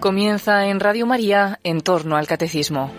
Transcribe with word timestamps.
Comienza 0.00 0.66
en 0.66 0.80
Radio 0.80 1.04
María 1.04 1.60
en 1.62 1.82
torno 1.82 2.16
al 2.16 2.26
catecismo. 2.26 2.90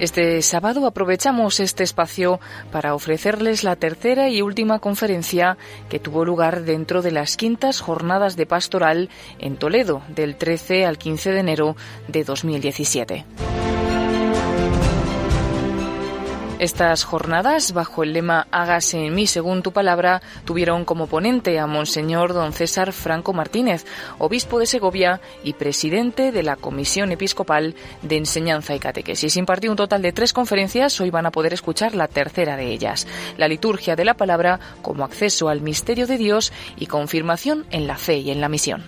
Este 0.00 0.40
sábado 0.40 0.86
aprovechamos 0.86 1.60
este 1.60 1.84
espacio 1.84 2.40
para 2.72 2.94
ofrecerles 2.94 3.64
la 3.64 3.76
tercera 3.76 4.30
y 4.30 4.40
última 4.40 4.78
conferencia 4.78 5.58
que 5.90 5.98
tuvo 5.98 6.24
lugar 6.24 6.62
dentro 6.62 7.02
de 7.02 7.12
las 7.12 7.36
quintas 7.36 7.80
jornadas 7.80 8.36
de 8.36 8.46
pastoral 8.46 9.10
en 9.38 9.56
Toledo 9.56 10.00
del 10.08 10.36
13 10.36 10.86
al 10.86 10.96
15 10.96 11.32
de 11.32 11.40
enero 11.40 11.76
de 12.08 12.24
2017. 12.24 13.24
Estas 16.58 17.04
jornadas, 17.04 17.74
bajo 17.74 18.02
el 18.02 18.14
lema 18.14 18.46
Hágase 18.50 19.04
en 19.04 19.14
mí 19.14 19.26
según 19.26 19.62
tu 19.62 19.72
palabra, 19.72 20.22
tuvieron 20.46 20.86
como 20.86 21.06
ponente 21.06 21.58
a 21.58 21.66
Monseñor 21.66 22.32
don 22.32 22.54
César 22.54 22.94
Franco 22.94 23.34
Martínez, 23.34 23.84
obispo 24.18 24.58
de 24.58 24.64
Segovia 24.64 25.20
y 25.44 25.52
presidente 25.52 26.32
de 26.32 26.42
la 26.42 26.56
Comisión 26.56 27.12
Episcopal 27.12 27.74
de 28.00 28.16
Enseñanza 28.16 28.74
y 28.74 28.78
Catequesis. 28.78 29.36
Impartió 29.36 29.70
un 29.70 29.76
total 29.76 30.00
de 30.00 30.12
tres 30.12 30.32
conferencias, 30.32 30.98
hoy 30.98 31.10
van 31.10 31.26
a 31.26 31.30
poder 31.30 31.52
escuchar 31.52 31.94
la 31.94 32.08
tercera 32.08 32.56
de 32.56 32.72
ellas, 32.72 33.06
la 33.36 33.48
liturgia 33.48 33.94
de 33.94 34.06
la 34.06 34.14
palabra 34.14 34.58
como 34.80 35.04
acceso 35.04 35.50
al 35.50 35.60
misterio 35.60 36.06
de 36.06 36.16
Dios 36.16 36.54
y 36.78 36.86
confirmación 36.86 37.66
en 37.70 37.86
la 37.86 37.98
fe 37.98 38.16
y 38.16 38.30
en 38.30 38.40
la 38.40 38.48
misión. 38.48 38.82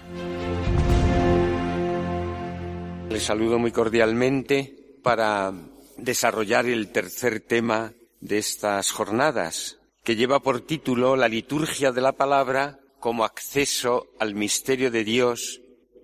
Les 3.11 3.23
saludo 3.23 3.59
muy 3.59 3.73
cordialmente 3.73 4.75
para 5.03 5.53
desarrollar 5.99 6.67
el 6.67 6.91
tercer 6.91 7.41
tema 7.41 7.93
de 8.21 8.39
estas 8.39 8.91
jornadas, 8.91 9.79
que 10.05 10.17
lleva 10.17 10.41
por 10.41 10.63
título 10.63 11.17
La 11.17 11.29
liturgia 11.29 11.93
de 11.93 12.01
la 12.01 12.13
palabra 12.13 12.79
como 13.01 13.25
acceso 13.25 14.07
al 14.19 14.35
misterio 14.35 14.91
de 14.91 15.05
Dios 15.05 15.61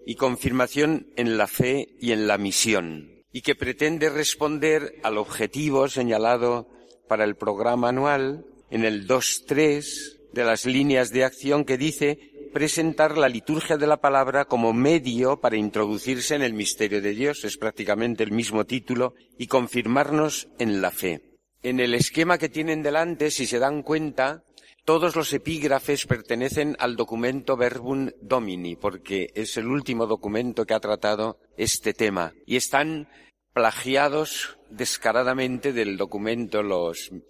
y 0.06 0.16
confirmación 0.16 1.08
en 1.16 1.38
la 1.38 1.46
fe 1.46 1.96
y 2.00 2.12
en 2.12 2.26
la 2.26 2.38
misión, 2.38 3.24
y 3.32 3.40
que 3.40 3.54
pretende 3.54 4.10
responder 4.10 4.96
al 5.02 5.18
objetivo 5.18 5.88
señalado 5.88 6.68
para 7.08 7.24
el 7.24 7.36
programa 7.36 7.88
anual 7.88 8.44
en 8.70 8.84
el 8.84 9.08
2.3 9.08 10.32
de 10.32 10.44
las 10.44 10.66
líneas 10.66 11.10
de 11.10 11.24
acción 11.24 11.64
que 11.64 11.78
dice 11.78 12.32
presentar 12.54 13.18
la 13.18 13.28
liturgia 13.28 13.76
de 13.76 13.88
la 13.88 13.96
palabra 13.96 14.44
como 14.44 14.72
medio 14.72 15.40
para 15.40 15.56
introducirse 15.56 16.36
en 16.36 16.42
el 16.42 16.54
misterio 16.54 17.02
de 17.02 17.12
Dios, 17.12 17.44
es 17.44 17.58
prácticamente 17.58 18.22
el 18.22 18.30
mismo 18.30 18.64
título, 18.64 19.14
y 19.36 19.48
confirmarnos 19.48 20.48
en 20.60 20.80
la 20.80 20.92
fe. 20.92 21.20
En 21.64 21.80
el 21.80 21.94
esquema 21.94 22.38
que 22.38 22.48
tienen 22.48 22.82
delante, 22.82 23.32
si 23.32 23.46
se 23.46 23.58
dan 23.58 23.82
cuenta, 23.82 24.44
todos 24.84 25.16
los 25.16 25.32
epígrafes 25.32 26.06
pertenecen 26.06 26.76
al 26.78 26.94
documento 26.94 27.56
Verbum 27.56 28.10
Domini, 28.22 28.76
porque 28.76 29.30
es 29.34 29.56
el 29.56 29.66
último 29.66 30.06
documento 30.06 30.64
que 30.64 30.74
ha 30.74 30.80
tratado 30.80 31.40
este 31.56 31.92
tema, 31.92 32.34
y 32.46 32.54
están 32.54 33.08
plagiados 33.52 34.58
descaradamente 34.70 35.72
del 35.72 35.96
documento, 35.96 36.62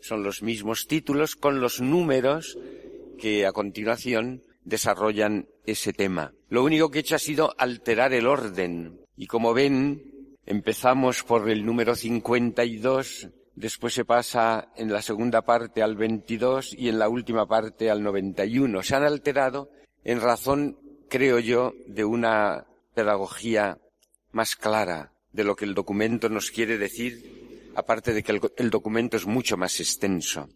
son 0.02 0.22
los 0.22 0.42
mismos 0.42 0.86
títulos 0.86 1.34
con 1.34 1.60
los 1.60 1.80
números 1.80 2.58
que 3.18 3.46
a 3.46 3.52
continuación 3.52 4.42
desarrollan 4.64 5.48
ese 5.66 5.92
tema. 5.92 6.32
Lo 6.48 6.64
único 6.64 6.90
que 6.90 6.98
he 6.98 7.00
hecho 7.00 7.16
ha 7.16 7.20
sido 7.20 7.54
alterar 7.58 8.12
el 8.12 8.26
orden. 8.26 9.00
Y 9.16 9.26
como 9.26 9.54
ven, 9.54 10.36
empezamos 10.46 11.22
por 11.22 11.48
el 11.48 11.64
número 11.64 11.94
52, 11.94 13.28
después 13.54 13.94
se 13.94 14.04
pasa 14.04 14.68
en 14.76 14.92
la 14.92 15.02
segunda 15.02 15.42
parte 15.42 15.82
al 15.82 15.96
22 15.96 16.74
y 16.76 16.88
en 16.88 16.98
la 16.98 17.08
última 17.08 17.46
parte 17.46 17.90
al 17.90 18.02
91. 18.02 18.82
Se 18.82 18.96
han 18.96 19.04
alterado 19.04 19.70
en 20.02 20.20
razón, 20.20 20.78
creo 21.08 21.38
yo, 21.38 21.72
de 21.86 22.04
una 22.04 22.66
pedagogía 22.94 23.78
más 24.32 24.56
clara 24.56 25.12
de 25.32 25.44
lo 25.44 25.56
que 25.56 25.64
el 25.64 25.74
documento 25.74 26.28
nos 26.28 26.50
quiere 26.50 26.78
decir, 26.78 27.70
aparte 27.74 28.12
de 28.12 28.22
que 28.22 28.32
el, 28.32 28.40
el 28.56 28.70
documento 28.70 29.16
es 29.16 29.26
mucho 29.26 29.56
más 29.56 29.80
extenso. 29.80 30.48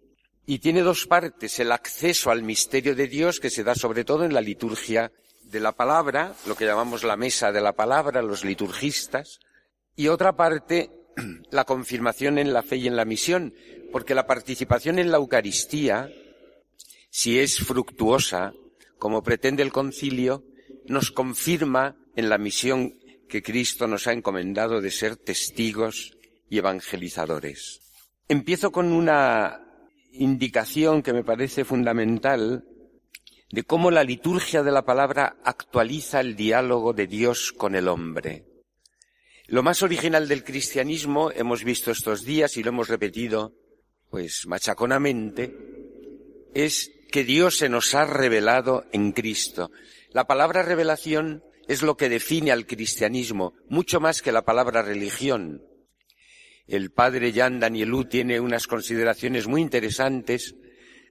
Y 0.51 0.61
tiene 0.61 0.81
dos 0.81 1.07
partes, 1.07 1.61
el 1.61 1.71
acceso 1.73 2.31
al 2.31 2.43
misterio 2.43 2.95
de 2.95 3.07
Dios, 3.07 3.39
que 3.39 3.51
se 3.51 3.65
da 3.65 3.75
sobre 3.75 4.03
todo 4.03 4.25
en 4.25 4.33
la 4.33 4.41
liturgia 4.41 5.13
de 5.43 5.61
la 5.61 5.73
palabra, 5.73 6.35
lo 6.47 6.55
que 6.55 6.65
llamamos 6.65 7.05
la 7.05 7.19
mesa 7.19 7.53
de 7.53 7.61
la 7.61 7.75
palabra, 7.75 8.23
los 8.23 8.47
liturgistas, 8.47 9.41
y 9.95 10.09
otra 10.09 10.37
parte, 10.37 10.91
la 11.51 11.67
confirmación 11.67 12.39
en 12.39 12.55
la 12.55 12.63
fe 12.63 12.77
y 12.77 12.87
en 12.87 12.97
la 12.97 13.05
misión, 13.05 13.53
porque 13.93 14.15
la 14.15 14.27
participación 14.27 14.99
en 14.99 15.11
la 15.11 15.19
Eucaristía, 15.19 16.09
si 17.11 17.39
es 17.39 17.59
fructuosa, 17.59 18.55
como 18.99 19.23
pretende 19.23 19.63
el 19.63 19.71
concilio, 19.71 20.45
nos 20.87 21.11
confirma 21.11 21.99
en 22.17 22.31
la 22.31 22.39
misión 22.39 22.95
que 23.29 23.43
Cristo 23.43 23.87
nos 23.87 24.07
ha 24.07 24.15
encomendado 24.15 24.81
de 24.81 24.93
ser 24.93 25.17
testigos 25.17 26.17
y 26.49 26.57
evangelizadores. 26.57 27.83
Empiezo 28.29 28.73
con 28.73 28.93
una 28.93 29.68
indicación 30.19 31.03
que 31.03 31.13
me 31.13 31.25
parece 31.25 31.65
fundamental 31.65 32.65
de 33.51 33.63
cómo 33.63 33.91
la 33.91 34.05
liturgia 34.05 34.63
de 34.63 34.73
la 34.73 34.85
palabra 34.85 35.37
actualiza 35.45 36.21
el 36.21 36.37
diálogo 36.37 36.93
de 36.93 37.07
Dios 37.07 37.53
con 37.53 37.75
el 37.75 37.89
hombre. 37.89 38.45
Lo 39.47 39.63
más 39.63 39.83
original 39.83 40.29
del 40.29 40.45
cristianismo, 40.45 41.31
hemos 41.33 41.65
visto 41.65 41.91
estos 41.91 42.25
días 42.25 42.57
y 42.59 42.63
lo 42.63 42.69
hemos 42.69 42.89
repetido, 42.89 43.55
pues 44.11 44.47
machaconamente, 44.47 45.55
es 46.53 46.93
que 47.11 47.25
Dios 47.25 47.57
se 47.57 47.71
nos 47.71 47.95
ha 47.95 48.05
revelado 48.05 48.85
en 48.93 49.13
Cristo. 49.13 49.71
La 50.11 50.27
palabra 50.27 50.63
revelación 50.63 51.43
es 51.67 51.83
lo 51.83 51.97
que 51.97 52.11
define 52.11 52.53
al 52.53 52.67
cristianismo, 52.67 53.55
mucho 53.69 54.01
más 54.01 54.21
que 54.21 54.33
la 54.33 54.43
palabra 54.43 54.83
religión. 54.83 55.63
El 56.69 56.91
padre 56.91 57.33
Jan 57.33 57.59
Danielú 57.59 58.05
tiene 58.05 58.39
unas 58.39 58.67
consideraciones 58.67 59.47
muy 59.49 59.63
interesantes 59.63 60.55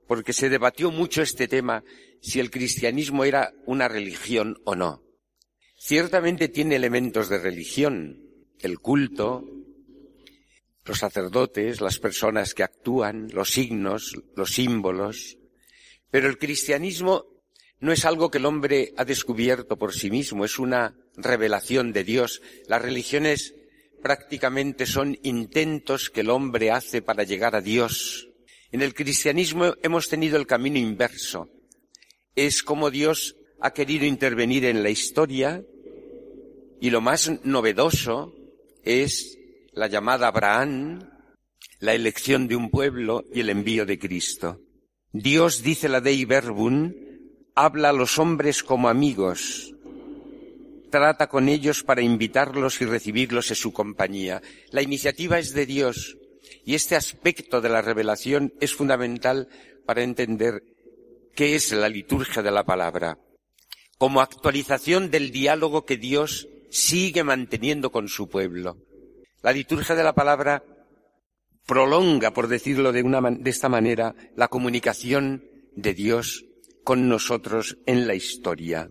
porque 0.08 0.32
se 0.32 0.50
debatió 0.50 0.92
mucho 0.92 1.24
este 1.24 1.48
tema 1.48 1.84
si 2.22 2.40
el 2.40 2.52
cristianismo 2.52 3.26
era 3.26 3.52
una 3.66 3.88
religión 3.88 4.62
o 4.66 4.76
no. 4.76 5.04
Ciertamente 5.80 6.48
tiene 6.48 6.76
elementos 6.76 7.28
de 7.28 7.40
religión, 7.40 8.22
el 8.60 8.80
culto, 8.80 9.46
los 10.86 11.00
sacerdotes, 11.00 11.82
las 11.82 11.98
personas 12.00 12.54
que 12.54 12.64
actúan, 12.64 13.28
los 13.34 13.52
signos, 13.52 14.16
los 14.36 14.52
símbolos, 14.52 15.38
pero 16.12 16.30
el 16.30 16.38
cristianismo 16.38 17.26
no 17.80 17.92
es 17.92 18.06
algo 18.06 18.30
que 18.30 18.38
el 18.38 18.46
hombre 18.46 18.94
ha 18.96 19.06
descubierto 19.06 19.78
por 19.78 19.94
sí 19.94 20.10
mismo, 20.10 20.46
es 20.46 20.58
una 20.60 20.96
revelación 21.16 21.94
de 21.94 22.04
Dios. 22.04 22.42
Las 22.68 22.82
religiones 22.82 23.54
prácticamente 24.02 24.86
son 24.86 25.18
intentos 25.24 26.10
que 26.10 26.22
el 26.22 26.30
hombre 26.30 26.72
hace 26.72 27.02
para 27.02 27.24
llegar 27.24 27.56
a 27.56 27.62
Dios. 27.62 28.30
En 28.72 28.82
el 28.82 28.94
cristianismo 28.94 29.74
hemos 29.82 30.10
tenido 30.10 30.38
el 30.38 30.48
camino 30.48 30.78
inverso. 30.78 31.50
Es 32.36 32.64
como 32.64 32.92
Dios 32.92 33.36
ha 33.60 33.72
querido 33.72 34.06
intervenir 34.06 34.66
en 34.66 34.84
la 34.84 34.90
historia 34.90 35.64
y 36.80 36.90
lo 36.90 37.02
más 37.02 37.32
novedoso 37.44 38.36
es 38.84 39.38
la 39.74 39.88
llamada 39.88 40.28
Abraham, 40.28 41.10
la 41.80 41.94
elección 41.94 42.48
de 42.48 42.56
un 42.56 42.70
pueblo 42.70 43.26
y 43.34 43.40
el 43.42 43.50
envío 43.50 43.86
de 43.86 44.00
Cristo. 44.00 44.62
Dios, 45.12 45.64
dice 45.64 45.90
la 45.90 46.02
Dei 46.02 46.26
Verbum, 46.26 46.94
habla 47.56 47.90
a 47.90 47.94
los 47.94 48.20
hombres 48.20 48.64
como 48.64 48.90
amigos, 48.90 49.74
trata 50.90 51.28
con 51.28 51.50
ellos 51.50 51.84
para 51.84 52.02
invitarlos 52.02 52.82
y 52.82 52.86
recibirlos 52.86 53.50
en 53.50 53.56
su 53.56 53.74
compañía. 53.74 54.42
La 54.72 54.82
iniciativa 54.82 55.40
es 55.40 55.54
de 55.54 55.66
Dios 55.66 56.18
y 56.66 56.76
este 56.76 56.96
aspecto 56.96 57.62
de 57.62 57.70
la 57.70 57.82
revelación 57.82 58.54
es 58.60 58.74
fundamental 58.74 59.50
para 59.86 60.04
entender 60.04 60.64
qué 61.36 61.56
es 61.56 61.72
la 61.72 61.90
liturgia 61.90 62.42
de 62.42 62.52
la 62.52 62.66
palabra, 62.66 63.20
como 63.98 64.22
actualización 64.22 65.12
del 65.12 65.32
diálogo 65.32 65.86
que 65.86 65.98
Dios 65.98 66.48
sigue 66.70 67.24
manteniendo 67.24 67.92
con 67.92 68.08
su 68.08 68.28
pueblo. 68.28 68.78
La 69.44 69.52
liturgia 69.52 69.96
de 69.96 70.04
la 70.04 70.14
palabra 70.14 70.64
prolonga, 71.66 72.32
por 72.32 72.48
decirlo 72.48 72.92
de, 72.92 73.04
una, 73.04 73.22
de 73.22 73.50
esta 73.50 73.70
manera, 73.70 74.16
la 74.36 74.48
comunicación 74.48 75.44
de 75.76 75.94
Dios 75.94 76.46
con 76.84 77.08
nosotros 77.10 77.78
en 77.86 78.08
la 78.08 78.16
historia 78.16 78.90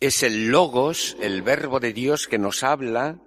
es 0.00 0.22
el 0.22 0.48
logos, 0.48 1.16
el 1.20 1.42
verbo 1.42 1.80
de 1.80 1.92
Dios 1.92 2.28
que 2.28 2.38
nos 2.38 2.62
habla 2.62 3.20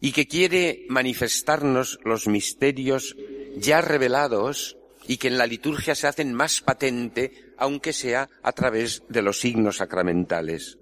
y 0.00 0.12
que 0.12 0.28
quiere 0.28 0.86
manifestarnos 0.88 1.98
los 2.04 2.28
misterios 2.28 3.16
ya 3.56 3.80
revelados 3.80 4.76
y 5.06 5.16
que 5.16 5.28
en 5.28 5.38
la 5.38 5.46
liturgia 5.46 5.94
se 5.94 6.06
hacen 6.06 6.34
más 6.34 6.60
patente, 6.60 7.54
aunque 7.56 7.92
sea 7.92 8.28
a 8.42 8.52
través 8.52 9.02
de 9.08 9.22
los 9.22 9.40
signos 9.40 9.78
sacramentales. 9.78 10.78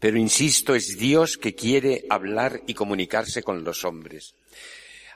Pero 0.00 0.18
insisto, 0.18 0.74
es 0.74 0.98
Dios 0.98 1.38
que 1.38 1.54
quiere 1.54 2.04
hablar 2.10 2.62
y 2.66 2.74
comunicarse 2.74 3.42
con 3.42 3.62
los 3.62 3.84
hombres. 3.84 4.34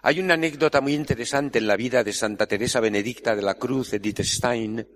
Hay 0.02 0.20
una 0.20 0.34
anécdota 0.34 0.80
muy 0.80 0.94
interesante 0.94 1.58
en 1.58 1.66
la 1.66 1.76
vida 1.76 2.04
de 2.04 2.12
Santa 2.12 2.46
Teresa 2.46 2.78
Benedicta 2.78 3.34
de 3.34 3.42
la 3.42 3.54
Cruz, 3.54 3.92
Edith 3.92 4.20
Stein, 4.20 4.86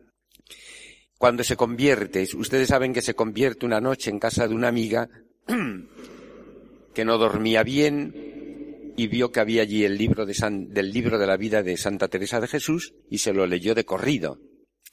cuando 1.22 1.44
se 1.44 1.54
convierte, 1.54 2.26
ustedes 2.34 2.66
saben 2.66 2.92
que 2.92 3.00
se 3.00 3.14
convierte 3.14 3.64
una 3.64 3.80
noche 3.80 4.10
en 4.10 4.18
casa 4.18 4.48
de 4.48 4.56
una 4.56 4.66
amiga 4.66 5.08
que 6.94 7.04
no 7.04 7.16
dormía 7.16 7.62
bien 7.62 8.92
y 8.96 9.06
vio 9.06 9.30
que 9.30 9.38
había 9.38 9.62
allí 9.62 9.84
el 9.84 9.96
libro 9.96 10.26
de 10.26 10.34
del 10.70 10.90
libro 10.90 11.20
de 11.20 11.26
la 11.28 11.36
vida 11.36 11.62
de 11.62 11.76
Santa 11.76 12.08
Teresa 12.08 12.40
de 12.40 12.48
Jesús 12.48 12.94
y 13.08 13.18
se 13.18 13.32
lo 13.32 13.46
leyó 13.46 13.76
de 13.76 13.84
corrido. 13.84 14.40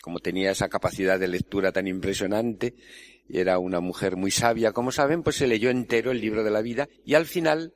Como 0.04 0.20
tenía 0.20 0.52
esa 0.52 0.70
capacidad 0.70 1.20
de 1.20 1.30
lectura 1.30 1.72
tan 1.72 1.88
impresionante, 1.88 2.76
era 3.28 3.58
una 3.58 3.80
mujer 3.80 4.16
muy 4.16 4.30
sabia, 4.30 4.72
como 4.72 4.92
saben, 4.92 5.24
pues 5.24 5.38
se 5.38 5.48
leyó 5.48 5.72
entero 5.72 6.12
el 6.12 6.22
libro 6.22 6.44
de 6.44 6.52
la 6.52 6.62
vida 6.62 6.90
y 7.04 7.16
al 7.16 7.26
final, 7.26 7.74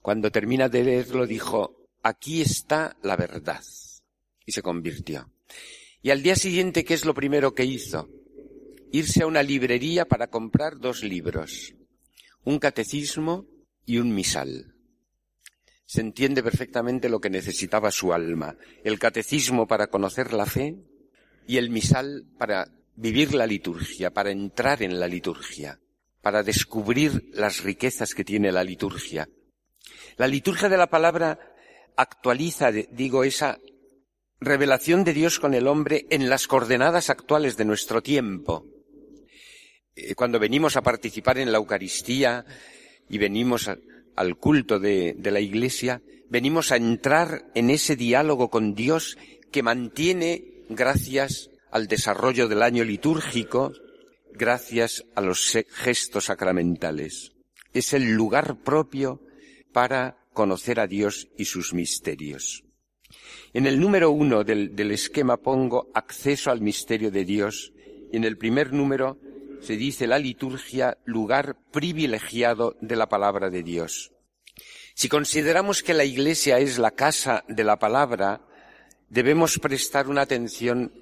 cuando 0.00 0.32
termina 0.32 0.68
de 0.68 0.82
leerlo, 0.82 1.28
dijo, 1.28 1.86
aquí 2.02 2.42
está 2.42 2.96
la 3.04 3.14
verdad. 3.14 3.62
Y 4.44 4.50
se 4.50 4.62
convirtió. 4.62 5.30
Y 6.02 6.10
al 6.10 6.22
día 6.22 6.34
siguiente, 6.34 6.84
¿qué 6.84 6.94
es 6.94 7.04
lo 7.04 7.14
primero 7.14 7.54
que 7.54 7.64
hizo? 7.64 8.08
Irse 8.90 9.22
a 9.22 9.26
una 9.26 9.42
librería 9.44 10.04
para 10.04 10.26
comprar 10.26 10.78
dos 10.78 11.04
libros, 11.04 11.74
un 12.44 12.58
catecismo 12.58 13.46
y 13.86 13.98
un 13.98 14.12
misal. 14.12 14.74
Se 15.86 16.00
entiende 16.00 16.42
perfectamente 16.42 17.08
lo 17.08 17.20
que 17.20 17.30
necesitaba 17.30 17.92
su 17.92 18.12
alma, 18.12 18.56
el 18.82 18.98
catecismo 18.98 19.68
para 19.68 19.86
conocer 19.86 20.32
la 20.32 20.46
fe 20.46 20.76
y 21.46 21.58
el 21.58 21.70
misal 21.70 22.26
para 22.36 22.66
vivir 22.96 23.32
la 23.32 23.46
liturgia, 23.46 24.10
para 24.10 24.32
entrar 24.32 24.82
en 24.82 24.98
la 24.98 25.06
liturgia, 25.06 25.78
para 26.20 26.42
descubrir 26.42 27.30
las 27.32 27.62
riquezas 27.62 28.12
que 28.14 28.24
tiene 28.24 28.50
la 28.50 28.64
liturgia. 28.64 29.28
La 30.16 30.26
liturgia 30.26 30.68
de 30.68 30.76
la 30.76 30.90
palabra 30.90 31.38
actualiza, 31.96 32.72
digo, 32.72 33.22
esa 33.22 33.58
revelación 34.44 35.04
de 35.04 35.14
Dios 35.14 35.38
con 35.38 35.54
el 35.54 35.66
hombre 35.66 36.06
en 36.10 36.28
las 36.28 36.46
coordenadas 36.46 37.10
actuales 37.10 37.56
de 37.56 37.64
nuestro 37.64 38.02
tiempo. 38.02 38.66
Eh, 39.94 40.14
cuando 40.14 40.38
venimos 40.38 40.76
a 40.76 40.82
participar 40.82 41.38
en 41.38 41.52
la 41.52 41.58
Eucaristía 41.58 42.44
y 43.08 43.18
venimos 43.18 43.70
al 44.16 44.36
culto 44.36 44.78
de, 44.78 45.14
de 45.16 45.30
la 45.30 45.40
Iglesia, 45.40 46.02
venimos 46.28 46.72
a 46.72 46.76
entrar 46.76 47.50
en 47.54 47.70
ese 47.70 47.96
diálogo 47.96 48.50
con 48.50 48.74
Dios 48.74 49.16
que 49.50 49.62
mantiene, 49.62 50.64
gracias 50.68 51.50
al 51.70 51.86
desarrollo 51.86 52.48
del 52.48 52.62
año 52.62 52.84
litúrgico, 52.84 53.72
gracias 54.32 55.04
a 55.14 55.20
los 55.20 55.56
gestos 55.70 56.24
sacramentales. 56.26 57.32
Es 57.72 57.92
el 57.92 58.12
lugar 58.12 58.62
propio 58.62 59.20
para 59.72 60.18
conocer 60.32 60.80
a 60.80 60.86
Dios 60.86 61.28
y 61.36 61.46
sus 61.46 61.74
misterios. 61.74 62.64
En 63.52 63.66
el 63.66 63.80
número 63.80 64.10
uno 64.10 64.44
del, 64.44 64.90
esquema 64.90 65.36
pongo 65.36 65.90
acceso 65.94 66.50
al 66.50 66.60
misterio 66.60 67.10
de 67.10 67.24
Dios 67.24 67.72
y 68.10 68.16
en 68.16 68.24
el 68.24 68.38
primer 68.38 68.72
número 68.72 69.18
se 69.60 69.76
dice 69.76 70.06
la 70.06 70.18
liturgia 70.18 70.98
lugar 71.04 71.56
privilegiado 71.70 72.76
de 72.80 72.96
la 72.96 73.08
palabra 73.08 73.50
de 73.50 73.62
Dios. 73.62 74.12
Si 74.94 75.08
consideramos 75.08 75.82
que 75.82 75.94
la 75.94 76.04
Iglesia 76.04 76.58
es 76.58 76.78
la 76.78 76.90
casa 76.90 77.44
de 77.48 77.64
la 77.64 77.78
palabra, 77.78 78.42
debemos 79.08 79.58
prestar 79.58 80.08
una 80.08 80.22
atención 80.22 80.92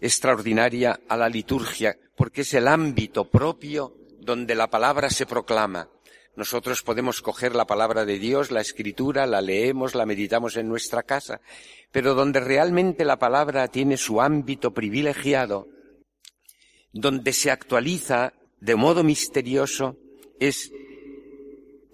extraordinaria 0.00 1.00
a 1.08 1.16
la 1.16 1.28
liturgia, 1.28 1.96
porque 2.16 2.42
es 2.42 2.54
el 2.54 2.68
ámbito 2.68 3.30
propio 3.30 3.96
donde 4.20 4.54
la 4.54 4.68
palabra 4.68 5.10
se 5.10 5.26
proclama. 5.26 5.88
Nosotros 6.36 6.82
podemos 6.82 7.22
coger 7.22 7.54
la 7.54 7.66
palabra 7.66 8.04
de 8.04 8.18
Dios, 8.18 8.50
la 8.50 8.60
escritura, 8.60 9.26
la 9.26 9.40
leemos, 9.40 9.94
la 9.94 10.04
meditamos 10.04 10.56
en 10.58 10.68
nuestra 10.68 11.02
casa, 11.02 11.40
pero 11.90 12.14
donde 12.14 12.40
realmente 12.40 13.06
la 13.06 13.18
palabra 13.18 13.68
tiene 13.68 13.96
su 13.96 14.20
ámbito 14.20 14.74
privilegiado, 14.74 15.66
donde 16.92 17.32
se 17.32 17.50
actualiza 17.50 18.34
de 18.60 18.76
modo 18.76 19.02
misterioso, 19.02 19.96
es 20.38 20.70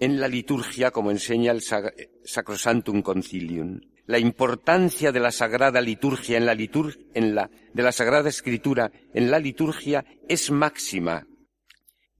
en 0.01 0.21
la 0.21 0.27
liturgia, 0.27 0.91
como 0.91 1.13
enseña 1.13 1.53
el 1.53 1.63
Sacrosantum 1.63 3.03
Concilium. 3.03 3.81
La 4.07 4.19
importancia 4.19 5.13
de 5.13 5.21
la 5.21 5.31
sagrada 5.31 5.81
liturgia 5.81 6.37
en 6.37 6.47
la, 6.47 7.51
de 7.73 7.83
la 7.83 7.93
sagrada 7.93 8.29
escritura 8.29 8.91
en 9.15 9.31
la 9.31 9.39
liturgia 9.39 10.05
es 10.29 10.51
máxima. 10.51 11.29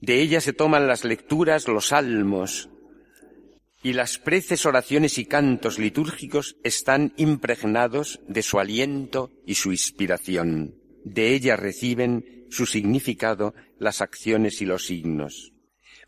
De 0.03 0.21
ella 0.21 0.41
se 0.41 0.53
toman 0.53 0.89
las 0.89 1.05
lecturas, 1.05 1.69
los 1.69 1.87
salmos, 1.87 2.69
y 3.85 3.93
las 3.93 4.19
preces, 4.19 4.67
oraciones 4.67 5.17
y 5.17 5.27
cantos 5.27 5.79
litúrgicos 5.79 6.57
están 6.65 7.15
impregnados 7.17 8.19
de 8.27 8.43
su 8.43 8.59
aliento 8.59 9.31
y 9.47 9.55
su 9.55 9.71
inspiración. 9.71 10.75
De 11.05 11.35
ella 11.35 11.55
reciben 11.55 12.47
su 12.51 12.67
significado 12.67 13.55
las 13.79 14.01
acciones 14.01 14.61
y 14.61 14.67
los 14.67 14.87
signos. 14.87 15.53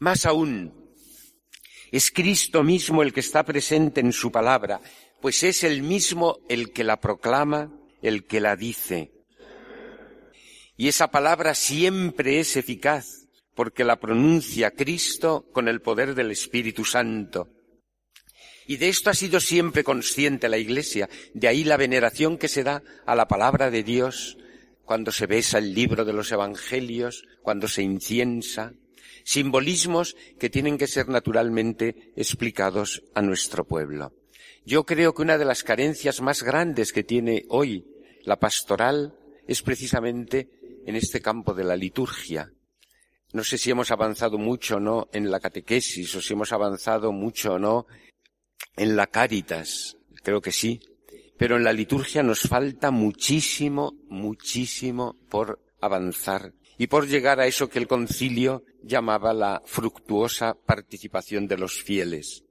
Más 0.00 0.26
aún, 0.26 0.74
es 1.92 2.10
Cristo 2.10 2.64
mismo 2.64 3.00
el 3.04 3.12
que 3.12 3.20
está 3.20 3.44
presente 3.44 4.00
en 4.00 4.12
su 4.12 4.32
palabra, 4.32 4.80
pues 5.20 5.44
es 5.44 5.62
el 5.62 5.82
mismo 5.84 6.40
el 6.48 6.72
que 6.72 6.82
la 6.82 7.00
proclama, 7.00 7.72
el 8.02 8.24
que 8.24 8.40
la 8.40 8.56
dice. 8.56 9.12
Y 10.76 10.88
esa 10.88 11.12
palabra 11.12 11.54
siempre 11.54 12.40
es 12.40 12.56
eficaz, 12.56 13.23
porque 13.54 13.84
la 13.84 14.00
pronuncia 14.00 14.72
Cristo 14.72 15.46
con 15.52 15.68
el 15.68 15.80
poder 15.80 16.14
del 16.14 16.30
Espíritu 16.30 16.84
Santo. 16.84 17.48
Y 18.66 18.78
de 18.78 18.88
esto 18.88 19.10
ha 19.10 19.14
sido 19.14 19.40
siempre 19.40 19.84
consciente 19.84 20.48
la 20.48 20.58
Iglesia, 20.58 21.08
de 21.34 21.48
ahí 21.48 21.64
la 21.64 21.76
veneración 21.76 22.38
que 22.38 22.48
se 22.48 22.64
da 22.64 22.82
a 23.06 23.14
la 23.14 23.28
palabra 23.28 23.70
de 23.70 23.82
Dios 23.82 24.38
cuando 24.84 25.12
se 25.12 25.26
besa 25.26 25.58
el 25.58 25.74
libro 25.74 26.04
de 26.04 26.12
los 26.12 26.32
Evangelios, 26.32 27.24
cuando 27.42 27.68
se 27.68 27.82
inciensa, 27.82 28.74
simbolismos 29.24 30.16
que 30.38 30.50
tienen 30.50 30.78
que 30.78 30.86
ser 30.86 31.08
naturalmente 31.08 32.12
explicados 32.16 33.02
a 33.14 33.22
nuestro 33.22 33.64
pueblo. 33.64 34.12
Yo 34.66 34.84
creo 34.84 35.14
que 35.14 35.22
una 35.22 35.38
de 35.38 35.44
las 35.44 35.62
carencias 35.62 36.20
más 36.20 36.42
grandes 36.42 36.92
que 36.92 37.04
tiene 37.04 37.44
hoy 37.48 37.84
la 38.24 38.38
pastoral 38.38 39.18
es 39.46 39.62
precisamente 39.62 40.48
en 40.86 40.96
este 40.96 41.20
campo 41.20 41.54
de 41.54 41.64
la 41.64 41.76
liturgia, 41.76 42.50
no 43.34 43.42
sé 43.42 43.58
si 43.58 43.72
hemos 43.72 43.90
avanzado 43.90 44.38
mucho 44.38 44.76
o 44.76 44.80
no 44.80 45.08
en 45.12 45.28
la 45.28 45.40
catequesis 45.40 46.14
o 46.14 46.22
si 46.22 46.32
hemos 46.34 46.52
avanzado 46.52 47.10
mucho 47.10 47.54
o 47.54 47.58
no 47.58 47.86
en 48.76 48.94
la 48.94 49.08
caritas. 49.08 49.96
Creo 50.22 50.40
que 50.40 50.52
sí. 50.52 50.80
Pero 51.36 51.56
en 51.56 51.64
la 51.64 51.72
liturgia 51.72 52.22
nos 52.22 52.42
falta 52.42 52.92
muchísimo, 52.92 53.94
muchísimo 54.08 55.16
por 55.28 55.60
avanzar 55.80 56.52
y 56.78 56.86
por 56.86 57.08
llegar 57.08 57.40
a 57.40 57.46
eso 57.48 57.68
que 57.68 57.80
el 57.80 57.88
concilio 57.88 58.62
llamaba 58.84 59.34
la 59.34 59.60
fructuosa 59.66 60.54
participación 60.54 61.48
de 61.48 61.58
los 61.58 61.82
fieles 61.82 62.44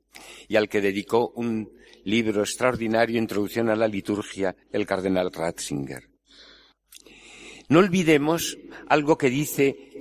y 0.49 0.57
al 0.57 0.67
que 0.67 0.81
dedicó 0.81 1.29
un 1.29 1.71
libro 2.03 2.41
extraordinario, 2.41 3.17
Introducción 3.17 3.69
a 3.69 3.77
la 3.77 3.87
Liturgia, 3.87 4.53
el 4.73 4.85
cardenal 4.85 5.31
Ratzinger. 5.31 6.09
No 7.69 7.79
olvidemos 7.79 8.57
algo 8.87 9.17
que 9.17 9.29
dice 9.29 9.93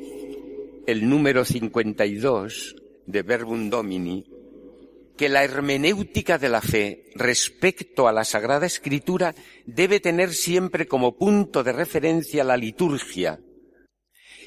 el 0.87 1.09
número 1.09 1.45
52 1.45 2.77
de 3.07 3.23
Verbum 3.23 3.71
Domini, 3.71 4.25
que 5.17 5.29
la 5.29 5.45
hermenéutica 5.45 6.39
de 6.39 6.49
la 6.49 6.61
fe 6.61 7.11
respecto 7.15 8.09
a 8.09 8.13
la 8.13 8.25
Sagrada 8.25 8.67
Escritura 8.67 9.35
debe 9.67 10.01
tener 10.01 10.33
siempre 10.33 10.87
como 10.87 11.17
punto 11.17 11.63
de 11.63 11.73
referencia 11.73 12.45
la 12.45 12.57
liturgia. 12.57 13.39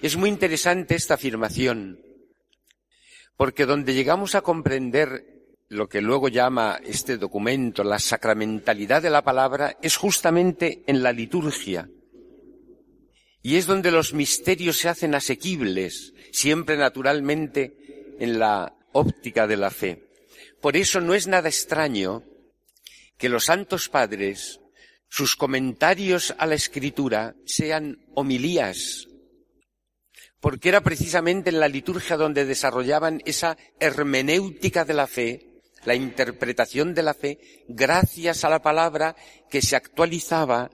Es 0.02 0.18
muy 0.18 0.30
interesante 0.30 0.96
esta 0.96 1.14
afirmación, 1.14 2.00
porque 3.38 3.66
donde 3.66 3.94
llegamos 3.94 4.36
a 4.36 4.42
comprender 4.42 5.36
lo 5.68 5.88
que 5.88 6.02
luego 6.02 6.28
llama 6.28 6.80
este 6.84 7.18
documento 7.18 7.84
la 7.84 8.00
sacramentalidad 8.00 9.02
de 9.02 9.10
la 9.10 9.24
palabra 9.24 9.78
es 9.82 9.98
justamente 9.98 10.84
en 10.88 11.02
la 11.02 11.12
liturgia. 11.12 11.90
Y 13.42 13.58
es 13.58 13.68
donde 13.68 13.92
los 13.92 14.14
misterios 14.14 14.78
se 14.78 14.90
hacen 14.90 15.14
asequibles, 15.16 16.14
siempre 16.36 16.76
naturalmente 16.76 18.18
en 18.20 18.40
la 18.40 18.76
óptica 18.92 19.48
de 19.48 19.56
la 19.56 19.72
fe. 19.72 20.04
Por 20.62 20.76
eso 20.76 21.00
no 21.00 21.14
es 21.14 21.28
nada 21.28 21.48
extraño 21.48 22.24
que 23.18 23.30
los 23.30 23.46
santos 23.46 23.88
padres, 23.88 24.60
sus 25.08 25.38
comentarios 25.38 26.36
a 26.38 26.46
la 26.46 26.56
escritura 26.56 27.36
sean 27.46 28.00
homilías, 28.16 29.08
porque 30.42 30.70
era 30.70 30.82
precisamente 30.82 31.52
en 31.52 31.62
la 31.62 31.70
liturgia 31.70 32.18
donde 32.18 32.46
desarrollaban 32.46 33.22
esa 33.26 33.58
hermenéutica 33.80 34.84
de 34.84 34.94
la 34.94 35.08
fe, 35.08 35.62
la 35.86 35.96
interpretación 35.96 36.94
de 36.94 37.04
la 37.04 37.14
fe, 37.14 37.40
gracias 37.70 38.44
a 38.44 38.50
la 38.50 38.62
palabra 38.62 39.16
que 39.50 39.62
se 39.62 39.78
actualizaba 39.78 40.70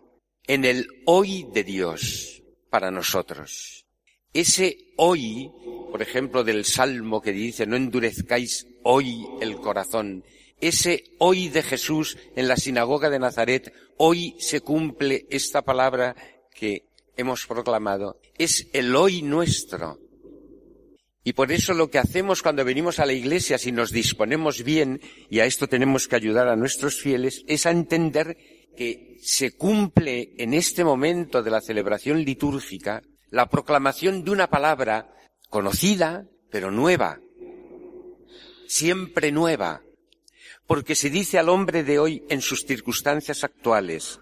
en 0.47 0.65
el 0.65 0.87
hoy 1.05 1.47
de 1.53 1.63
Dios 1.63 2.41
para 2.71 2.89
nosotros. 2.89 3.85
Ese 4.33 4.93
hoy, 4.95 5.51
por 5.91 6.01
ejemplo, 6.01 6.43
del 6.43 6.63
Salmo 6.63 7.21
que 7.21 7.33
dice, 7.33 7.65
no 7.65 7.75
endurezcáis 7.75 8.67
hoy 8.83 9.25
el 9.41 9.57
corazón, 9.57 10.23
ese 10.61 11.03
hoy 11.17 11.49
de 11.49 11.63
Jesús 11.63 12.17
en 12.35 12.47
la 12.47 12.55
sinagoga 12.55 13.09
de 13.09 13.19
Nazaret, 13.19 13.73
hoy 13.97 14.35
se 14.39 14.61
cumple 14.61 15.25
esta 15.29 15.63
palabra 15.63 16.15
que 16.53 16.85
hemos 17.17 17.45
proclamado, 17.45 18.21
es 18.37 18.69
el 18.71 18.95
hoy 18.95 19.21
nuestro. 19.21 19.99
Y 21.23 21.33
por 21.33 21.51
eso 21.51 21.73
lo 21.73 21.91
que 21.91 21.99
hacemos 21.99 22.41
cuando 22.41 22.63
venimos 22.63 22.99
a 22.99 23.05
la 23.05 23.13
iglesia, 23.13 23.57
si 23.57 23.71
nos 23.71 23.91
disponemos 23.91 24.63
bien, 24.63 25.01
y 25.29 25.39
a 25.39 25.45
esto 25.45 25.67
tenemos 25.67 26.07
que 26.07 26.15
ayudar 26.15 26.47
a 26.47 26.55
nuestros 26.55 26.99
fieles, 26.99 27.43
es 27.47 27.65
a 27.65 27.71
entender 27.71 28.37
que 28.77 29.17
se 29.21 29.51
cumple 29.51 30.33
en 30.37 30.53
este 30.53 30.83
momento 30.83 31.43
de 31.43 31.51
la 31.51 31.61
celebración 31.61 32.23
litúrgica 32.23 33.03
la 33.31 33.47
proclamación 33.47 34.23
de 34.23 34.31
una 34.31 34.47
palabra 34.47 35.15
conocida, 35.49 36.25
pero 36.51 36.69
nueva, 36.69 37.19
siempre 38.67 39.31
nueva, 39.31 39.81
porque 40.67 40.95
se 40.95 41.09
dice 41.09 41.39
al 41.39 41.49
hombre 41.49 41.83
de 41.83 41.97
hoy 41.97 42.23
en 42.29 42.41
sus 42.41 42.65
circunstancias 42.65 43.43
actuales. 43.43 44.19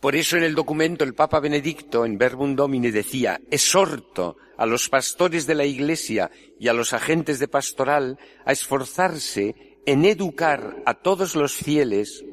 Por 0.00 0.16
eso 0.16 0.36
en 0.36 0.42
el 0.42 0.54
documento 0.54 1.04
el 1.04 1.14
Papa 1.14 1.40
Benedicto 1.40 2.04
en 2.04 2.18
Verbum 2.18 2.54
Domini 2.54 2.90
decía, 2.90 3.40
exhorto 3.50 4.36
a 4.56 4.66
los 4.66 4.88
pastores 4.88 5.46
de 5.46 5.54
la 5.54 5.64
Iglesia 5.64 6.30
y 6.58 6.68
a 6.68 6.72
los 6.72 6.92
agentes 6.92 7.38
de 7.38 7.48
pastoral 7.48 8.18
a 8.44 8.52
esforzarse 8.52 9.78
en 9.84 10.04
educar 10.04 10.82
a 10.86 10.94
todos 10.94 11.36
los 11.36 11.54
fieles 11.54 12.24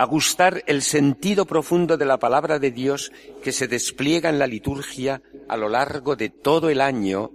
a 0.00 0.06
gustar 0.06 0.64
el 0.66 0.80
sentido 0.80 1.44
profundo 1.44 1.98
de 1.98 2.06
la 2.06 2.18
palabra 2.18 2.58
de 2.58 2.70
Dios 2.70 3.12
que 3.42 3.52
se 3.52 3.68
despliega 3.68 4.30
en 4.30 4.38
la 4.38 4.46
liturgia 4.46 5.20
a 5.46 5.58
lo 5.58 5.68
largo 5.68 6.16
de 6.16 6.30
todo 6.30 6.70
el 6.70 6.80
año, 6.80 7.32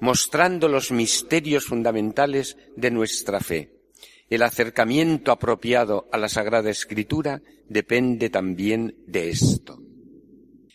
mostrando 0.00 0.66
los 0.66 0.90
misterios 0.92 1.66
fundamentales 1.66 2.56
de 2.74 2.90
nuestra 2.90 3.40
fe. 3.40 3.70
El 4.30 4.44
acercamiento 4.44 5.30
apropiado 5.30 6.08
a 6.10 6.16
la 6.16 6.30
Sagrada 6.30 6.70
Escritura 6.70 7.42
depende 7.68 8.30
también 8.30 8.96
de 9.06 9.28
esto. 9.28 9.78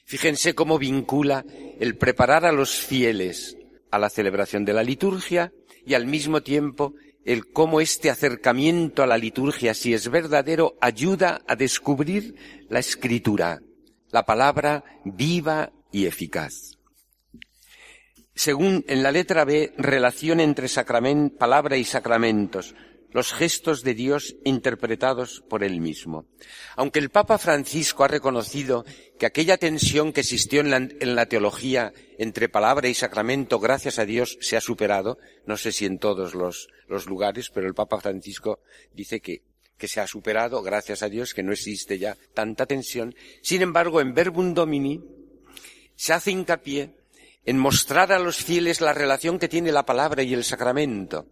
Fíjense 0.05 0.53
cómo 0.53 0.77
vincula 0.77 1.43
el 1.79 1.97
preparar 1.97 2.45
a 2.45 2.51
los 2.51 2.69
fieles 2.75 3.57
a 3.89 3.97
la 3.97 4.11
celebración 4.11 4.63
de 4.63 4.73
la 4.73 4.83
liturgia 4.83 5.51
y 5.87 5.95
al 5.95 6.05
mismo 6.05 6.43
tiempo 6.43 6.93
el 7.25 7.51
cómo 7.51 7.81
este 7.81 8.09
acercamiento 8.09 9.03
a 9.03 9.07
la 9.07 9.17
liturgia, 9.17 9.73
si 9.73 9.93
es 9.93 10.09
verdadero, 10.09 10.75
ayuda 10.81 11.41
a 11.47 11.55
descubrir 11.55 12.35
la 12.69 12.79
escritura, 12.79 13.61
la 14.11 14.25
palabra 14.25 14.83
viva 15.05 15.71
y 15.91 16.05
eficaz. 16.05 16.77
Según 18.33 18.85
en 18.87 19.03
la 19.03 19.11
letra 19.11 19.45
B, 19.45 19.73
relación 19.77 20.39
entre 20.39 20.67
palabra 21.29 21.77
y 21.77 21.83
sacramentos, 21.83 22.73
los 23.11 23.33
gestos 23.33 23.83
de 23.83 23.93
Dios 23.93 24.35
interpretados 24.43 25.43
por 25.49 25.63
él 25.63 25.81
mismo. 25.81 26.25
Aunque 26.75 26.99
el 26.99 27.09
Papa 27.09 27.37
Francisco 27.37 28.03
ha 28.03 28.07
reconocido 28.07 28.85
que 29.19 29.25
aquella 29.25 29.57
tensión 29.57 30.13
que 30.13 30.21
existió 30.21 30.61
en 30.61 31.15
la, 31.15 31.25
teología 31.25 31.93
entre 32.17 32.49
palabra 32.49 32.87
y 32.87 32.93
sacramento, 32.93 33.59
gracias 33.59 33.99
a 33.99 34.05
Dios, 34.05 34.37
se 34.41 34.57
ha 34.57 34.61
superado, 34.61 35.17
no 35.45 35.57
sé 35.57 35.71
si 35.71 35.85
en 35.85 35.99
todos 35.99 36.33
los, 36.33 36.67
lugares, 37.07 37.49
pero 37.49 37.67
el 37.67 37.73
Papa 37.73 37.99
Francisco 37.99 38.59
dice 38.93 39.19
que, 39.19 39.43
que 39.77 39.87
se 39.87 39.99
ha 39.99 40.07
superado, 40.07 40.61
gracias 40.61 41.03
a 41.03 41.09
Dios, 41.09 41.33
que 41.33 41.43
no 41.43 41.51
existe 41.51 41.99
ya 41.99 42.17
tanta 42.33 42.65
tensión. 42.65 43.15
Sin 43.41 43.61
embargo, 43.61 44.01
en 44.01 44.13
Verbum 44.13 44.53
Domini 44.53 45.01
se 45.95 46.13
hace 46.13 46.31
hincapié 46.31 46.95
en 47.45 47.57
mostrar 47.57 48.11
a 48.11 48.19
los 48.19 48.37
fieles 48.37 48.81
la 48.81 48.93
relación 48.93 49.39
que 49.39 49.49
tiene 49.49 49.71
la 49.71 49.85
palabra 49.85 50.23
y 50.23 50.33
el 50.33 50.43
sacramento. 50.43 51.25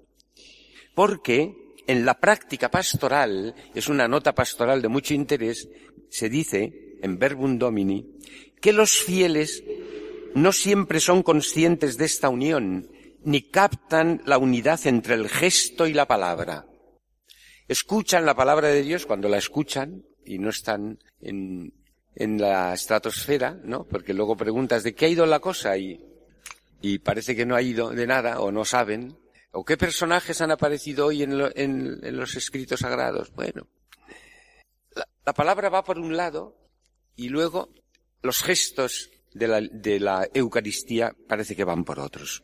Porque 0.96 1.69
en 1.90 2.06
la 2.06 2.20
práctica 2.20 2.70
pastoral, 2.70 3.56
es 3.74 3.88
una 3.88 4.08
nota 4.08 4.36
pastoral 4.36 4.80
de 4.80 4.90
mucho 4.90 5.16
interés, 5.16 5.68
se 6.08 6.30
dice, 6.30 7.00
en 7.02 7.18
Verbum 7.18 7.58
Domini, 7.58 8.06
que 8.62 8.74
los 8.74 9.00
fieles 9.00 9.64
no 10.36 10.52
siempre 10.52 11.00
son 11.00 11.24
conscientes 11.24 11.98
de 11.98 12.06
esta 12.06 12.30
unión, 12.30 12.92
ni 13.24 13.42
captan 13.42 14.22
la 14.28 14.38
unidad 14.38 14.80
entre 14.86 15.16
el 15.16 15.30
gesto 15.30 15.88
y 15.88 15.94
la 15.94 16.08
palabra. 16.08 16.68
Escuchan 17.68 18.24
la 18.24 18.36
palabra 18.36 18.68
de 18.68 18.84
Dios 18.84 19.08
cuando 19.08 19.28
la 19.28 19.40
escuchan 19.40 20.04
y 20.24 20.38
no 20.38 20.52
están 20.52 21.00
en, 21.20 21.74
en 22.14 22.40
la 22.40 22.72
estratosfera, 22.72 23.60
¿no? 23.64 23.88
Porque 23.88 24.14
luego 24.14 24.38
preguntas 24.38 24.84
de 24.84 24.94
qué 24.94 25.08
ha 25.08 25.10
ido 25.10 25.26
la 25.26 25.40
cosa 25.40 25.76
y, 25.76 26.00
y 26.84 27.00
parece 27.00 27.36
que 27.36 27.48
no 27.48 27.56
ha 27.56 27.64
ido 27.64 27.90
de 27.90 28.06
nada 28.06 28.42
o 28.42 28.52
no 28.52 28.64
saben. 28.64 29.18
¿O 29.52 29.66
qué 29.66 29.78
personajes 29.78 30.42
han 30.42 30.52
aparecido 30.52 31.08
hoy 31.08 31.24
en, 31.24 31.38
los 32.18 32.36
escritos 32.36 32.82
sagrados? 32.82 33.32
Bueno, 33.34 33.68
la, 35.26 35.34
palabra 35.34 35.70
va 35.70 35.84
por 35.84 35.98
un 35.98 36.16
lado 36.16 36.56
y 37.16 37.30
luego 37.30 37.70
los 38.22 38.44
gestos 38.44 39.10
de 39.34 40.00
la, 40.00 40.28
Eucaristía 40.34 41.16
parece 41.28 41.56
que 41.56 41.64
van 41.64 41.84
por 41.84 42.00
otros. 42.00 42.44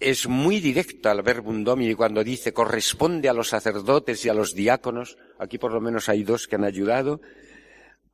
Es 0.00 0.28
muy 0.28 0.60
directo 0.60 1.08
al 1.08 1.22
verbum 1.22 1.62
domini 1.64 1.94
cuando 1.94 2.22
dice 2.24 2.52
corresponde 2.52 3.28
a 3.28 3.32
los 3.32 3.48
sacerdotes 3.48 4.24
y 4.24 4.28
a 4.28 4.34
los 4.34 4.54
diáconos, 4.54 5.16
aquí 5.38 5.58
por 5.58 5.72
lo 5.72 5.80
menos 5.80 6.08
hay 6.08 6.24
dos 6.24 6.46
que 6.46 6.56
han 6.56 6.64
ayudado, 6.64 7.20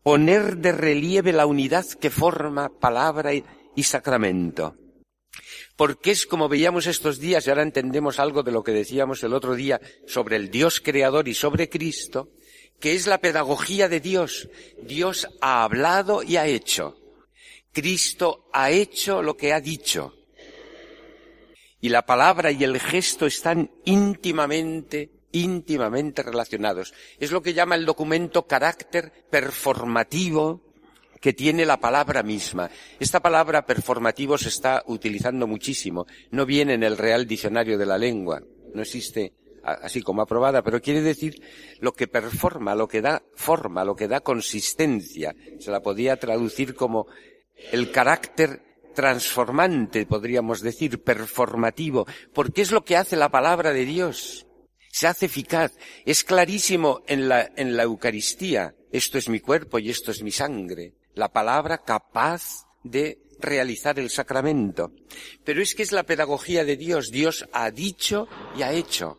poner 0.03 0.59
de 0.59 0.73
relieve 0.73 1.33
la 1.33 1.47
unidad 1.47 1.87
que 1.87 2.11
forma 2.11 2.71
palabra 2.79 3.33
y 3.33 3.83
sacramento 3.83 4.77
porque 5.77 6.11
es 6.11 6.27
como 6.27 6.49
veíamos 6.49 6.87
estos 6.87 7.19
días 7.19 7.47
y 7.47 7.51
ahora 7.51 7.63
entendemos 7.63 8.19
algo 8.19 8.43
de 8.43 8.53
lo 8.53 8.63
que 8.63 8.73
decíamos 8.73 9.23
el 9.23 9.35
otro 9.35 9.55
día 9.55 9.81
sobre 10.07 10.37
el 10.37 10.51
Dios 10.51 10.81
creador 10.81 11.29
y 11.29 11.35
sobre 11.35 11.69
Cristo, 11.69 12.31
que 12.81 12.95
es 12.95 13.07
la 13.07 13.19
pedagogía 13.19 13.89
de 13.89 14.01
Dios. 14.01 14.49
Dios 14.83 15.29
ha 15.41 15.65
hablado 15.65 16.23
y 16.23 16.37
ha 16.37 16.47
hecho. 16.47 16.97
Cristo 17.73 18.49
ha 18.53 18.71
hecho 18.71 19.23
lo 19.23 19.37
que 19.37 19.53
ha 19.53 19.61
dicho. 19.61 20.15
Y 21.81 21.89
la 21.89 22.07
palabra 22.07 22.51
y 22.51 22.65
el 22.65 22.81
gesto 22.81 23.27
están 23.27 23.71
íntimamente, 23.85 25.11
íntimamente 25.33 26.23
relacionados. 26.23 26.95
Es 27.19 27.31
lo 27.31 27.43
que 27.43 27.53
llama 27.53 27.75
el 27.75 27.85
documento 27.85 28.47
carácter 28.47 29.13
performativo 29.29 30.74
que 31.25 31.33
tiene 31.33 31.65
la 31.65 31.81
palabra 31.81 32.23
misma. 32.23 32.71
Esta 33.01 33.19
palabra 33.19 33.65
performativo 33.65 34.37
se 34.37 34.51
está 34.51 34.83
utilizando 34.89 35.47
muchísimo. 35.47 36.07
No 36.31 36.45
viene 36.45 36.75
en 36.75 36.83
el 36.83 36.99
Real 36.99 37.27
Diccionario 37.27 37.79
de 37.79 37.87
la 37.87 37.97
Lengua. 37.97 38.43
No 38.75 38.83
existe 38.83 39.33
así 39.63 40.03
como 40.03 40.21
aprobada, 40.21 40.63
pero 40.63 40.83
quiere 40.83 41.01
decir 41.01 41.41
lo 41.81 41.95
que 41.95 42.09
performa, 42.09 42.75
lo 42.75 42.87
que 42.87 43.01
da 43.01 43.23
forma, 43.37 43.87
lo 43.87 43.97
que 43.97 44.07
da 44.07 44.21
consistencia. 44.21 45.35
Se 45.61 45.71
la 45.71 45.81
podía 45.81 46.19
traducir 46.19 46.75
como 46.75 47.07
el 47.73 47.91
carácter 47.91 48.61
transformante, 48.95 50.05
podríamos 50.05 50.61
decir, 50.61 51.03
performativo, 51.03 52.07
porque 52.35 52.61
es 52.61 52.71
lo 52.71 52.85
que 52.85 52.99
hace 52.99 53.17
la 53.17 53.31
palabra 53.31 53.73
de 53.73 53.87
Dios. 53.87 54.47
Se 54.93 55.07
hace 55.07 55.25
eficaz. 55.25 55.73
Es 56.05 56.23
clarísimo 56.23 57.01
en 57.07 57.31
la, 57.31 57.51
en 57.57 57.79
la 57.79 57.85
Eucaristía. 57.85 58.75
Esto 58.93 59.17
es 59.17 59.31
mi 59.31 59.41
cuerpo 59.41 59.79
y 59.79 59.89
esto 59.89 60.11
es 60.11 60.23
mi 60.23 60.31
sangre 60.31 60.93
la 61.15 61.33
palabra 61.33 61.79
capaz 61.79 62.67
de 62.83 63.19
realizar 63.39 63.99
el 63.99 64.11
sacramento. 64.11 64.93
Pero 65.45 65.63
es 65.63 65.75
que 65.75 65.83
es 65.83 65.93
la 65.93 66.05
pedagogía 66.05 66.65
de 66.65 66.77
Dios. 66.77 67.11
Dios 67.11 67.47
ha 67.53 67.71
dicho 67.71 68.29
y 68.57 68.63
ha 68.63 68.73
hecho. 68.73 69.19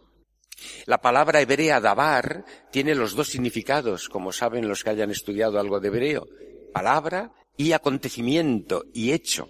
La 0.86 1.00
palabra 1.00 1.42
hebrea 1.42 1.80
dabar 1.80 2.46
tiene 2.72 2.96
los 2.96 3.14
dos 3.16 3.28
significados, 3.28 4.10
como 4.10 4.32
saben 4.32 4.68
los 4.68 4.84
que 4.84 4.92
hayan 4.92 5.12
estudiado 5.12 5.60
algo 5.60 5.80
de 5.80 5.90
hebreo. 5.90 6.28
Palabra 6.74 7.34
y 7.58 7.72
acontecimiento 7.74 8.86
y 8.94 9.12
hecho. 9.12 9.50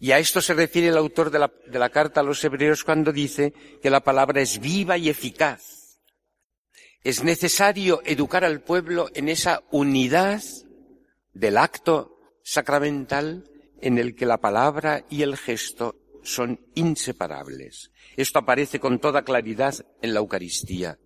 Y 0.00 0.12
a 0.12 0.18
esto 0.18 0.40
se 0.40 0.54
refiere 0.54 0.88
el 0.88 0.96
autor 0.96 1.30
de 1.30 1.38
la, 1.38 1.52
de 1.66 1.78
la 1.78 1.90
carta 1.90 2.20
a 2.20 2.24
los 2.24 2.42
hebreos 2.44 2.84
cuando 2.84 3.12
dice 3.12 3.52
que 3.82 3.90
la 3.90 4.00
palabra 4.00 4.40
es 4.40 4.60
viva 4.60 4.98
y 4.98 5.08
eficaz. 5.08 6.00
Es 7.02 7.22
necesario 7.22 8.02
educar 8.04 8.44
al 8.44 8.62
pueblo 8.62 9.10
en 9.14 9.28
esa 9.28 9.62
unidad 9.70 10.42
del 11.34 11.56
acto 11.56 12.18
sacramental 12.42 13.44
en 13.80 13.98
el 13.98 14.14
que 14.14 14.26
la 14.26 14.38
palabra 14.38 15.04
y 15.10 15.22
el 15.22 15.36
gesto 15.36 15.96
son 16.22 16.60
inseparables. 16.74 17.90
Esto 18.16 18.38
aparece 18.38 18.80
con 18.80 18.98
toda 18.98 19.24
claridad 19.24 19.74
en 20.00 20.14
la 20.14 20.20
Eucaristía, 20.20 20.98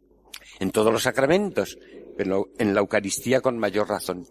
en 0.61 0.71
todos 0.71 0.93
los 0.93 1.03
sacramentos, 1.03 1.79
pero 2.17 2.51
en 2.59 2.75
la 2.75 2.81
Eucaristía 2.81 3.41
con 3.41 3.59
mayor 3.59 3.89
razón. 3.89 4.27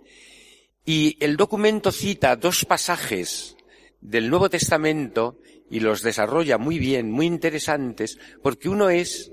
Y 0.85 1.17
el 1.19 1.35
documento 1.35 1.91
cita 1.91 2.35
dos 2.37 2.63
pasajes 2.63 3.57
del 3.99 4.29
Nuevo 4.29 4.49
Testamento 4.49 5.39
y 5.69 5.81
los 5.81 6.01
desarrolla 6.01 6.57
muy 6.57 6.79
bien, 6.79 7.11
muy 7.11 7.25
interesantes, 7.25 8.17
porque 8.41 8.69
uno 8.69 8.89
es 8.89 9.31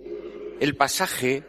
el 0.58 0.76
pasaje 0.76 1.44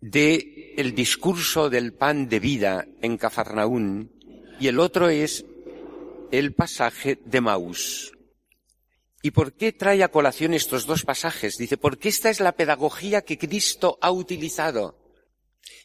de 0.00 0.74
el 0.76 0.94
discurso 0.94 1.68
del 1.68 1.92
pan 1.92 2.28
de 2.28 2.40
vida 2.40 2.86
en 3.02 3.18
Cafarnaún 3.18 4.12
y 4.58 4.68
el 4.68 4.78
otro 4.78 5.08
es 5.08 5.44
el 6.30 6.54
pasaje 6.54 7.18
de 7.24 7.40
Maús. 7.40 8.12
¿Y 9.22 9.32
por 9.32 9.52
qué 9.52 9.72
trae 9.72 10.02
a 10.02 10.10
colación 10.10 10.54
estos 10.54 10.86
dos 10.86 11.04
pasajes? 11.04 11.58
Dice, 11.58 11.76
porque 11.76 12.08
esta 12.08 12.30
es 12.30 12.40
la 12.40 12.52
pedagogía 12.52 13.22
que 13.22 13.36
Cristo 13.36 13.98
ha 14.00 14.10
utilizado. 14.10 14.96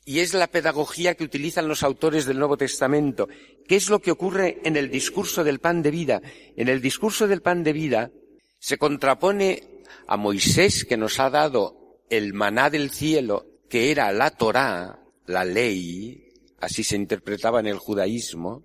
Y 0.06 0.20
es 0.20 0.34
la 0.34 0.48
pedagogía 0.48 1.16
que 1.16 1.26
utilizan 1.26 1.68
los 1.68 1.84
autores 1.84 2.26
del 2.26 2.40
Nuevo 2.40 2.56
Testamento. 2.56 3.28
¿Qué 3.68 3.76
es 3.76 3.90
lo 3.90 4.00
que 4.00 4.12
ocurre 4.12 4.62
en 4.64 4.78
el 4.78 4.90
discurso 4.90 5.44
del 5.44 5.60
pan 5.60 5.82
de 5.82 5.92
vida? 5.92 6.22
En 6.56 6.70
el 6.70 6.82
discurso 6.82 7.28
del 7.28 7.42
pan 7.42 7.64
de 7.64 7.74
vida 7.74 8.12
se 8.60 8.78
contrapone 8.78 9.84
a 10.08 10.16
Moisés 10.16 10.86
que 10.86 10.96
nos 10.96 11.20
ha 11.20 11.30
dado 11.30 12.00
el 12.10 12.34
maná 12.34 12.70
del 12.70 12.92
cielo, 12.92 13.55
que 13.76 13.92
era 13.92 14.14
la 14.14 14.32
Torá, 14.32 15.04
la 15.26 15.44
ley, 15.44 16.32
así 16.62 16.82
se 16.82 16.96
interpretaba 16.96 17.60
en 17.60 17.68
el 17.68 17.78
judaísmo, 17.78 18.64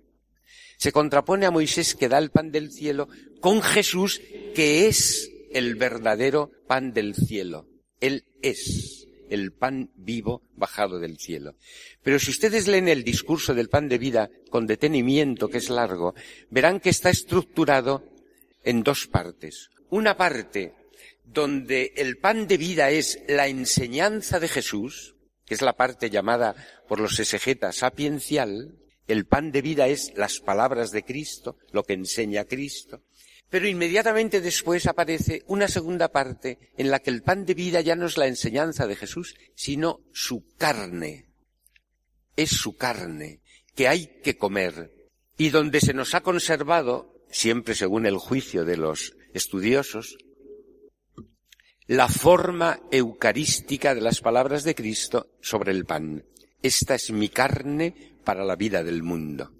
se 0.77 0.93
contrapone 0.93 1.45
a 1.45 1.51
Moisés 1.51 1.95
que 1.95 2.07
da 2.07 2.17
el 2.17 2.31
pan 2.31 2.49
del 2.49 2.71
cielo 2.71 3.09
con 3.41 3.61
Jesús 3.61 4.21
que 4.55 4.87
es 4.87 5.29
el 5.51 5.75
verdadero 5.75 6.49
pan 6.65 6.93
del 6.93 7.13
cielo. 7.13 7.67
Él 7.99 8.23
es 8.41 9.05
el 9.29 9.51
pan 9.51 9.91
vivo 9.97 10.43
bajado 10.55 10.97
del 10.97 11.17
cielo. 11.17 11.55
Pero 12.01 12.17
si 12.17 12.31
ustedes 12.31 12.69
leen 12.69 12.87
el 12.87 13.03
discurso 13.03 13.53
del 13.53 13.67
pan 13.67 13.89
de 13.89 13.97
vida 13.97 14.29
con 14.49 14.65
detenimiento, 14.65 15.49
que 15.49 15.57
es 15.57 15.69
largo, 15.69 16.15
verán 16.49 16.79
que 16.79 16.89
está 16.89 17.09
estructurado 17.09 18.05
en 18.63 18.81
dos 18.81 19.07
partes. 19.07 19.71
Una 19.89 20.15
parte 20.15 20.73
donde 21.31 21.93
el 21.95 22.17
pan 22.17 22.47
de 22.47 22.57
vida 22.57 22.89
es 22.89 23.19
la 23.27 23.47
enseñanza 23.47 24.39
de 24.39 24.47
Jesús, 24.47 25.15
que 25.45 25.53
es 25.53 25.61
la 25.61 25.77
parte 25.77 26.09
llamada 26.09 26.55
por 26.87 26.99
los 26.99 27.19
exegetas 27.19 27.77
sapiencial, 27.77 28.77
el 29.07 29.25
pan 29.25 29.51
de 29.51 29.61
vida 29.61 29.87
es 29.87 30.13
las 30.15 30.39
palabras 30.39 30.91
de 30.91 31.03
Cristo, 31.03 31.57
lo 31.71 31.83
que 31.83 31.93
enseña 31.93 32.45
Cristo. 32.45 33.03
Pero 33.49 33.67
inmediatamente 33.67 34.39
después 34.39 34.87
aparece 34.87 35.43
una 35.47 35.67
segunda 35.67 36.11
parte 36.11 36.71
en 36.77 36.89
la 36.89 36.99
que 36.99 37.09
el 37.09 37.21
pan 37.21 37.45
de 37.45 37.53
vida 37.53 37.81
ya 37.81 37.95
no 37.95 38.05
es 38.05 38.17
la 38.17 38.27
enseñanza 38.27 38.87
de 38.87 38.95
Jesús, 38.95 39.35
sino 39.55 40.01
su 40.13 40.55
carne. 40.57 41.27
Es 42.37 42.51
su 42.51 42.77
carne 42.77 43.41
que 43.75 43.87
hay 43.87 44.21
que 44.23 44.37
comer 44.37 44.93
y 45.37 45.49
donde 45.49 45.81
se 45.81 45.93
nos 45.93 46.13
ha 46.13 46.21
conservado, 46.21 47.25
siempre 47.29 47.75
según 47.75 48.05
el 48.05 48.17
juicio 48.17 48.63
de 48.63 48.77
los 48.77 49.15
estudiosos, 49.33 50.17
la 51.91 52.07
forma 52.07 52.79
eucarística 52.89 53.93
de 53.93 53.99
las 53.99 54.21
palabras 54.21 54.63
de 54.63 54.75
Cristo 54.75 55.31
sobre 55.41 55.73
el 55.73 55.83
pan. 55.83 56.23
Esta 56.63 56.95
es 56.95 57.11
mi 57.11 57.27
carne 57.27 58.15
para 58.23 58.45
la 58.45 58.55
vida 58.55 58.81
del 58.81 59.03
mundo. 59.03 59.51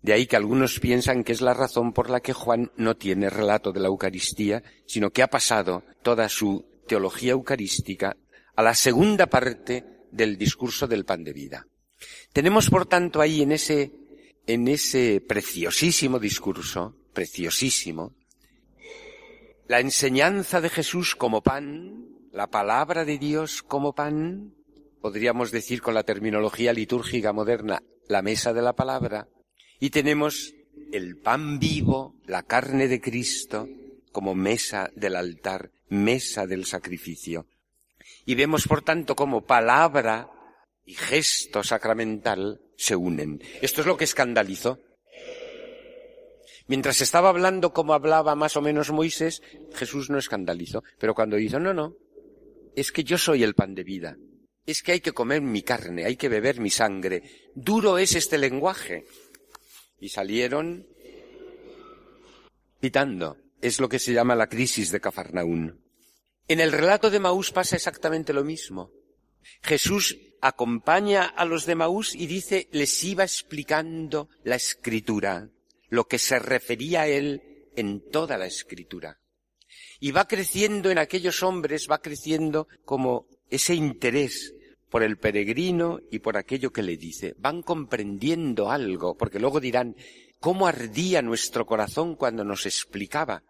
De 0.00 0.12
ahí 0.12 0.28
que 0.28 0.36
algunos 0.36 0.78
piensan 0.78 1.24
que 1.24 1.32
es 1.32 1.40
la 1.40 1.52
razón 1.52 1.92
por 1.92 2.08
la 2.08 2.20
que 2.20 2.34
Juan 2.34 2.70
no 2.76 2.96
tiene 2.96 3.30
relato 3.30 3.72
de 3.72 3.80
la 3.80 3.88
Eucaristía, 3.88 4.62
sino 4.86 5.10
que 5.10 5.24
ha 5.24 5.26
pasado 5.26 5.82
toda 6.04 6.28
su 6.28 6.64
teología 6.86 7.32
eucarística 7.32 8.16
a 8.54 8.62
la 8.62 8.74
segunda 8.76 9.26
parte 9.26 10.06
del 10.12 10.38
discurso 10.38 10.86
del 10.86 11.04
pan 11.04 11.24
de 11.24 11.32
vida. 11.32 11.66
Tenemos, 12.32 12.70
por 12.70 12.86
tanto, 12.86 13.20
ahí 13.20 13.42
en 13.42 13.50
ese, 13.50 13.90
en 14.46 14.68
ese 14.68 15.20
preciosísimo 15.20 16.20
discurso, 16.20 16.94
preciosísimo, 17.12 18.14
la 19.70 19.78
enseñanza 19.78 20.60
de 20.60 20.68
Jesús 20.68 21.14
como 21.14 21.42
pan, 21.42 22.08
la 22.32 22.48
palabra 22.48 23.04
de 23.04 23.18
Dios 23.18 23.62
como 23.62 23.94
pan, 23.94 24.52
podríamos 25.00 25.52
decir 25.52 25.80
con 25.80 25.94
la 25.94 26.02
terminología 26.02 26.72
litúrgica 26.72 27.32
moderna, 27.32 27.80
la 28.08 28.20
mesa 28.20 28.52
de 28.52 28.62
la 28.62 28.72
palabra, 28.72 29.28
y 29.78 29.90
tenemos 29.90 30.54
el 30.90 31.18
pan 31.18 31.60
vivo, 31.60 32.16
la 32.26 32.42
carne 32.42 32.88
de 32.88 33.00
Cristo, 33.00 33.68
como 34.10 34.34
mesa 34.34 34.90
del 34.96 35.14
altar, 35.14 35.70
mesa 35.88 36.48
del 36.48 36.64
sacrificio. 36.64 37.46
Y 38.26 38.34
vemos, 38.34 38.66
por 38.66 38.82
tanto, 38.82 39.14
como 39.14 39.46
palabra 39.46 40.32
y 40.84 40.94
gesto 40.94 41.62
sacramental 41.62 42.60
se 42.76 42.96
unen. 42.96 43.40
Esto 43.62 43.82
es 43.82 43.86
lo 43.86 43.96
que 43.96 44.02
escandalizó. 44.02 44.80
Mientras 46.70 47.00
estaba 47.00 47.30
hablando 47.30 47.72
como 47.72 47.94
hablaba 47.94 48.36
más 48.36 48.56
o 48.56 48.62
menos 48.62 48.92
Moisés, 48.92 49.42
Jesús 49.74 50.08
no 50.08 50.18
escandalizó. 50.18 50.84
Pero 51.00 51.16
cuando 51.16 51.34
dijo, 51.34 51.58
no, 51.58 51.74
no, 51.74 51.96
es 52.76 52.92
que 52.92 53.02
yo 53.02 53.18
soy 53.18 53.42
el 53.42 53.54
pan 53.54 53.74
de 53.74 53.82
vida. 53.82 54.16
Es 54.66 54.84
que 54.84 54.92
hay 54.92 55.00
que 55.00 55.10
comer 55.10 55.42
mi 55.42 55.62
carne, 55.62 56.04
hay 56.04 56.14
que 56.14 56.28
beber 56.28 56.60
mi 56.60 56.70
sangre. 56.70 57.24
Duro 57.56 57.98
es 57.98 58.14
este 58.14 58.38
lenguaje 58.38 59.04
y 59.98 60.10
salieron 60.10 60.86
pitando. 62.78 63.36
Es 63.60 63.80
lo 63.80 63.88
que 63.88 63.98
se 63.98 64.12
llama 64.12 64.36
la 64.36 64.48
crisis 64.48 64.92
de 64.92 65.00
Cafarnaún. 65.00 65.84
En 66.46 66.60
el 66.60 66.70
relato 66.70 67.10
de 67.10 67.18
Maús 67.18 67.50
pasa 67.50 67.74
exactamente 67.74 68.32
lo 68.32 68.44
mismo. 68.44 68.92
Jesús 69.60 70.16
acompaña 70.40 71.24
a 71.24 71.44
los 71.44 71.66
de 71.66 71.74
Maús 71.74 72.14
y 72.14 72.28
dice, 72.28 72.68
les 72.70 73.02
iba 73.02 73.24
explicando 73.24 74.28
la 74.44 74.54
escritura, 74.54 75.50
lo 75.90 76.06
que 76.06 76.18
se 76.18 76.38
refería 76.38 77.02
a 77.02 77.08
él 77.08 77.68
en 77.76 78.00
toda 78.10 78.38
la 78.38 78.46
escritura. 78.46 79.20
Y 80.00 80.12
va 80.12 80.26
creciendo 80.26 80.90
en 80.90 80.98
aquellos 80.98 81.42
hombres, 81.42 81.88
va 81.90 82.00
creciendo 82.00 82.68
como 82.84 83.26
ese 83.50 83.74
interés 83.74 84.54
por 84.88 85.02
el 85.02 85.18
peregrino 85.18 86.00
y 86.10 86.20
por 86.20 86.36
aquello 86.36 86.72
que 86.72 86.82
le 86.82 86.96
dice. 86.96 87.34
Van 87.38 87.62
comprendiendo 87.62 88.70
algo, 88.70 89.16
porque 89.16 89.38
luego 89.38 89.60
dirán, 89.60 89.94
¿cómo 90.38 90.66
ardía 90.66 91.22
nuestro 91.22 91.66
corazón 91.66 92.16
cuando 92.16 92.44
nos 92.44 92.66
explicaba? 92.66 93.44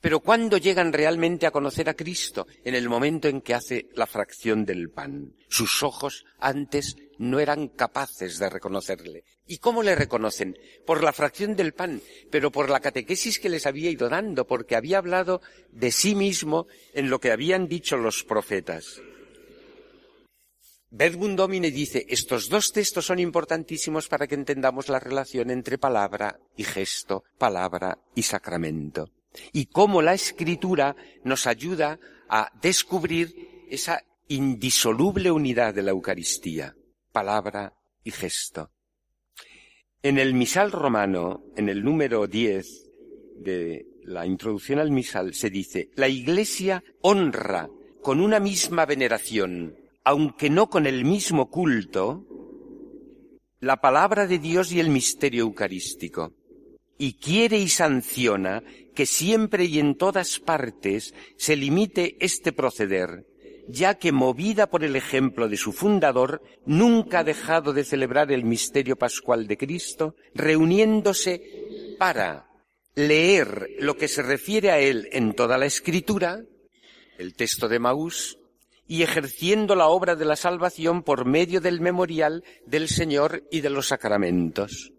Pero 0.00 0.20
¿cuándo 0.20 0.56
llegan 0.56 0.92
realmente 0.92 1.46
a 1.46 1.50
conocer 1.50 1.88
a 1.88 1.94
Cristo? 1.94 2.46
En 2.64 2.74
el 2.74 2.88
momento 2.88 3.28
en 3.28 3.40
que 3.40 3.54
hace 3.54 3.88
la 3.94 4.06
fracción 4.06 4.64
del 4.64 4.90
pan. 4.90 5.34
Sus 5.48 5.82
ojos 5.82 6.24
antes 6.38 6.96
no 7.18 7.40
eran 7.40 7.68
capaces 7.68 8.38
de 8.38 8.48
reconocerle. 8.48 9.24
¿Y 9.46 9.58
cómo 9.58 9.82
le 9.82 9.94
reconocen? 9.94 10.56
Por 10.86 11.02
la 11.02 11.12
fracción 11.12 11.56
del 11.56 11.72
pan, 11.72 12.00
pero 12.30 12.52
por 12.52 12.70
la 12.70 12.80
catequesis 12.80 13.38
que 13.38 13.48
les 13.48 13.66
había 13.66 13.90
ido 13.90 14.08
dando, 14.08 14.46
porque 14.46 14.76
había 14.76 14.98
hablado 14.98 15.40
de 15.72 15.90
sí 15.90 16.14
mismo 16.14 16.66
en 16.92 17.10
lo 17.10 17.18
que 17.18 17.32
habían 17.32 17.66
dicho 17.66 17.96
los 17.96 18.24
profetas. 18.24 19.00
Bedmund 20.90 21.36
Domine 21.36 21.70
dice, 21.70 22.06
estos 22.08 22.48
dos 22.48 22.72
textos 22.72 23.04
son 23.04 23.18
importantísimos 23.18 24.08
para 24.08 24.26
que 24.26 24.34
entendamos 24.34 24.88
la 24.88 24.98
relación 24.98 25.50
entre 25.50 25.76
palabra 25.76 26.40
y 26.56 26.64
gesto, 26.64 27.24
palabra 27.36 27.98
y 28.14 28.22
sacramento. 28.22 29.10
Y 29.52 29.66
cómo 29.66 30.02
la 30.02 30.14
escritura 30.14 30.96
nos 31.24 31.46
ayuda 31.46 31.98
a 32.28 32.50
descubrir 32.60 33.66
esa 33.70 34.02
indisoluble 34.28 35.30
unidad 35.30 35.74
de 35.74 35.82
la 35.82 35.90
Eucaristía, 35.90 36.74
palabra 37.12 37.74
y 38.04 38.10
gesto. 38.10 38.70
En 40.02 40.18
el 40.18 40.34
misal 40.34 40.70
romano, 40.70 41.44
en 41.56 41.68
el 41.68 41.82
número 41.82 42.26
10 42.26 42.90
de 43.36 43.86
la 44.04 44.26
introducción 44.26 44.78
al 44.78 44.90
misal, 44.90 45.34
se 45.34 45.50
dice, 45.50 45.90
la 45.94 46.08
Iglesia 46.08 46.84
honra 47.02 47.68
con 48.02 48.20
una 48.20 48.40
misma 48.40 48.86
veneración 48.86 49.74
aunque 50.08 50.48
no 50.48 50.70
con 50.70 50.86
el 50.86 51.04
mismo 51.04 51.50
culto, 51.50 52.24
la 53.60 53.76
palabra 53.82 54.26
de 54.26 54.38
Dios 54.38 54.72
y 54.72 54.80
el 54.80 54.88
misterio 54.88 55.42
eucarístico, 55.42 56.32
y 56.96 57.18
quiere 57.18 57.58
y 57.58 57.68
sanciona 57.68 58.62
que 58.98 59.06
siempre 59.06 59.66
y 59.66 59.78
en 59.78 59.94
todas 59.94 60.40
partes 60.40 61.14
se 61.36 61.54
limite 61.54 62.16
este 62.18 62.52
proceder, 62.52 63.26
ya 63.68 63.94
que 63.94 64.10
movida 64.10 64.68
por 64.68 64.82
el 64.82 64.96
ejemplo 64.96 65.48
de 65.48 65.56
su 65.56 65.72
fundador, 65.72 66.42
nunca 66.66 67.20
ha 67.20 67.22
dejado 67.22 67.72
de 67.72 67.84
celebrar 67.84 68.32
el 68.32 68.42
misterio 68.42 68.96
pascual 68.96 69.46
de 69.46 69.56
Cristo, 69.56 70.16
reuniéndose 70.34 71.94
para 71.96 72.48
leer 72.96 73.68
lo 73.78 73.96
que 73.96 74.08
se 74.08 74.22
refiere 74.22 74.72
a 74.72 74.80
él 74.80 75.08
en 75.12 75.32
toda 75.32 75.58
la 75.58 75.66
escritura, 75.66 76.40
el 77.18 77.34
texto 77.34 77.68
de 77.68 77.78
Maús, 77.78 78.40
y 78.88 79.04
ejerciendo 79.04 79.76
la 79.76 79.86
obra 79.86 80.16
de 80.16 80.24
la 80.24 80.34
salvación 80.34 81.04
por 81.04 81.24
medio 81.24 81.60
del 81.60 81.80
memorial 81.80 82.42
del 82.66 82.88
Señor 82.88 83.44
y 83.52 83.60
de 83.60 83.70
los 83.70 83.86
sacramentos. 83.86 84.92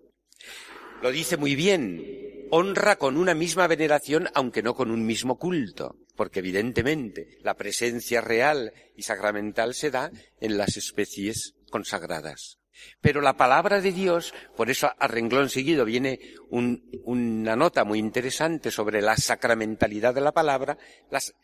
Lo 1.01 1.11
dice 1.11 1.35
muy 1.35 1.55
bien, 1.55 2.28
honra 2.51 2.97
con 2.97 3.17
una 3.17 3.33
misma 3.33 3.67
veneración, 3.67 4.29
aunque 4.33 4.63
no 4.63 4.73
con 4.73 4.91
un 4.91 5.05
mismo 5.05 5.37
culto, 5.37 5.95
porque 6.15 6.39
evidentemente 6.39 7.37
la 7.41 7.55
presencia 7.55 8.21
real 8.21 8.73
y 8.95 9.03
sacramental 9.03 9.73
se 9.73 9.91
da 9.91 10.11
en 10.39 10.57
las 10.57 10.77
especies 10.77 11.55
consagradas. 11.69 12.59
Pero 13.01 13.21
la 13.21 13.35
palabra 13.35 13.81
de 13.81 13.91
Dios, 13.91 14.33
por 14.55 14.69
eso 14.69 14.91
a 14.97 15.07
renglón 15.07 15.49
seguido 15.49 15.85
viene 15.85 16.19
una 16.49 17.55
nota 17.55 17.83
muy 17.83 17.99
interesante 17.99 18.71
sobre 18.71 19.01
la 19.01 19.17
sacramentalidad 19.17 20.13
de 20.13 20.21
la 20.21 20.31
palabra, 20.31 20.77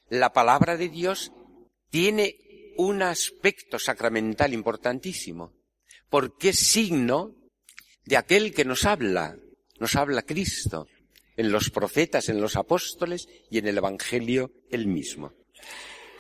la 0.10 0.34
palabra 0.34 0.78
de 0.78 0.90
Dios 0.90 1.32
tiene 1.90 2.38
un 2.78 3.02
aspecto 3.02 3.80
sacramental 3.80 4.54
importantísimo, 4.54 5.54
porque 6.10 6.50
es 6.50 6.60
signo 6.60 7.36
de 8.06 8.18
aquel 8.18 8.54
que 8.54 8.66
nos 8.66 8.86
habla, 8.86 9.38
nos 9.80 9.96
habla 9.96 10.22
Cristo, 10.22 10.88
en 11.38 11.52
los 11.52 11.70
profetas, 11.70 12.30
en 12.30 12.42
los 12.42 12.56
apóstoles 12.56 13.28
y 13.50 13.58
en 13.58 13.68
el 13.68 13.78
Evangelio 13.78 14.52
el 14.70 14.88
mismo. 14.88 15.34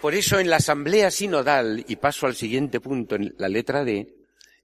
Por 0.01 0.13
eso 0.13 0.39
en 0.39 0.49
la 0.49 0.57
Asamblea 0.57 1.09
Sinodal, 1.09 1.83
y 1.87 1.95
paso 1.95 2.27
al 2.27 2.35
siguiente 2.35 2.79
punto 2.79 3.15
en 3.15 3.33
la 3.37 3.49
letra 3.49 3.83
D, 3.83 4.13